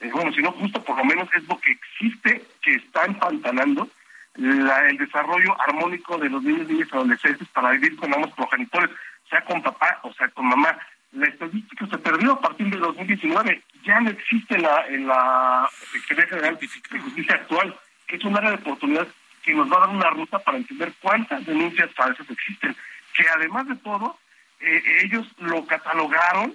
[0.00, 3.88] Eh, bueno, si no justo, por lo menos es lo que existe, que está empantanando
[4.34, 8.90] la, el desarrollo armónico de los niños, niñas y adolescentes para vivir con ambos progenitores
[9.28, 10.78] sea con papá o sea con mamá.
[11.12, 13.62] La estadística se perdió a partir de 2019.
[13.84, 17.74] Ya no existe la, en la Secretaría General de Justicia actual,
[18.08, 19.06] es un área de oportunidad
[19.42, 22.76] que nos va a dar una ruta para entender cuántas denuncias falsas existen.
[23.14, 24.18] Que además de todo,
[24.60, 26.54] eh, ellos lo catalogaron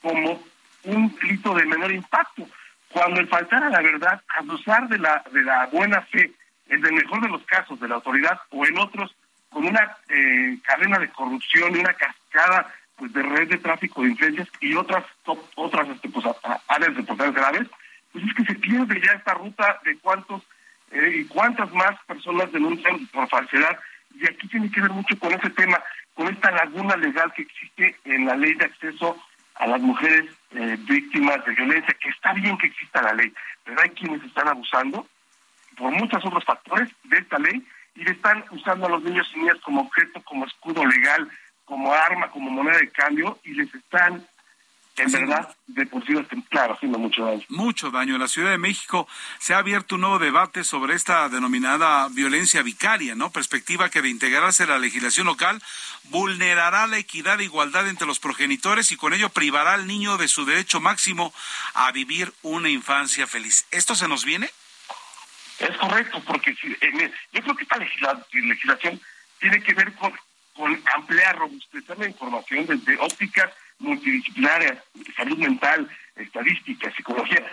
[0.00, 0.42] como
[0.84, 2.46] un delito de menor impacto.
[2.90, 6.32] Cuando el faltar a la verdad, abusar de la, de la buena fe,
[6.68, 9.14] en el mejor de los casos de la autoridad o en otros
[9.54, 14.10] con una eh, cadena de corrupción y una cascada pues de red de tráfico de
[14.10, 15.04] influencias y otras
[15.54, 16.26] otras este, pues,
[16.68, 17.68] áreas de potencias graves,
[18.12, 20.42] pues es que se pierde ya esta ruta de cuántos
[20.90, 23.78] eh, y cuántas más personas denuncian por falsedad.
[24.16, 25.80] Y aquí tiene que ver mucho con ese tema,
[26.14, 29.16] con esta laguna legal que existe en la ley de acceso
[29.54, 33.32] a las mujeres eh, víctimas de violencia, que está bien que exista la ley,
[33.64, 35.06] pero hay quienes están abusando
[35.76, 37.64] por muchos otros factores de esta ley
[37.94, 41.28] y están usando a los niños y niñas como objeto, como escudo legal,
[41.64, 44.26] como arma, como moneda de cambio y les están
[44.96, 46.12] en verdad, de por sí,
[46.48, 47.42] claro, haciendo mucho daño.
[47.48, 48.14] Mucho daño.
[48.14, 49.08] En la Ciudad de México
[49.40, 53.30] se ha abierto un nuevo debate sobre esta denominada violencia vicaria, ¿no?
[53.30, 55.60] Perspectiva que de integrarse a la legislación local
[56.04, 60.28] vulnerará la equidad e igualdad entre los progenitores y con ello privará al niño de
[60.28, 61.34] su derecho máximo
[61.74, 63.66] a vivir una infancia feliz.
[63.72, 64.48] ¿Esto se nos viene?
[65.58, 69.00] Es correcto, porque yo creo que esta legislación
[69.38, 70.12] tiene que ver con,
[70.54, 74.78] con ampliar, robustecer la información desde ópticas multidisciplinarias,
[75.16, 77.44] salud mental, estadística, psicología,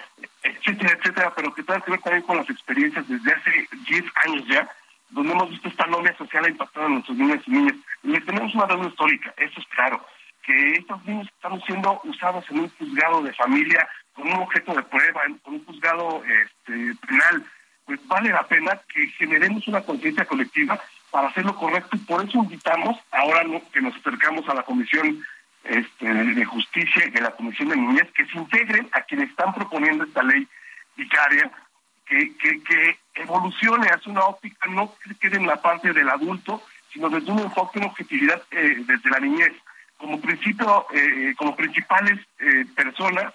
[0.44, 4.48] etcétera, etcétera, pero que tenga que ver también con las experiencias desde hace 10 años
[4.48, 4.70] ya,
[5.10, 7.76] donde hemos visto esta novia social impactada en nuestros niños y niñas.
[8.04, 10.06] Les tenemos una deuda histórica, eso es claro,
[10.44, 14.84] que estos niños están siendo usados en un juzgado de familia con un objeto de
[14.84, 17.46] prueba, con un juzgado este, penal,
[17.98, 22.24] pues vale la pena que generemos una conciencia colectiva para hacer lo correcto y por
[22.24, 23.44] eso invitamos, ahora
[23.74, 25.22] que nos acercamos a la Comisión
[25.66, 29.54] este, de Justicia y de la Comisión de Niñez, que se integren a quienes están
[29.54, 30.48] proponiendo esta ley
[30.96, 31.52] vicaria,
[32.06, 36.64] que, que, evolucione hacia una óptica, no que quede en la parte del adulto,
[36.94, 39.52] sino desde un enfoque, una objetividad eh, desde la niñez.
[39.98, 43.34] Como principio, eh, como principales eh, personas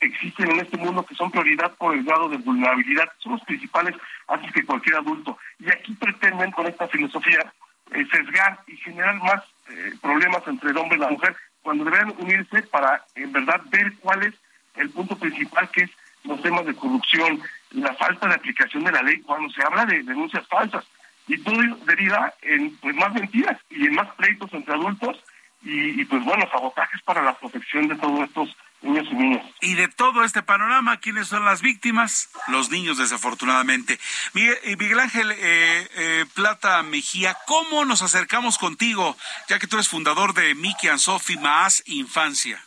[0.00, 3.94] existen en este mundo que son prioridad por el grado de vulnerabilidad, son los principales
[4.28, 5.38] antes que cualquier adulto.
[5.58, 7.52] Y aquí pretenden con esta filosofía
[7.92, 12.14] eh, sesgar y generar más eh, problemas entre el hombre y la mujer, cuando deberían
[12.18, 14.34] unirse para en verdad ver cuál es
[14.76, 15.90] el punto principal que es
[16.24, 17.40] los temas de corrupción,
[17.72, 20.84] la falta de aplicación de la ley cuando se habla de denuncias falsas.
[21.26, 25.22] Y todo deriva en pues más mentiras y en más pleitos entre adultos
[25.62, 29.46] y, pues bueno, sabotajes para la protección de todos estos niños y niñas.
[29.60, 32.30] Y de todo este panorama, ¿quiénes son las víctimas?
[32.48, 33.98] Los niños, desafortunadamente.
[34.32, 39.16] Miguel, Miguel Ángel eh, eh, Plata Mejía, ¿cómo nos acercamos contigo,
[39.48, 42.62] ya que tú eres fundador de Miki and Sophie Más Infancia?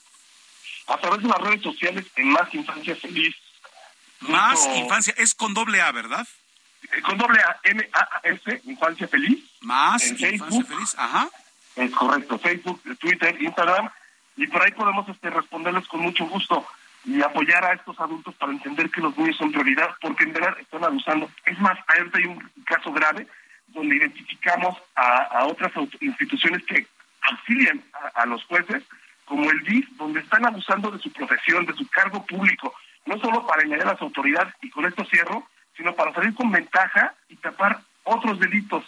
[0.87, 3.35] A través de las redes sociales en Más Infancia Feliz.
[4.21, 6.27] Más Infancia, es con doble A, ¿verdad?
[6.91, 9.43] Eh, con doble A, M-A-S, Infancia Feliz.
[9.61, 11.29] Más Infancia Feliz, ajá.
[11.75, 13.89] Es correcto, Facebook, Twitter, Instagram,
[14.35, 16.65] y por ahí podemos este, responderles con mucho gusto
[17.05, 20.57] y apoyar a estos adultos para entender que los niños son prioridad, porque en verdad
[20.59, 21.29] están abusando.
[21.45, 23.27] Es más, ahorita hay un caso grave
[23.67, 26.87] donde identificamos a, otras instituciones que
[27.21, 27.83] auxilian
[28.15, 28.83] a, los jueces,
[29.25, 32.73] como el DIF, donde están abusando de su profesión, de su cargo público,
[33.05, 36.51] no solo para engañar a las autoridades, y con esto cierro, sino para salir con
[36.51, 38.83] ventaja y tapar otros delitos.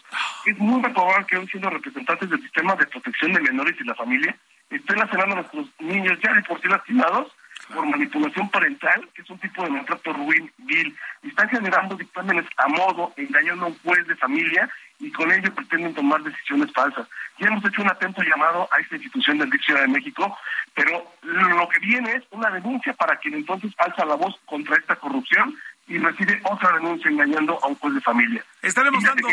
[0.46, 3.96] Es muy probable que hoy siendo representantes del sistema de protección de menores y la
[3.96, 4.38] familia
[4.70, 7.32] estén lacerando a nuestros niños ya de por sí lastimados
[7.74, 12.46] por manipulación parental, que es un tipo de maltrato ruin, vil, y están generando dictámenes
[12.58, 14.70] a modo, engañando a un juez de familia
[15.00, 17.08] y con ello pretenden tomar decisiones falsas.
[17.40, 20.38] Ya hemos hecho un atento llamado a esta institución del Ciudad de México,
[20.74, 24.96] pero lo que viene es una denuncia para quien entonces alza la voz contra esta
[24.96, 25.56] corrupción
[25.88, 28.44] y recibe otra denuncia engañando a un juez de familia.
[28.62, 29.28] Estaremos dando...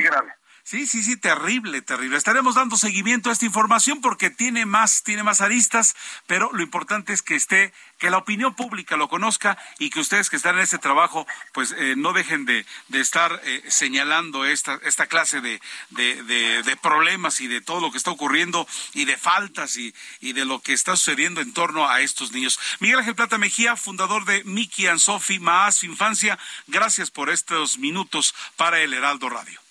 [0.64, 2.16] Sí, sí, sí, terrible, terrible.
[2.16, 5.96] Estaremos dando seguimiento a esta información porque tiene más, tiene más aristas,
[6.28, 10.30] pero lo importante es que esté, que la opinión pública lo conozca y que ustedes
[10.30, 14.78] que están en ese trabajo, pues eh, no dejen de, de estar eh, señalando esta,
[14.84, 15.60] esta clase de,
[15.90, 20.32] de, de, problemas y de todo lo que está ocurriendo y de faltas y, y
[20.32, 22.58] de lo que está sucediendo en torno a estos niños.
[22.78, 28.32] Miguel Ángel Plata Mejía, fundador de Miki and Sophie Maas Infancia, gracias por estos minutos
[28.56, 29.61] para el Heraldo Radio.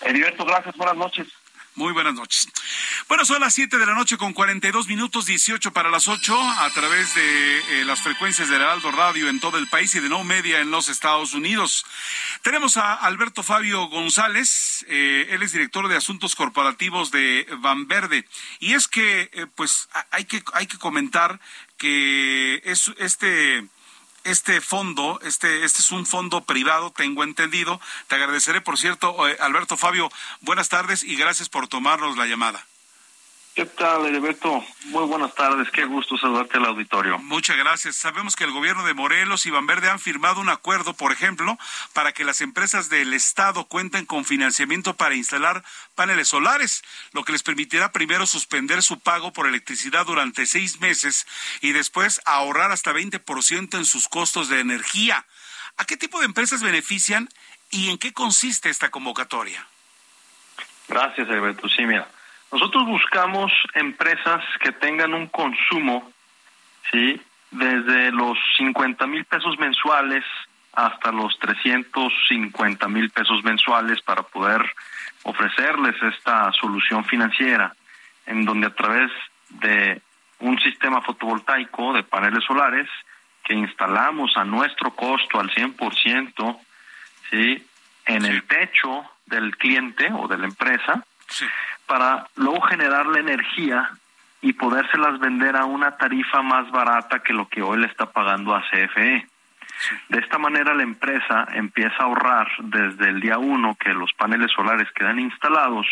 [0.00, 1.28] Heriberto, gracias, buenas noches.
[1.76, 2.48] Muy buenas noches.
[3.06, 6.70] Bueno, son las 7 de la noche con 42 minutos, 18 para las 8, a
[6.70, 10.24] través de eh, las frecuencias del Heraldo Radio en todo el país y de No
[10.24, 11.84] Media en los Estados Unidos.
[12.40, 18.26] Tenemos a Alberto Fabio González, eh, él es director de Asuntos Corporativos de Van Verde.
[18.58, 21.40] Y es que, eh, pues, hay que, hay que comentar
[21.76, 23.68] que es este
[24.26, 27.80] este fondo, este, este es un fondo privado, tengo entendido.
[28.08, 32.66] Te agradeceré, por cierto, eh, Alberto Fabio, buenas tardes y gracias por tomarnos la llamada.
[33.56, 34.62] ¿Qué tal, Heriberto?
[34.84, 37.16] Muy buenas tardes, qué gusto saludarte al auditorio.
[37.20, 37.96] Muchas gracias.
[37.96, 41.56] Sabemos que el gobierno de Morelos y Verde han firmado un acuerdo, por ejemplo,
[41.94, 45.64] para que las empresas del Estado cuenten con financiamiento para instalar
[45.94, 51.26] paneles solares, lo que les permitirá primero suspender su pago por electricidad durante seis meses
[51.62, 55.24] y después ahorrar hasta 20% en sus costos de energía.
[55.78, 57.26] ¿A qué tipo de empresas benefician
[57.70, 59.66] y en qué consiste esta convocatoria?
[60.88, 61.70] Gracias, Heriberto.
[61.70, 62.06] Sí, mira.
[62.52, 66.10] Nosotros buscamos empresas que tengan un consumo,
[66.90, 67.20] ¿sí?
[67.50, 70.24] Desde los 50 mil pesos mensuales
[70.72, 74.62] hasta los 350 mil pesos mensuales para poder
[75.22, 77.74] ofrecerles esta solución financiera,
[78.26, 79.10] en donde a través
[79.48, 80.00] de
[80.40, 82.88] un sistema fotovoltaico de paneles solares
[83.42, 86.58] que instalamos a nuestro costo al 100%,
[87.30, 87.66] ¿sí?
[88.06, 91.04] en el techo del cliente o de la empresa,
[91.86, 93.90] para luego generar la energía
[94.42, 98.54] y podérselas vender a una tarifa más barata que lo que hoy le está pagando
[98.54, 99.26] a CFE.
[100.08, 104.50] De esta manera la empresa empieza a ahorrar desde el día uno que los paneles
[104.52, 105.86] solares quedan instalados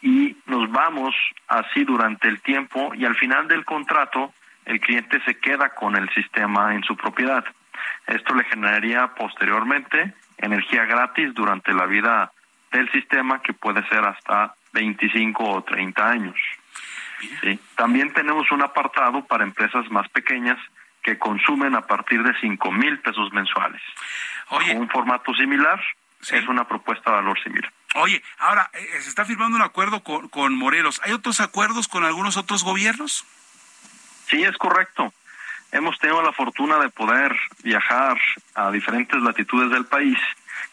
[0.00, 1.14] y nos vamos
[1.48, 4.32] así durante el tiempo y al final del contrato
[4.64, 7.44] el cliente se queda con el sistema en su propiedad.
[8.06, 12.32] Esto le generaría posteriormente energía gratis durante la vida
[12.70, 16.36] del sistema que puede ser hasta 25 o 30 años.
[17.40, 17.58] ¿sí?
[17.76, 20.58] También tenemos un apartado para empresas más pequeñas
[21.02, 23.80] que consumen a partir de 5 mil pesos mensuales.
[24.50, 25.80] Oye, un formato similar
[26.30, 27.72] es una propuesta de valor similar.
[27.96, 31.00] Oye, ahora eh, se está firmando un acuerdo con, con Morelos.
[31.04, 33.24] ¿Hay otros acuerdos con algunos otros gobiernos?
[34.26, 35.12] Sí, es correcto.
[35.70, 38.18] Hemos tenido la fortuna de poder viajar
[38.54, 40.18] a diferentes latitudes del país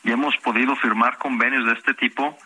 [0.03, 2.38] y hemos podido firmar convenios de este tipo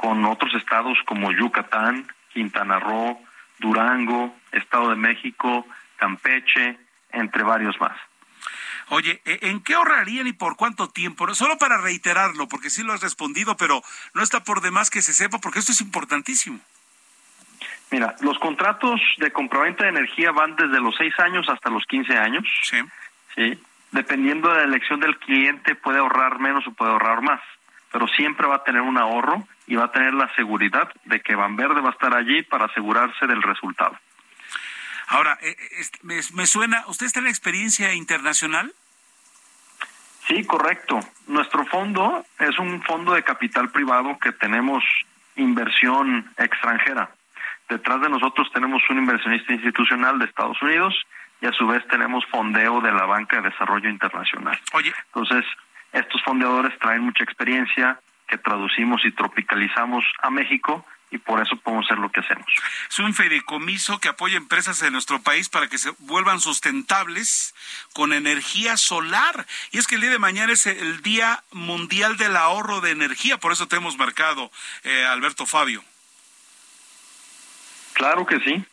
[0.00, 3.20] con otros estados como Yucatán, Quintana Roo,
[3.58, 5.66] Durango, Estado de México,
[5.96, 6.78] Campeche,
[7.12, 7.92] entre varios más.
[8.88, 11.32] Oye, ¿e-, ¿en qué ahorrarían y por cuánto tiempo?
[11.34, 13.82] Solo para reiterarlo, porque sí lo has respondido, pero
[14.14, 16.58] no está por demás que se sepa, porque esto es importantísimo.
[17.90, 22.16] Mira, los contratos de compraventa de energía van desde los 6 años hasta los 15
[22.16, 22.44] años.
[22.62, 22.78] Sí.
[23.34, 23.62] Sí.
[23.92, 27.40] Dependiendo de la elección del cliente, puede ahorrar menos o puede ahorrar más.
[27.92, 31.34] Pero siempre va a tener un ahorro y va a tener la seguridad de que
[31.34, 33.98] Banverde va a estar allí para asegurarse del resultado.
[35.08, 38.72] Ahora, eh, eh, me, me suena, ¿usted está en la experiencia internacional?
[40.28, 41.00] Sí, correcto.
[41.26, 44.84] Nuestro fondo es un fondo de capital privado que tenemos
[45.34, 47.10] inversión extranjera.
[47.68, 50.94] Detrás de nosotros tenemos un inversionista institucional de Estados Unidos
[51.40, 54.58] y a su vez tenemos fondeo de la Banca de Desarrollo Internacional.
[54.72, 54.92] Oye.
[55.06, 55.44] Entonces,
[55.92, 61.86] estos fondeadores traen mucha experiencia que traducimos y tropicalizamos a México y por eso podemos
[61.86, 62.46] hacer lo que hacemos.
[62.88, 67.54] Es un fideicomiso que apoya empresas de nuestro país para que se vuelvan sustentables
[67.92, 69.46] con energía solar.
[69.72, 73.38] Y es que el día de mañana es el Día Mundial del Ahorro de Energía,
[73.38, 74.52] por eso te hemos marcado,
[74.84, 75.82] eh, Alberto Fabio.
[77.94, 78.64] Claro que sí.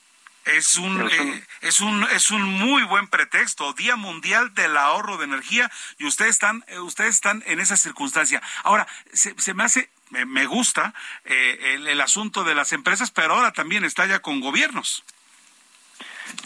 [0.56, 5.26] Es un, eh, es un es un muy buen pretexto, Día Mundial del Ahorro de
[5.26, 8.42] Energía y ustedes están eh, ustedes están en esa circunstancia.
[8.64, 10.94] Ahora se, se me hace me, me gusta
[11.26, 15.04] eh, el, el, asunto de las empresas, pero ahora también está ya con gobiernos.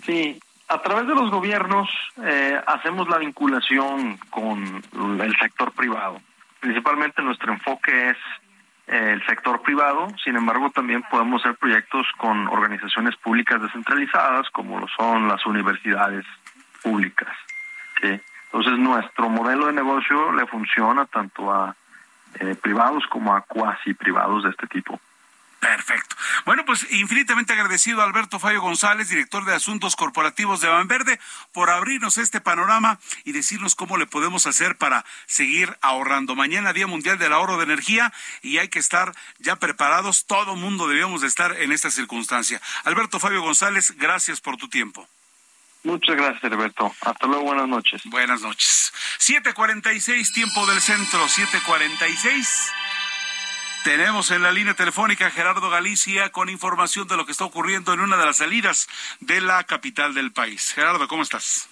[0.05, 0.39] Sí,
[0.71, 1.89] a través de los gobiernos
[2.23, 4.83] eh, hacemos la vinculación con
[5.21, 6.21] el sector privado.
[6.61, 8.17] Principalmente nuestro enfoque es
[8.91, 14.87] el sector privado, sin embargo también podemos hacer proyectos con organizaciones públicas descentralizadas como lo
[14.89, 16.25] son las universidades
[16.83, 17.29] públicas.
[18.03, 21.73] Entonces nuestro modelo de negocio le funciona tanto a
[22.39, 24.99] eh, privados como a cuasi privados de este tipo.
[25.61, 26.15] Perfecto.
[26.43, 31.19] Bueno, pues infinitamente agradecido a Alberto Fallo González, director de Asuntos Corporativos de Banverde,
[31.51, 36.35] por abrirnos este panorama y decirnos cómo le podemos hacer para seguir ahorrando.
[36.35, 38.11] Mañana Día Mundial del Ahorro de Energía
[38.41, 40.25] y hay que estar ya preparados.
[40.25, 42.59] Todo mundo debemos de estar en esta circunstancia.
[42.83, 45.07] Alberto Fabio González, gracias por tu tiempo.
[45.83, 46.91] Muchas gracias, Alberto.
[47.01, 48.01] Hasta luego, buenas noches.
[48.05, 48.91] Buenas noches.
[49.19, 52.71] 7:46, tiempo del centro, 7:46.
[53.83, 57.93] Tenemos en la línea telefónica a Gerardo Galicia con información de lo que está ocurriendo
[57.93, 58.87] en una de las salidas
[59.21, 60.71] de la capital del país.
[60.73, 61.70] Gerardo, ¿cómo estás?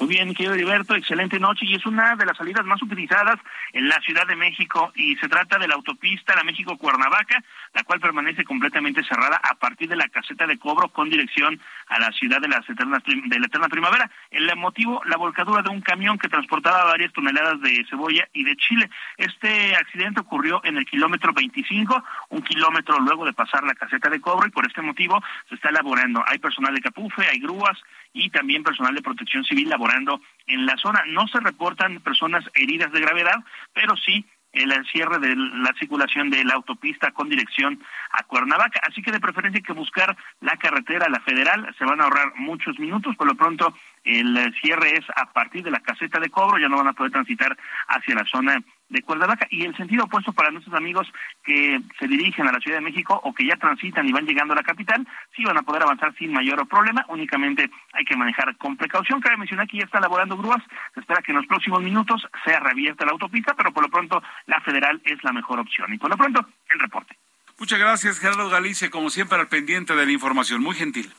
[0.00, 3.34] Muy bien, querido Heriberto, excelente noche y es una de las salidas más utilizadas
[3.72, 7.42] en la Ciudad de México y se trata de la autopista La México-Cuernavaca,
[7.74, 11.98] la cual permanece completamente cerrada a partir de la caseta de cobro con dirección a
[11.98, 14.08] la ciudad de, las eternas, de la eterna primavera.
[14.30, 18.54] El motivo, la volcadura de un camión que transportaba varias toneladas de cebolla y de
[18.54, 18.88] chile.
[19.16, 24.20] Este accidente ocurrió en el kilómetro 25, un kilómetro luego de pasar la caseta de
[24.20, 26.22] cobro y por este motivo se está elaborando.
[26.28, 27.76] Hay personal de Capufe, hay grúas
[28.12, 31.02] y también personal de protección civil laborando en la zona.
[31.06, 36.44] No se reportan personas heridas de gravedad, pero sí el cierre de la circulación de
[36.44, 37.80] la autopista con dirección
[38.12, 38.80] a Cuernavaca.
[38.88, 41.74] Así que de preferencia hay que buscar la carretera, la federal.
[41.78, 43.14] Se van a ahorrar muchos minutos.
[43.16, 43.74] Por lo pronto,
[44.04, 46.58] el cierre es a partir de la caseta de cobro.
[46.58, 47.56] Ya no van a poder transitar
[47.88, 51.06] hacia la zona de Cuernavaca y el sentido opuesto para nuestros amigos
[51.44, 54.54] que se dirigen a la Ciudad de México o que ya transitan y van llegando
[54.54, 55.06] a la capital,
[55.36, 59.20] sí van a poder avanzar sin mayor problema, únicamente hay que manejar con precaución.
[59.20, 60.62] Cabe mencionar que ya está elaborando grúas,
[60.94, 64.22] se espera que en los próximos minutos sea reabierta la autopista, pero por lo pronto
[64.46, 65.92] la federal es la mejor opción.
[65.92, 67.16] Y por lo pronto, el reporte.
[67.58, 71.12] Muchas gracias, Gerardo Galicia, como siempre al pendiente de la información, muy gentil.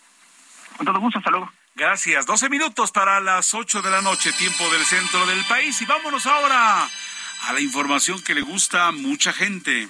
[0.77, 1.51] Con todo gusto, hasta luego.
[1.79, 2.25] Gracias.
[2.25, 5.81] 12 minutos para las 8 de la noche, tiempo del centro del país.
[5.81, 9.87] Y vámonos ahora a la información que le gusta a mucha gente.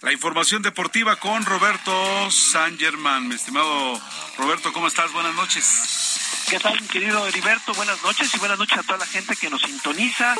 [0.00, 3.28] La información deportiva con Roberto San Germán.
[3.28, 4.00] Mi estimado
[4.38, 5.12] Roberto, ¿cómo estás?
[5.12, 6.19] Buenas noches.
[6.48, 7.72] ¿Qué tal, querido Heriberto?
[7.74, 10.34] Buenas noches y buenas noches a toda la gente que nos sintoniza.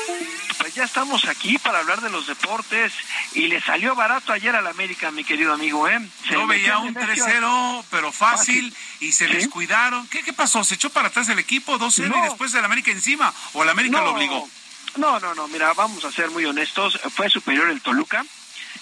[0.57, 2.91] Pues ya estamos aquí para hablar de los deportes
[3.33, 5.99] y le salió barato ayer al América, mi querido amigo, ¿eh?
[6.27, 9.33] Se Yo veía un 3-0, pero fácil, y se ¿Sí?
[9.33, 10.05] descuidaron.
[10.07, 10.63] ¿Qué, ¿Qué pasó?
[10.63, 12.17] ¿Se echó para atrás el equipo 2-0 no.
[12.17, 13.33] y después el América encima?
[13.53, 14.05] ¿O el América no.
[14.05, 14.49] lo obligó?
[14.97, 16.99] No, no, no, mira, vamos a ser muy honestos.
[17.15, 18.25] Fue superior el Toluca.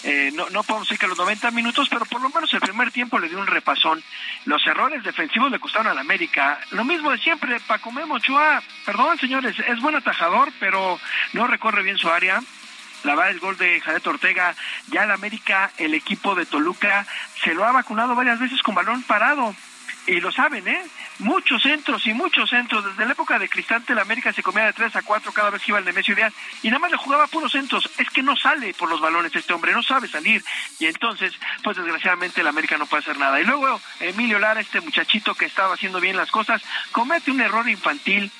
[0.03, 2.91] Eh, no, no podemos decir que los 90 minutos, pero por lo menos el primer
[2.91, 4.01] tiempo le dio un repasón.
[4.45, 6.59] Los errores defensivos le costaron al América.
[6.71, 10.99] Lo mismo de siempre, Paco Memo Ochoa, perdón señores, es buen atajador, pero
[11.33, 12.41] no recorre bien su área.
[13.03, 14.55] La verdad, el gol de Janet Ortega,
[14.87, 17.05] ya el América, el equipo de Toluca,
[17.41, 19.55] se lo ha vacunado varias veces con balón parado.
[20.07, 20.81] Y lo saben, ¿eh?
[21.19, 22.83] Muchos centros y muchos centros.
[22.85, 25.61] Desde la época de Cristante, la América se comía de 3 a 4 cada vez
[25.61, 26.33] que iba el Nemesio Díaz.
[26.63, 27.89] Y nada más le jugaba puros centros.
[27.97, 30.43] Es que no sale por los balones este hombre, no sabe salir.
[30.79, 33.39] Y entonces, pues desgraciadamente, la América no puede hacer nada.
[33.41, 37.67] Y luego, Emilio Lara, este muchachito que estaba haciendo bien las cosas, comete un error
[37.67, 38.31] infantil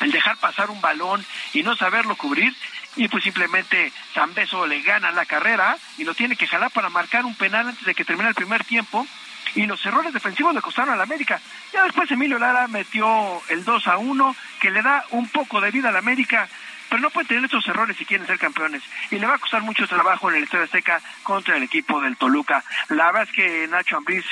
[0.00, 2.54] el dejar pasar un balón y no saberlo cubrir
[2.96, 7.24] y pues simplemente Zambeso le gana la carrera y lo tiene que jalar para marcar
[7.24, 9.06] un penal antes de que termine el primer tiempo
[9.54, 11.40] y los errores defensivos le costaron a la América.
[11.72, 15.70] Ya después Emilio Lara metió el 2 a 1 que le da un poco de
[15.70, 16.48] vida a la América,
[16.88, 18.82] pero no pueden tener estos errores si quieren ser campeones.
[19.10, 22.16] Y le va a costar mucho trabajo en el Estadio Azteca contra el equipo del
[22.16, 22.64] Toluca.
[22.88, 24.24] La verdad es que Nacho Ambriz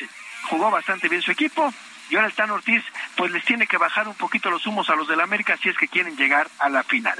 [0.45, 1.73] jugó bastante bien su equipo,
[2.11, 2.83] y ahora el Tan Ortiz
[3.17, 5.77] pues les tiene que bajar un poquito los humos a los del América si es
[5.77, 7.19] que quieren llegar a la final.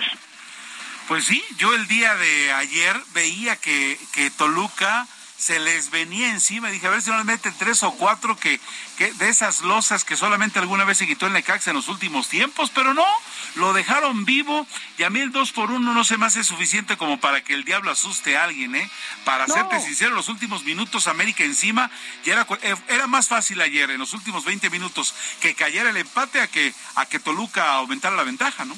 [1.07, 5.07] Pues sí, yo el día de ayer veía que, que Toluca
[5.41, 6.71] se les venía encima.
[6.71, 8.61] Dije, a ver si no les meten tres o cuatro que,
[9.01, 12.29] que de esas losas que solamente alguna vez se quitó en Necaxa en los últimos
[12.29, 13.07] tiempos, pero no,
[13.55, 14.67] lo dejaron vivo
[14.99, 17.55] y a mí el dos por uno no se me hace suficiente como para que
[17.55, 18.91] el diablo asuste a alguien, ¿eh?
[19.25, 21.91] Para serte sincero, los últimos minutos América encima,
[22.27, 25.97] y era, eh, era más fácil ayer, en los últimos 20 minutos, que cayera el
[25.97, 28.75] empate a que, a que Toluca aumentara la ventaja, ¿no?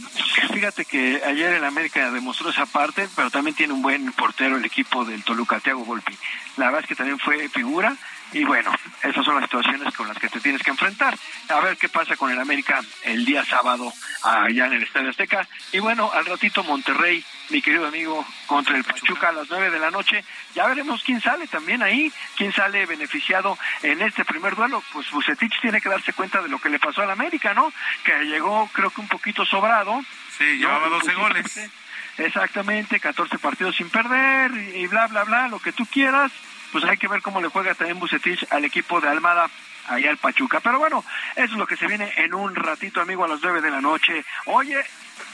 [0.54, 4.64] Fíjate que ayer el América demostró esa parte, pero también tiene un buen portero el
[4.64, 6.16] equipo del Toluca, Thiago Volpi.
[6.58, 7.96] La verdad es que también fue figura
[8.32, 8.70] y bueno,
[9.02, 11.16] esas son las situaciones con las que te tienes que enfrentar.
[11.48, 13.92] A ver qué pasa con el América el día sábado
[14.22, 15.46] allá en el Estadio Azteca.
[15.72, 19.78] Y bueno, al ratito Monterrey, mi querido amigo, contra el Pachuca a las nueve de
[19.78, 20.24] la noche.
[20.54, 24.82] Ya veremos quién sale también ahí, quién sale beneficiado en este primer duelo.
[24.92, 27.72] Pues Bucetich tiene que darse cuenta de lo que le pasó al América, ¿no?
[28.02, 30.00] Que llegó creo que un poquito sobrado.
[30.38, 31.70] Sí, llevaba 12 goles.
[32.18, 36.30] Exactamente, 14 partidos sin perder y bla, bla, bla, lo que tú quieras
[36.72, 39.48] pues hay que ver cómo le juega también Bucetich al equipo de Almada
[39.88, 40.60] allá al Pachuca.
[40.60, 41.04] Pero bueno,
[41.36, 43.80] eso es lo que se viene en un ratito, amigo, a las nueve de la
[43.80, 44.24] noche.
[44.46, 44.82] Oye,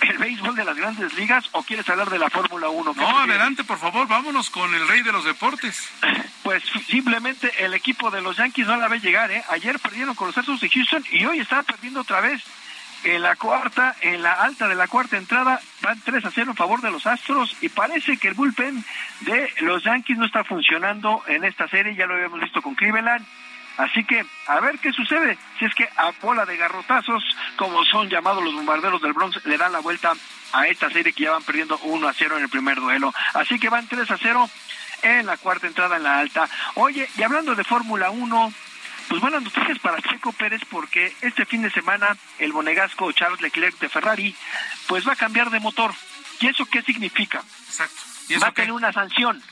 [0.01, 2.94] ¿el béisbol de las grandes ligas o quieres hablar de la Fórmula 1?
[2.97, 5.89] No, adelante, por favor, vámonos con el rey de los deportes.
[6.44, 9.44] Pues simplemente el equipo de los Yankees no la ve llegar, ¿eh?
[9.51, 12.43] Ayer perdieron con los Astros de Houston y hoy están perdiendo otra vez.
[13.05, 16.57] En la cuarta, en la alta de la cuarta entrada, van 3 a 0 en
[16.57, 18.85] favor de los Astros y parece que el bullpen
[19.20, 23.25] de los Yankees no está funcionando en esta serie, ya lo habíamos visto con Cleveland.
[23.79, 25.39] Así que a ver qué sucede.
[25.59, 27.23] Si es que a bola de garrotazos,
[27.57, 30.12] como son llamados los bombarderos del Bronx, le dan la vuelta
[30.53, 33.15] a esta serie que ya van perdiendo 1 a 0 en el primer duelo.
[33.35, 34.51] Así que van 3 a 0
[35.03, 36.49] en la cuarta entrada en la alta.
[36.75, 38.53] Oye, y hablando de Fórmula 1,
[39.09, 43.78] pues buenas noticias para Checo Pérez porque este fin de semana el monegasco Charles Leclerc
[43.78, 44.35] de Ferrari
[44.86, 45.93] pues va a cambiar de motor.
[46.40, 47.43] ¿Y eso qué significa?
[47.68, 48.02] Exacto.
[48.43, 49.43] va a tener una sanción.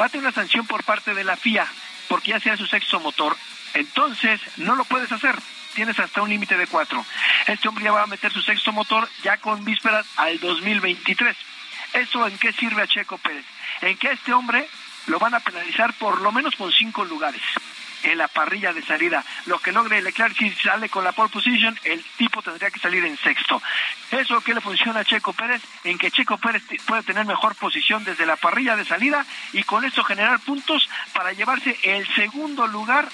[0.00, 1.66] Va a tener una sanción por parte de la FIA
[2.08, 3.36] porque ya sea su sexto motor.
[3.74, 5.36] Entonces no lo puedes hacer.
[5.74, 7.04] Tienes hasta un límite de cuatro.
[7.46, 11.36] Este hombre ya va a meter su sexto motor ya con vísperas al 2023.
[11.94, 13.46] ¿Eso en qué sirve a Checo Pérez?
[13.80, 14.68] En que a este hombre
[15.06, 17.42] lo van a penalizar por lo menos con cinco lugares
[18.02, 19.24] en la parrilla de salida.
[19.46, 23.04] Lo que logre Leclerc si sale con la pole position, el tipo tendría que salir
[23.04, 23.60] en sexto.
[24.10, 28.04] Eso que le funciona a Checo Pérez, en que Checo Pérez puede tener mejor posición
[28.04, 33.08] desde la parrilla de salida y con esto generar puntos para llevarse el segundo lugar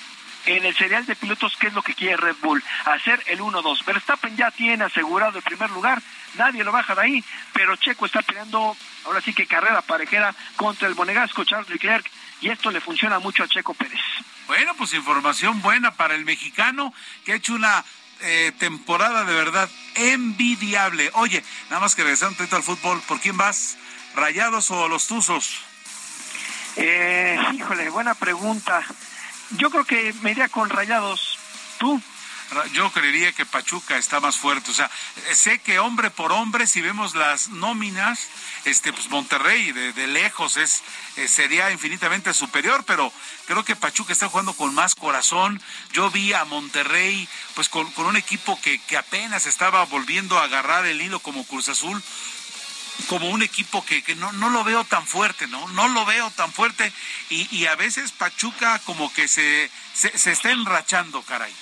[0.47, 3.85] en el serial de pilotos, que es lo que quiere Red Bull, hacer el 1-2.
[3.85, 6.03] Verstappen ya tiene asegurado el primer lugar,
[6.37, 10.89] nadie lo baja de ahí, pero Checo está peleando, ahora sí que carrera parejera contra
[10.89, 12.11] el monegasco Charles Leclerc,
[12.41, 14.01] y esto le funciona mucho a Checo Pérez.
[14.47, 16.93] Bueno, pues información buena para el mexicano
[17.25, 17.85] que ha hecho una
[18.21, 21.11] eh, temporada de verdad envidiable.
[21.15, 23.77] Oye, nada más que regresar un poquito al fútbol, ¿por quién vas?
[24.15, 25.61] ¿Rayados o los Tuzos?
[26.77, 28.85] Eh, híjole, buena pregunta.
[29.51, 31.39] Yo creo que me iría con Rayados.
[31.79, 32.01] ¿Tú?
[32.73, 34.71] yo creería que Pachuca está más fuerte.
[34.71, 34.91] O sea,
[35.33, 38.29] sé que hombre por hombre, si vemos las nóminas,
[38.65, 40.83] este, pues Monterrey de, lejos es,
[41.17, 43.13] eh, sería infinitamente superior, pero
[43.47, 45.61] creo que Pachuca está jugando con más corazón.
[45.93, 50.87] Yo vi a Monterrey, pues con, un equipo que, que apenas estaba volviendo a agarrar
[50.87, 52.03] el hilo como Cruz Azul
[53.09, 55.69] como un equipo que, que no, no, lo veo tan fuerte, ¿no?
[55.69, 56.93] No lo veo tan fuerte
[57.31, 61.53] y, y a veces Pachuca como que se, se, se está enrachando, caray.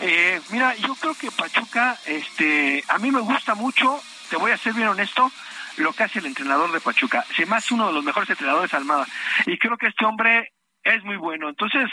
[0.00, 4.00] Eh, mira, yo creo que Pachuca, este, a mí me gusta mucho,
[4.30, 5.32] te voy a ser bien honesto,
[5.76, 7.24] lo que hace el entrenador de Pachuca.
[7.36, 9.06] Se hace uno de los mejores entrenadores Almada.
[9.46, 10.52] Y creo que este hombre
[10.82, 11.48] es muy bueno.
[11.48, 11.90] Entonces,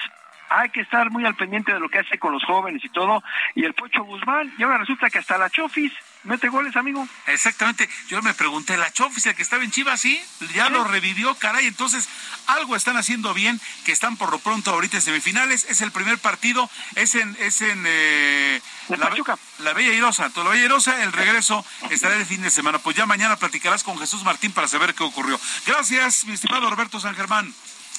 [0.49, 3.23] hay que estar muy al pendiente de lo que hace con los jóvenes y todo.
[3.55, 5.93] Y el Pocho Guzmán, y ahora resulta que hasta la Chofis
[6.25, 7.07] mete goles, amigo.
[7.27, 7.89] Exactamente.
[8.07, 10.21] Yo me pregunté, la Chofis, el que estaba en Chivas, sí,
[10.53, 11.67] ya lo revivió, caray.
[11.67, 12.07] Entonces,
[12.47, 15.65] algo están haciendo bien, que están por lo pronto ahorita en semifinales.
[15.69, 19.11] Es el primer partido, es en, es en eh, la,
[19.59, 20.29] la, Bella Irosa.
[20.29, 22.79] Toda la Bella Irosa, el regreso estará el fin de semana.
[22.79, 25.39] Pues ya mañana platicarás con Jesús Martín para saber qué ocurrió.
[25.65, 27.53] Gracias, mi estimado Roberto San Germán.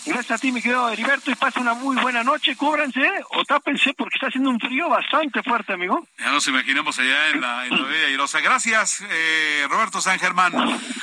[0.07, 2.55] Gracias a ti, mi querido Heriberto, y pase una muy buena noche.
[2.55, 6.07] Cúbranse o tápense porque está haciendo un frío bastante fuerte, amigo.
[6.17, 8.39] Ya nos imaginamos allá en la, en la Bella Irosa.
[8.41, 10.55] Gracias, eh, Roberto San Germán.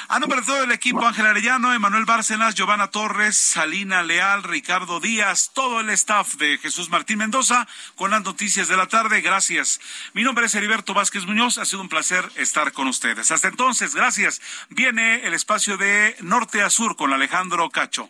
[0.07, 5.01] A nombre de todo el equipo, Ángel Arellano, Emanuel Bárcenas, Giovanna Torres, Salina Leal, Ricardo
[5.01, 9.19] Díaz, todo el staff de Jesús Martín Mendoza con las noticias de la tarde.
[9.19, 9.81] Gracias.
[10.13, 11.57] Mi nombre es Heriberto Vázquez Muñoz.
[11.57, 13.31] Ha sido un placer estar con ustedes.
[13.31, 14.41] Hasta entonces, gracias.
[14.69, 18.09] Viene el espacio de Norte a Sur con Alejandro Cacho.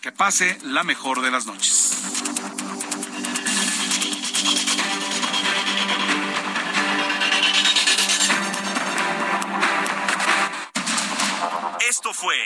[0.00, 1.96] Que pase la mejor de las noches.
[11.88, 12.36] Esto fue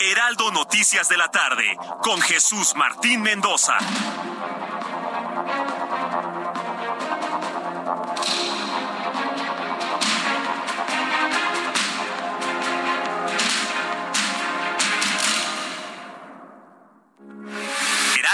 [0.00, 3.76] Heraldo Noticias de la tarde con Jesús Martín Mendoza.